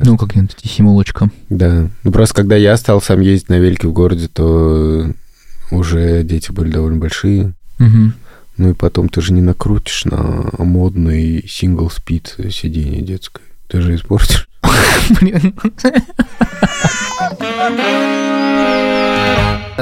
Ну, 0.00 0.16
как-нибудь 0.16 0.56
тихим 0.56 0.86
улочком. 0.86 1.30
Да. 1.50 1.88
Ну, 2.02 2.12
просто 2.12 2.34
когда 2.34 2.56
я 2.56 2.76
стал 2.76 3.02
сам 3.02 3.20
ездить 3.20 3.50
на 3.50 3.58
велике 3.58 3.88
в 3.88 3.92
городе, 3.92 4.28
то 4.28 5.10
уже 5.70 6.22
дети 6.24 6.50
были 6.52 6.70
довольно 6.70 6.98
большие. 6.98 7.52
Мгм. 7.78 8.14
Ну 8.56 8.70
и 8.70 8.74
потом 8.74 9.08
ты 9.08 9.20
же 9.20 9.32
не 9.32 9.42
накрутишь 9.42 10.04
на 10.04 10.48
модный 10.58 11.44
сингл-спид 11.48 12.36
сиденье 12.50 13.02
детское. 13.02 13.42
Ты 13.68 13.80
же 13.80 13.96
испортишь. 13.96 14.48
Блин. 15.20 15.54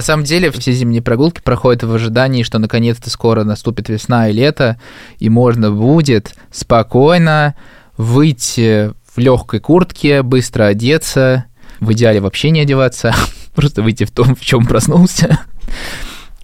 На 0.03 0.05
самом 0.05 0.25
деле, 0.25 0.51
все 0.51 0.73
зимние 0.73 1.01
прогулки 1.01 1.41
проходят 1.41 1.85
в 1.85 1.95
ожидании, 1.95 2.43
что 2.43 2.59
наконец-то 2.59 3.09
скоро 3.09 3.45
наступит 3.45 3.89
весна 3.89 4.29
и 4.29 4.33
лето, 4.33 4.77
и 5.21 5.29
можно 5.29 5.71
будет 5.71 6.35
спокойно 6.51 7.55
выйти 7.97 8.91
в 9.15 9.19
легкой 9.19 9.61
куртке, 9.61 10.23
быстро 10.23 10.65
одеться, 10.65 11.45
в 11.79 11.93
идеале 11.93 12.19
вообще 12.19 12.51
не 12.51 12.59
одеваться, 12.59 13.15
просто 13.55 13.83
выйти 13.83 14.03
в 14.03 14.11
том, 14.11 14.35
в 14.35 14.41
чем 14.41 14.67
проснулся. 14.67 15.39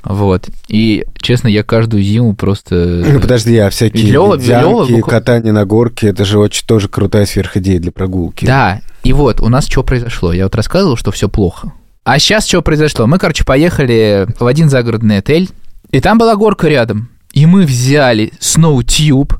Вот. 0.04 0.48
И, 0.68 1.04
честно, 1.16 1.48
я 1.48 1.64
каждую 1.64 2.04
зиму 2.04 2.36
просто... 2.36 3.02
Ну, 3.08 3.18
подожди, 3.18 3.56
а 3.58 3.70
всякие 3.70 4.04
Лёва- 4.04 4.36
ледянки, 4.36 4.92
Лёва 4.92 5.00
катание 5.02 5.52
на 5.52 5.64
горке, 5.64 6.06
это 6.06 6.24
же 6.24 6.38
очень 6.38 6.64
тоже 6.64 6.88
крутая 6.88 7.26
сверхидея 7.26 7.80
для 7.80 7.90
прогулки. 7.90 8.44
Да, 8.46 8.82
и 9.02 9.12
вот 9.12 9.40
у 9.40 9.48
нас 9.48 9.66
что 9.66 9.82
произошло. 9.82 10.32
Я 10.32 10.44
вот 10.44 10.54
рассказывал, 10.54 10.96
что 10.96 11.10
все 11.10 11.28
плохо. 11.28 11.72
А 12.04 12.18
сейчас 12.18 12.46
что 12.46 12.62
произошло? 12.62 13.06
Мы, 13.06 13.18
короче, 13.18 13.44
поехали 13.44 14.26
в 14.38 14.46
один 14.46 14.68
загородный 14.70 15.18
отель, 15.18 15.50
и 15.90 16.00
там 16.00 16.18
была 16.18 16.36
горка 16.36 16.68
рядом. 16.68 17.10
И 17.32 17.44
мы 17.46 17.64
взяли 17.64 18.32
сноутюб. 18.40 19.34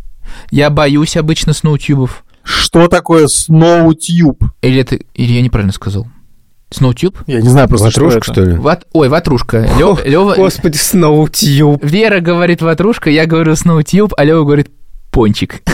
Я 0.50 0.68
боюсь 0.70 1.16
обычно 1.16 1.52
сноутюбов. 1.54 2.24
Что 2.42 2.88
такое 2.88 3.26
сноутюб? 3.28 4.42
Или 4.62 4.80
это... 4.80 4.96
Или 5.14 5.32
я 5.32 5.42
неправильно 5.42 5.72
сказал? 5.72 6.06
Сноутюб? 6.70 7.18
Я 7.26 7.40
не 7.40 7.48
знаю 7.48 7.66
просто, 7.68 7.86
Ватрушка, 7.86 8.22
что 8.22 8.32
что 8.34 8.42
это. 8.42 8.50
ли? 8.50 8.56
Ват... 8.58 8.84
Ой, 8.92 9.08
ватрушка. 9.08 9.66
Лё- 9.78 9.94
О, 9.98 10.02
Лёва- 10.06 10.36
Господи, 10.36 10.76
сноутьюб. 10.76 11.82
Вера 11.82 12.20
говорит 12.20 12.60
ватрушка, 12.60 13.08
я 13.08 13.24
говорю 13.24 13.56
сноутюб, 13.56 14.12
а 14.18 14.24
Лёва 14.24 14.44
говорит 14.44 14.70
пончик. 15.10 15.62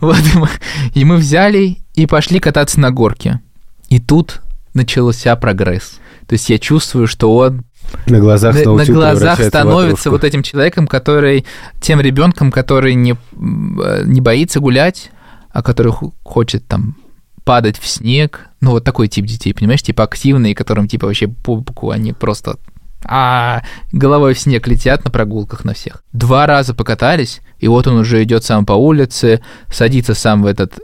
Вот, 0.00 0.16
и 0.18 0.38
мы, 0.38 0.48
и 0.94 1.04
мы 1.04 1.16
взяли 1.16 1.78
и 1.94 2.06
пошли 2.06 2.38
кататься 2.38 2.78
на 2.78 2.90
горке. 2.92 3.40
И 3.88 3.98
тут 3.98 4.40
начался 4.74 5.34
прогресс. 5.36 5.98
То 6.26 6.34
есть 6.34 6.50
я 6.50 6.58
чувствую, 6.58 7.06
что 7.06 7.34
он 7.34 7.64
На 8.06 8.20
глазах 8.20 8.54
на, 8.54 8.72
на 8.74 8.84
глазах 8.84 9.42
становится 9.42 10.10
вот 10.10 10.24
этим 10.24 10.42
человеком, 10.42 10.86
который 10.86 11.46
тем 11.80 12.00
ребенком, 12.00 12.52
который 12.52 12.94
не, 12.94 13.12
э, 13.12 14.02
не 14.04 14.20
боится 14.20 14.60
гулять, 14.60 15.10
а 15.50 15.62
который 15.62 15.92
хочет 16.22 16.66
там 16.66 16.96
падать 17.44 17.78
в 17.78 17.86
снег. 17.86 18.46
Ну, 18.60 18.72
вот 18.72 18.84
такой 18.84 19.08
тип 19.08 19.24
детей, 19.24 19.54
понимаешь, 19.54 19.82
типа 19.82 20.04
активные, 20.04 20.54
которым 20.54 20.86
типа 20.86 21.06
вообще 21.06 21.28
пупку, 21.28 21.90
они 21.90 22.12
просто 22.12 22.56
а 23.04 23.62
головой 23.92 24.34
в 24.34 24.38
снег 24.38 24.66
летят 24.66 25.04
на 25.04 25.10
прогулках 25.10 25.64
на 25.64 25.72
всех. 25.72 26.02
Два 26.12 26.46
раза 26.46 26.74
покатались, 26.74 27.40
и 27.58 27.68
вот 27.68 27.86
он 27.86 27.96
уже 27.96 28.22
идет 28.22 28.44
сам 28.44 28.66
по 28.66 28.72
улице, 28.72 29.40
садится 29.70 30.14
сам 30.14 30.42
в 30.42 30.46
этот 30.46 30.78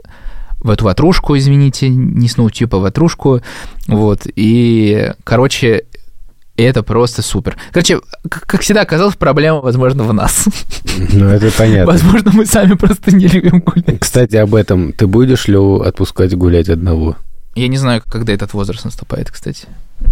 в 0.65 0.69
эту 0.71 0.85
ватрушку, 0.85 1.37
извините, 1.37 1.89
не 1.89 2.27
сноутюб, 2.27 2.73
а 2.73 2.77
ватрушку, 2.79 3.41
вот, 3.87 4.23
и, 4.35 5.13
короче, 5.23 5.83
это 6.57 6.81
просто 6.83 7.21
супер. 7.21 7.57
Короче, 7.71 7.99
как 8.29 8.61
всегда 8.61 8.81
оказалось, 8.81 9.15
проблема, 9.15 9.61
возможно, 9.61 10.03
в 10.03 10.13
нас. 10.13 10.45
Ну, 11.11 11.25
это 11.27 11.51
понятно. 11.51 11.91
Возможно, 11.91 12.31
мы 12.33 12.45
сами 12.45 12.73
просто 12.73 13.13
не 13.15 13.27
любим 13.27 13.59
гулять. 13.59 13.99
Кстати, 13.99 14.37
об 14.37 14.55
этом. 14.55 14.93
Ты 14.93 15.05
будешь 15.07 15.47
Леву 15.47 15.81
отпускать 15.81 16.33
гулять 16.35 16.69
одного? 16.69 17.17
Я 17.55 17.67
не 17.67 17.77
знаю, 17.77 18.01
когда 18.09 18.33
этот 18.33 18.53
возраст 18.53 18.85
наступает, 18.85 19.29
кстати. 19.29 19.67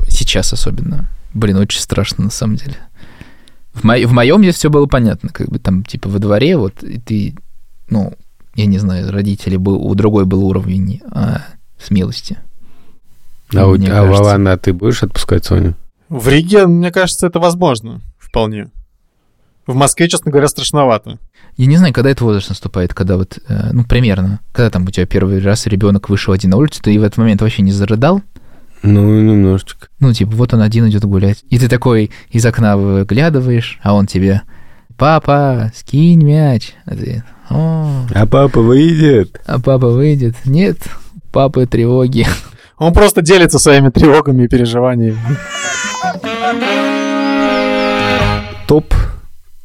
Сейчас 0.09 0.53
особенно. 0.53 1.07
Блин, 1.33 1.57
очень 1.57 1.79
страшно, 1.79 2.25
на 2.25 2.29
самом 2.29 2.57
деле. 2.57 2.75
В, 3.73 3.83
мо- 3.85 4.05
в 4.05 4.11
моем 4.11 4.41
детстве 4.41 4.67
все 4.67 4.69
было 4.69 4.85
понятно, 4.85 5.29
как 5.29 5.47
бы 5.47 5.57
там, 5.59 5.83
типа, 5.83 6.09
во 6.09 6.19
дворе, 6.19 6.57
вот, 6.57 6.83
и 6.83 6.99
ты, 6.99 7.35
ну, 7.89 8.13
я 8.55 8.65
не 8.65 8.77
знаю, 8.77 9.11
родители 9.11 9.57
был, 9.57 9.75
у 9.85 9.93
другой 9.95 10.25
был 10.25 10.43
уровень 10.45 11.01
а, 11.11 11.41
смелости. 11.79 12.37
А, 13.55 13.67
у- 13.67 13.75
а. 13.75 14.05
Вована, 14.05 14.57
ты 14.57 14.73
будешь 14.73 15.03
отпускать 15.03 15.45
Соню? 15.45 15.75
В 16.09 16.27
Риге, 16.27 16.67
мне 16.67 16.91
кажется, 16.91 17.27
это 17.27 17.39
возможно. 17.39 18.01
Вполне. 18.17 18.67
В 19.65 19.75
Москве, 19.75 20.09
честно 20.09 20.31
говоря, 20.31 20.47
страшновато. 20.47 21.17
Я 21.55 21.67
не 21.67 21.77
знаю, 21.77 21.93
когда 21.93 22.09
этот 22.09 22.21
возраст 22.21 22.49
наступает, 22.49 22.93
когда 22.93 23.15
вот, 23.15 23.37
э, 23.47 23.69
ну, 23.71 23.85
примерно, 23.85 24.39
когда 24.51 24.69
там 24.69 24.83
у 24.83 24.91
тебя 24.91 25.05
первый 25.05 25.39
раз 25.39 25.65
ребенок 25.67 26.09
вышел 26.09 26.33
один 26.33 26.49
на 26.49 26.57
улицу, 26.57 26.81
ты 26.81 26.99
в 26.99 27.03
этот 27.03 27.17
момент 27.17 27.41
вообще 27.41 27.61
не 27.61 27.71
зарыдал, 27.71 28.21
Ну, 28.81 29.21
немножечко. 29.21 29.87
ну, 29.99 30.11
типа, 30.13 30.31
вот 30.31 30.53
он 30.53 30.61
один 30.61 30.87
идет 30.89 31.05
гулять. 31.05 31.43
И 31.49 31.57
ты 31.59 31.69
такой 31.69 32.11
из 32.29 32.45
окна 32.45 32.75
выглядываешь, 32.75 33.79
а 33.83 33.93
он 33.93 34.07
тебе, 34.07 34.41
папа, 34.97 35.71
скинь 35.75 36.23
мяч. 36.23 36.73
А 36.85 36.95
ты, 36.95 37.23
«О, 37.53 38.07
А 38.13 38.25
папа 38.25 38.61
выйдет. 38.61 39.39
а 39.45 39.59
папа 39.59 39.87
выйдет. 39.89 40.35
Нет, 40.45 40.77
папы 41.31 41.65
тревоги. 41.67 42.25
Он 42.77 42.93
просто 42.93 43.21
делится 43.21 43.59
своими 43.59 43.89
тревогами 43.89 44.43
и 44.43 44.47
переживаниями. 44.47 45.17
Топ 48.67 48.93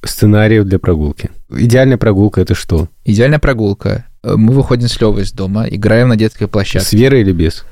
сценариев 0.04 0.64
для 0.64 0.78
прогулки. 0.78 1.30
Идеальная 1.50 1.96
прогулка 1.96 2.40
это 2.40 2.54
что? 2.54 2.88
Идеальная 3.04 3.38
прогулка. 3.38 4.04
Э, 4.22 4.34
Мы 4.36 4.52
выходим 4.52 4.88
с 4.88 5.00
Левой 5.00 5.22
из 5.22 5.32
дома, 5.32 5.66
играем 5.68 6.08
на 6.08 6.16
детской 6.16 6.46
площадке. 6.46 6.86
С 6.88 6.92
Верой 6.92 7.22
или 7.22 7.32
без? 7.32 7.64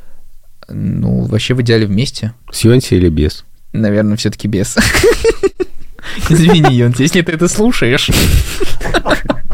Ну, 0.68 1.22
вообще 1.24 1.54
в 1.54 1.60
идеале 1.62 1.86
вместе. 1.86 2.32
С 2.50 2.64
Йонси 2.64 2.94
или 2.94 3.08
без? 3.08 3.44
Наверное, 3.72 4.16
все-таки 4.16 4.48
без. 4.48 4.76
Извини, 6.30 6.74
Йонс, 6.74 6.98
если 6.98 7.20
ты 7.22 7.32
это 7.32 7.48
слушаешь. 7.48 8.10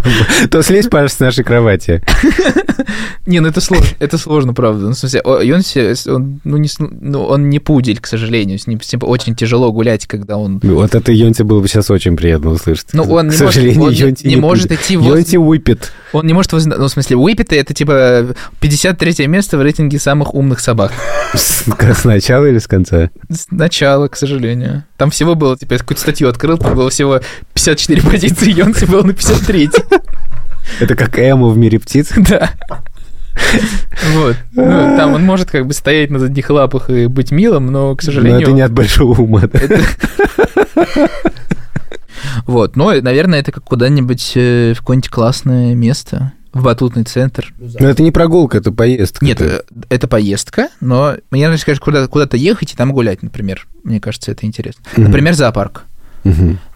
То 0.50 0.62
слезь, 0.62 0.86
пожалуйста, 0.88 1.16
с 1.16 1.20
нашей 1.20 1.44
кровати. 1.44 2.02
Не, 3.26 3.40
ну 3.40 3.48
это 3.48 3.60
сложно, 3.60 3.86
это 4.00 4.18
сложно, 4.18 4.52
правда. 4.54 4.86
Ну, 4.86 4.92
в 4.92 4.98
смысле, 4.98 5.22
Йонси, 5.42 6.10
он, 6.10 6.40
ну, 6.44 6.56
не, 6.56 6.68
с- 6.68 6.78
ну, 6.80 7.22
он 7.24 7.48
не 7.50 7.60
пудель, 7.60 8.00
к 8.00 8.06
сожалению. 8.06 8.58
С 8.58 8.66
ним, 8.66 8.80
с 8.80 8.92
ним 8.92 9.00
очень 9.04 9.36
тяжело 9.36 9.70
гулять, 9.72 10.06
когда 10.06 10.36
он... 10.36 10.58
Ну, 10.62 10.74
Вот 10.74 10.94
это 10.94 11.12
Йонси 11.12 11.42
было 11.42 11.60
бы 11.60 11.68
сейчас 11.68 11.90
очень 11.90 12.16
приятно 12.16 12.50
услышать. 12.50 12.88
Ну, 12.92 13.04
он 13.04 13.28
К 13.28 13.32
не 13.32 13.36
сожалению, 13.36 13.78
может, 13.80 14.02
он 14.02 14.16
не, 14.24 14.30
не 14.34 14.36
может 14.40 14.68
будет. 14.68 14.80
идти 14.80 14.96
в... 14.96 15.02
Йонси 15.04 15.36
выпит. 15.36 15.92
Он 16.12 16.26
не 16.26 16.32
может... 16.32 16.52
воз- 16.52 16.66
Ну, 16.66 16.84
в 16.84 16.88
смысле, 16.88 17.16
Уиппеты 17.16 17.56
это 17.56 17.72
типа 17.74 18.34
53 18.60 19.26
место 19.28 19.56
в 19.56 19.62
рейтинге 19.62 19.98
самых 20.00 20.34
умных 20.34 20.58
собак. 20.60 20.92
С 21.34 21.62
с 21.66 22.04
начала 22.04 22.46
или 22.46 22.58
с 22.58 22.66
конца? 22.66 23.10
Сначала, 23.30 24.08
к 24.08 24.16
сожалению. 24.16 24.84
Там 24.96 25.10
всего 25.10 25.34
было, 25.34 25.56
типа, 25.56 25.74
я 25.74 25.78
какую-то 25.78 26.00
статью 26.02 26.28
открыл, 26.28 26.58
там 26.58 26.74
было 26.74 26.90
всего 26.90 27.20
54 27.54 28.02
позиции, 28.02 28.50
Йонси 28.52 28.84
был 28.86 29.04
на 29.04 29.12
53 29.12 29.70
Это 30.80 30.94
как 30.94 31.18
Эмо 31.18 31.48
в 31.48 31.56
мире 31.58 31.78
птиц. 31.78 32.10
Да. 32.28 32.50
Вот. 34.14 34.36
Ну, 34.52 34.96
там 34.96 35.14
он 35.14 35.24
может 35.24 35.50
как 35.50 35.66
бы 35.66 35.72
стоять 35.72 36.10
на 36.10 36.18
задних 36.18 36.50
лапах 36.50 36.90
и 36.90 37.06
быть 37.06 37.32
милым, 37.32 37.66
но, 37.72 37.96
к 37.96 38.02
Но 38.02 38.06
сожалению... 38.06 38.42
это 38.42 38.52
не 38.52 38.60
от 38.60 38.72
большого 38.72 39.20
ума. 39.22 39.40
да. 39.50 39.58
это- 39.58 39.80
Вот, 42.46 42.76
но, 42.76 42.92
наверное, 43.00 43.40
это 43.40 43.52
как 43.52 43.64
куда-нибудь 43.64 44.32
э, 44.36 44.72
в 44.74 44.80
какое-нибудь 44.80 45.10
классное 45.10 45.74
место, 45.74 46.32
в 46.52 46.62
батутный 46.62 47.04
центр. 47.04 47.52
Но 47.58 47.88
это 47.88 48.02
не 48.02 48.10
прогулка, 48.10 48.58
это 48.58 48.70
поездка. 48.72 49.24
Нет, 49.24 49.40
Это- 49.40 49.64
э, 49.70 49.80
это 49.88 50.08
поездка, 50.08 50.68
но 50.80 51.14
мне 51.30 51.44
нравится, 51.44 51.66
конечно, 51.66 51.84
куда- 51.84 52.06
куда-то 52.08 52.36
ехать 52.36 52.72
и 52.72 52.76
там 52.76 52.92
гулять, 52.92 53.22
например. 53.22 53.66
Мне 53.84 54.00
кажется, 54.00 54.30
это 54.32 54.46
интересно. 54.46 54.82
Например, 54.96 55.34
зоопарк. 55.34 55.84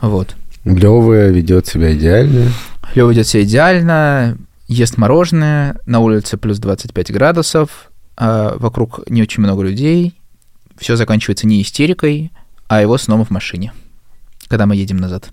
Вот. 0.01 0.35
Лёва 0.67 1.29
ведет 1.29 1.67
себя 1.67 1.95
идеально. 1.95 2.51
Лёва 2.95 3.11
ведет 3.11 3.27
себя 3.27 3.45
идеально, 3.45 4.37
ест 4.67 4.99
мороженое, 4.99 5.79
на 5.87 6.01
улице 6.01 6.37
плюс 6.37 6.59
25 6.59 7.13
градусов, 7.13 7.91
а 8.17 8.57
вокруг 8.59 9.09
не 9.09 9.23
очень 9.23 9.43
много 9.43 9.63
людей, 9.63 10.19
все 10.79 10.97
заканчивается 10.97 11.47
не 11.47 11.63
истерикой, 11.63 12.33
а 12.69 12.83
его 12.83 12.99
сном 12.99 13.25
в 13.25 13.31
машине, 13.31 13.73
когда 14.49 14.67
мы 14.67 14.75
едем 14.77 14.97
назад. 14.97 15.29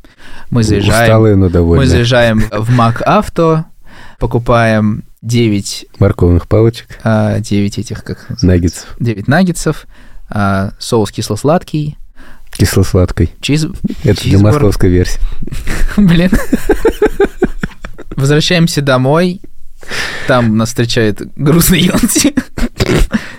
Мы 0.51 0.63
заезжаем, 0.63 1.03
Усталые, 1.03 1.35
но 1.35 1.45
мы 1.45 1.51
довольны. 1.51 1.85
заезжаем 1.87 2.43
в 2.51 2.69
Мак 2.69 3.01
Авто, 3.05 3.65
покупаем 4.19 5.03
9, 5.23 5.87
Морковных 5.99 6.47
палочек, 6.47 6.99
9 7.03 7.79
этих, 7.79 8.03
как 8.03 8.27
наггетсов, 8.43 8.95
9 8.99 9.27
наггетсов, 9.27 9.87
а, 10.29 10.71
соус 10.79 11.11
кисло-сладкий, 11.11 11.97
кисло-сладкой. 12.57 13.31
чиз... 13.41 13.65
Это 13.65 13.73
для 14.03 14.13
Чизбургер. 14.15 14.43
московской 14.43 14.89
версии. 14.89 15.19
Блин. 15.97 16.31
Возвращаемся 18.15 18.81
домой. 18.81 19.41
Там 20.27 20.57
нас 20.57 20.69
встречает 20.69 21.21
грустный 21.35 21.81
Йонси. 21.81 22.33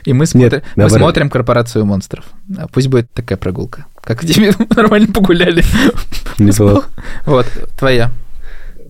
И 0.04 0.12
мы 0.12 0.26
смотрим, 0.26 0.60
мы 0.76 0.82
наоборот. 0.82 1.00
смотрим 1.00 1.30
корпорацию 1.30 1.84
монстров. 1.86 2.24
А 2.58 2.66
Пусть 2.68 2.88
будет 2.88 3.10
такая 3.12 3.38
прогулка. 3.38 3.86
Как 4.02 4.20
тебе 4.20 4.52
нормально 4.76 5.08
погуляли. 5.12 5.64
Неплохо. 6.38 6.88
Вот, 7.24 7.46
твоя. 7.78 8.10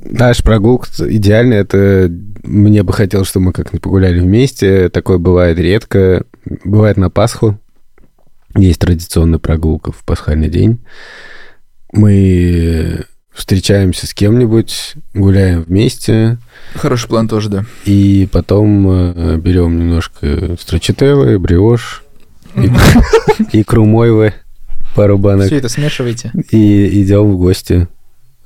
Наш 0.04 0.42
прогулка 0.42 0.88
идеальная. 0.98 1.60
Это 1.60 2.10
мне 2.42 2.82
бы 2.82 2.92
хотелось, 2.92 3.28
чтобы 3.28 3.46
мы 3.46 3.52
как-нибудь 3.52 3.82
погуляли 3.82 4.18
вместе. 4.18 4.88
Такое 4.88 5.18
бывает 5.18 5.58
редко. 5.58 6.24
Бывает 6.64 6.96
на 6.96 7.10
Пасху. 7.10 7.58
Есть 8.56 8.80
традиционная 8.80 9.38
прогулка 9.38 9.92
в 9.92 10.04
пасхальный 10.04 10.48
день. 10.48 10.80
Мы 11.92 13.04
встречаемся 13.32 14.06
с 14.06 14.14
кем-нибудь, 14.14 14.94
гуляем 15.12 15.62
вместе, 15.62 16.38
Хороший 16.74 17.08
план 17.08 17.28
тоже, 17.28 17.48
да. 17.48 17.64
и 17.84 18.28
потом 18.30 18.88
э, 18.88 19.36
берем 19.38 19.78
немножко 19.78 20.56
строчителлы, 20.60 21.38
бриош, 21.38 22.04
и- 22.54 22.70
икру 23.60 23.84
мойвы, 23.86 24.34
пару 24.94 25.18
банок, 25.18 25.46
Все 25.46 25.56
это 25.56 25.68
смешивайте. 25.68 26.32
и 26.52 27.02
идем 27.02 27.32
в 27.32 27.38
гости. 27.38 27.88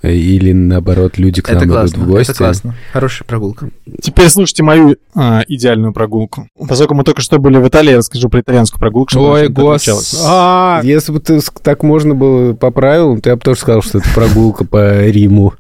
Или 0.03 0.53
наоборот, 0.53 1.19
люди 1.19 1.43
к 1.43 1.49
нам 1.49 1.57
Это 1.57 1.65
идут 1.67 1.75
классно. 1.77 2.05
в 2.05 2.07
гости. 2.07 2.31
Это 2.31 2.39
классно. 2.39 2.75
Хорошая 2.93 3.27
прогулка. 3.27 3.71
Теперь 4.01 4.29
слушайте 4.29 4.63
мою 4.63 4.97
а, 5.15 5.43
идеальную 5.49 5.93
прогулку. 5.93 6.49
Поскольку 6.69 6.95
мы 6.95 7.03
только 7.03 7.21
что 7.21 7.39
были 7.39 7.57
в 7.59 7.67
Италии, 7.67 7.91
я 7.91 7.97
расскажу 7.99 8.29
про 8.29 8.41
итальянскую 8.41 8.79
прогулку, 8.79 9.11
чтобы 9.11 9.27
Ой, 9.31 9.49
гос- 9.49 10.23
А, 10.25 10.81
Если 10.85 11.11
бы 11.11 11.19
ты 11.19 11.41
так 11.63 11.83
можно 11.83 12.15
было 12.15 12.53
по 12.55 12.71
правилам, 12.71 13.21
то 13.21 13.31
я 13.31 13.37
бы 13.37 13.43
тоже 13.43 13.59
сказал, 13.61 13.83
что 13.83 13.99
это 13.99 14.09
прогулка 14.15 14.65
по 14.65 15.05
Риму. 15.07 15.55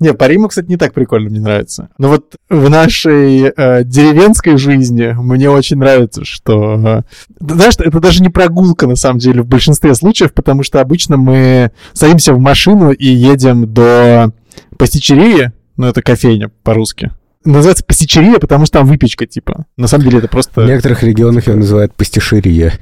Не, 0.00 0.12
по 0.14 0.24
Риму, 0.26 0.48
кстати, 0.48 0.66
не 0.66 0.76
так 0.76 0.92
прикольно, 0.92 1.30
мне 1.30 1.40
нравится. 1.40 1.88
Но 1.98 2.08
вот 2.08 2.36
в 2.50 2.68
нашей 2.68 3.44
э, 3.44 3.84
деревенской 3.84 4.56
жизни 4.56 5.14
мне 5.16 5.48
очень 5.50 5.78
нравится, 5.78 6.24
что... 6.24 6.74
э, 6.74 7.02
знаешь, 7.40 7.74
это 7.78 8.00
даже 8.00 8.22
не 8.22 8.28
прогулка, 8.28 8.86
на 8.86 8.96
самом 8.96 9.18
деле, 9.18 9.42
в 9.42 9.46
большинстве 9.46 9.94
случаев, 9.94 10.32
потому 10.34 10.62
что 10.62 10.80
обычно 10.80 11.16
мы 11.16 11.70
садимся 11.92 12.34
в 12.34 12.38
машину 12.38 12.90
и 12.90 13.06
едем 13.06 13.72
до 13.72 14.32
пастичерии, 14.78 15.52
ну, 15.76 15.86
это 15.86 16.02
кофейня 16.02 16.50
по-русски. 16.62 17.10
Называется 17.44 17.84
пастичерия, 17.84 18.38
потому 18.38 18.66
что 18.66 18.78
там 18.78 18.86
выпечка, 18.86 19.26
типа. 19.26 19.66
На 19.76 19.88
самом 19.88 20.04
деле 20.04 20.18
это 20.18 20.28
В 20.28 20.30
просто... 20.30 20.64
некоторых 20.64 21.02
регионах 21.02 21.48
ее 21.48 21.56
называют 21.56 21.94
пастишерия. 21.94 22.74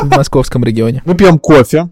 В 0.00 0.16
московском 0.16 0.62
регионе. 0.64 1.02
Мы 1.04 1.14
пьем 1.16 1.38
кофе. 1.40 1.88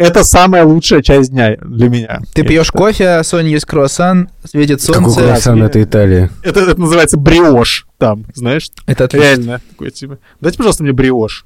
Это 0.00 0.24
самая 0.24 0.64
лучшая 0.64 1.02
часть 1.02 1.30
дня 1.30 1.56
для 1.60 1.88
меня. 1.88 2.20
Ты 2.32 2.42
пьешь 2.42 2.70
кофе, 2.70 3.06
а 3.08 3.24
Соня 3.24 3.50
есть 3.50 3.66
круассан, 3.66 4.30
светит 4.48 4.80
Какой 4.80 5.02
солнце. 5.02 5.20
круассан, 5.20 5.62
это 5.62 5.82
Италия. 5.82 6.30
Это, 6.42 6.60
это 6.60 6.80
называется 6.80 7.16
бриош 7.18 7.86
там, 7.98 8.24
знаешь? 8.34 8.70
Это 8.86 9.04
отлично. 9.04 9.24
Реально. 9.26 9.60
Такой, 9.70 9.90
типа, 9.90 10.18
дайте, 10.40 10.56
пожалуйста, 10.56 10.82
мне 10.84 10.92
бриош. 10.92 11.44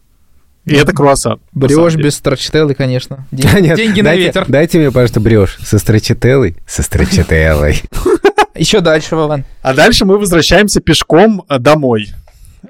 И 0.67 0.75
это 0.75 0.93
круассан. 0.93 1.41
Бриош 1.53 1.97
без 1.97 2.15
строчителлы, 2.15 2.75
конечно. 2.75 3.27
Ден- 3.33 3.51
Да 3.53 3.61
нет, 3.61 3.77
Деньги 3.77 4.01
на 4.01 4.11
дайте- 4.11 4.27
ветер. 4.27 4.45
Дайте 4.49 4.79
мне, 4.79 4.91
пожалуйста, 4.91 5.21
бреж 5.21 5.59
со 5.63 5.79
строчителлой. 5.79 6.57
Со 6.67 6.83
строчителлой. 6.83 7.83
Еще 8.55 8.81
дальше, 8.81 9.17
Вован. 9.17 9.45
А 9.63 9.75
дальше 9.75 10.05
мы 10.05 10.17
возвращаемся 10.17 10.81
пешком 10.81 11.43
а, 11.49 11.59
домой. 11.59 12.13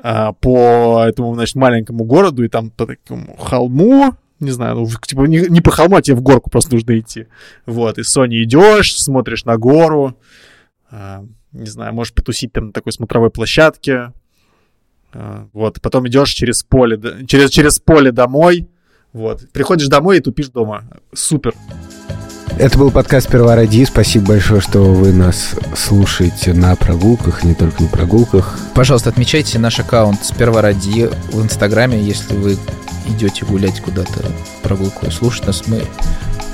а, 0.03 0.33
По 0.33 1.05
этому, 1.07 1.35
значит, 1.35 1.57
маленькому 1.57 2.05
городу, 2.05 2.43
и 2.43 2.49
там 2.49 2.71
по 2.71 2.87
такому 2.87 3.37
холму, 3.39 4.15
не 4.41 4.51
знаю, 4.51 4.77
ну, 4.77 4.87
типа 4.87 5.23
не, 5.23 5.49
не 5.49 5.61
по 5.61 5.71
холму, 5.71 5.97
а 5.97 6.03
тебе 6.03 6.17
в 6.17 6.23
горку 6.23 6.51
просто 6.51 6.75
нужно 6.75 6.99
идти. 6.99 7.27
Вот, 7.67 7.99
и 7.99 8.03
Соней 8.03 8.45
идешь, 8.45 9.01
смотришь 9.01 9.45
на 9.45 9.57
гору, 9.57 10.19
а, 10.91 11.25
не 11.53 11.67
знаю, 11.67 11.95
можешь 11.95 12.13
потусить 12.13 12.53
там 12.53 12.67
на 12.67 12.73
такой 12.73 12.93
смотровой 12.93 13.31
площадке. 13.31 14.13
А, 15.13 15.49
Вот, 15.53 15.81
потом 15.81 16.07
идешь 16.09 16.31
через 16.31 16.63
поле, 16.63 17.01
через, 17.27 17.51
через 17.51 17.79
поле 17.79 18.13
домой. 18.13 18.69
Вот, 19.13 19.49
приходишь 19.53 19.87
домой 19.87 20.19
и 20.19 20.21
тупишь 20.21 20.49
дома. 20.49 20.85
Супер. 21.13 21.55
Это 22.57 22.79
был 22.79 22.93
подкаст 22.93 23.27
«Сперва 23.27 23.57
ради». 23.57 23.85
Спасибо 23.85 24.27
большое, 24.27 24.61
что 24.61 24.81
вы 24.85 25.13
нас 25.13 25.57
слушаете 25.77 26.53
на 26.53 26.77
прогулках, 26.77 27.43
не 27.43 27.53
только 27.53 27.83
на 27.83 27.89
прогулках. 27.89 28.57
Пожалуйста, 28.75 29.11
отмечайте 29.11 29.59
наш 29.59 29.81
аккаунт 29.81 30.25
сперва 30.25 30.63
ради 30.63 31.11
в 31.33 31.43
Инстаграме, 31.43 32.01
если 32.01 32.37
вы 32.37 32.57
идете 33.09 33.45
гулять 33.45 33.81
куда-то 33.81 34.31
прогулку 34.63 35.05
и 35.07 35.11
слушать 35.11 35.49
нас, 35.49 35.65
мы 35.67 35.83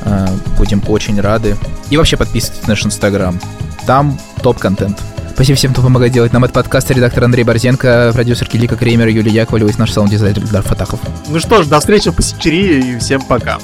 э, 0.05 0.27
будем 0.57 0.83
очень 0.89 1.21
рады. 1.21 1.57
И 1.91 1.99
вообще 1.99 2.17
подписывайтесь 2.17 2.63
на 2.63 2.71
наш 2.71 2.87
Инстаграм. 2.87 3.39
Там 3.87 4.19
топ-контент. 4.43 4.99
Спасибо 5.35 5.57
всем, 5.59 5.73
кто 5.73 5.83
помогает 5.83 6.15
делать 6.15 6.33
нам 6.33 6.45
этот 6.45 6.55
подкаст. 6.55 6.91
Редактор 6.91 7.25
Андрей 7.25 7.45
Борзенко, 7.45 8.13
продюсер 8.15 8.49
Килика 8.49 8.77
Кремер, 8.77 9.09
Юлия 9.09 9.33
Яковлева 9.33 9.69
и 9.69 9.75
наш 9.77 9.93
саунд-дизайнер 9.93 10.45
Ильдар 10.45 10.63
Фатахов. 10.63 11.01
Ну 11.29 11.39
что 11.41 11.63
ж, 11.63 11.67
до 11.67 11.79
встречи 11.79 12.11
в 12.11 12.15
пассичерии 12.15 12.95
и 12.95 12.99
всем 12.99 13.21
пока. 13.21 13.59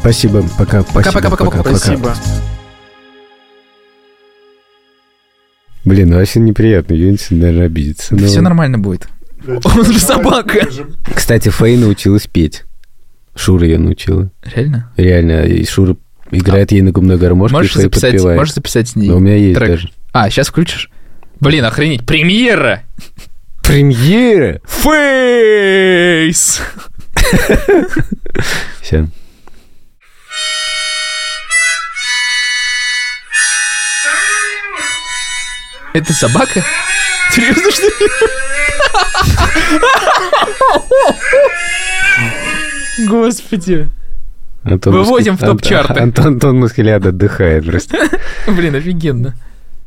Спасибо, 0.00 0.42
пока, 0.58 0.82
спасибо, 0.82 0.94
Пока-пока-пока, 1.12 1.44
пока, 1.44 1.62
пока. 1.62 1.76
Спасибо. 1.76 2.14
Блин, 5.84 6.10
ну 6.10 6.16
вообще 6.16 6.40
неприятно, 6.40 6.94
Юнси, 6.94 7.34
наверное, 7.34 7.66
обидится. 7.66 8.14
Ну, 8.14 8.26
Все 8.26 8.40
нормально 8.40 8.78
будет. 8.78 9.08
Он 9.46 9.84
же 9.84 9.98
собака. 9.98 10.66
Кстати, 11.14 11.48
Фэй 11.48 11.76
научилась 11.76 12.26
петь. 12.26 12.64
Шура 13.34 13.64
ее 13.66 13.78
научила. 13.78 14.30
Реально? 14.42 14.92
Реально, 14.96 15.44
и 15.46 15.64
Шура 15.64 15.96
играет 16.30 16.72
ей 16.72 16.82
на 16.82 16.92
губной 16.92 17.16
гармошке, 17.16 17.56
Можешь 17.56 17.72
и 17.72 17.74
Фэй 17.74 17.82
записать, 17.84 18.12
подпевает. 18.12 18.38
можешь 18.38 18.54
записать 18.54 18.88
с 18.88 18.96
ней 18.96 19.08
Но 19.08 19.16
у 19.16 19.20
меня 19.20 19.36
есть 19.36 19.58
трек? 19.58 19.70
даже. 19.70 19.90
А, 20.12 20.28
сейчас 20.30 20.48
включишь? 20.48 20.90
Блин, 21.40 21.64
охренеть. 21.64 22.04
Премьера! 22.06 22.82
Премьера! 23.62 24.60
Фейс! 24.66 26.60
Все. 28.82 29.06
Это 35.92 36.12
собака? 36.12 36.62
Серьезно, 37.32 37.70
что 37.70 37.86
ли? 37.86 38.08
Господи. 43.06 43.88
Антон 44.62 44.92
Выводим 44.92 45.34
Мускуль- 45.34 45.36
в 45.36 45.46
топ-чарты. 45.46 46.00
Антон, 46.00 46.26
Антон 46.26 46.58
Мускулят 46.60 47.06
отдыхает 47.06 47.64
просто. 47.66 47.98
Блин, 48.46 48.74
офигенно. 48.74 49.34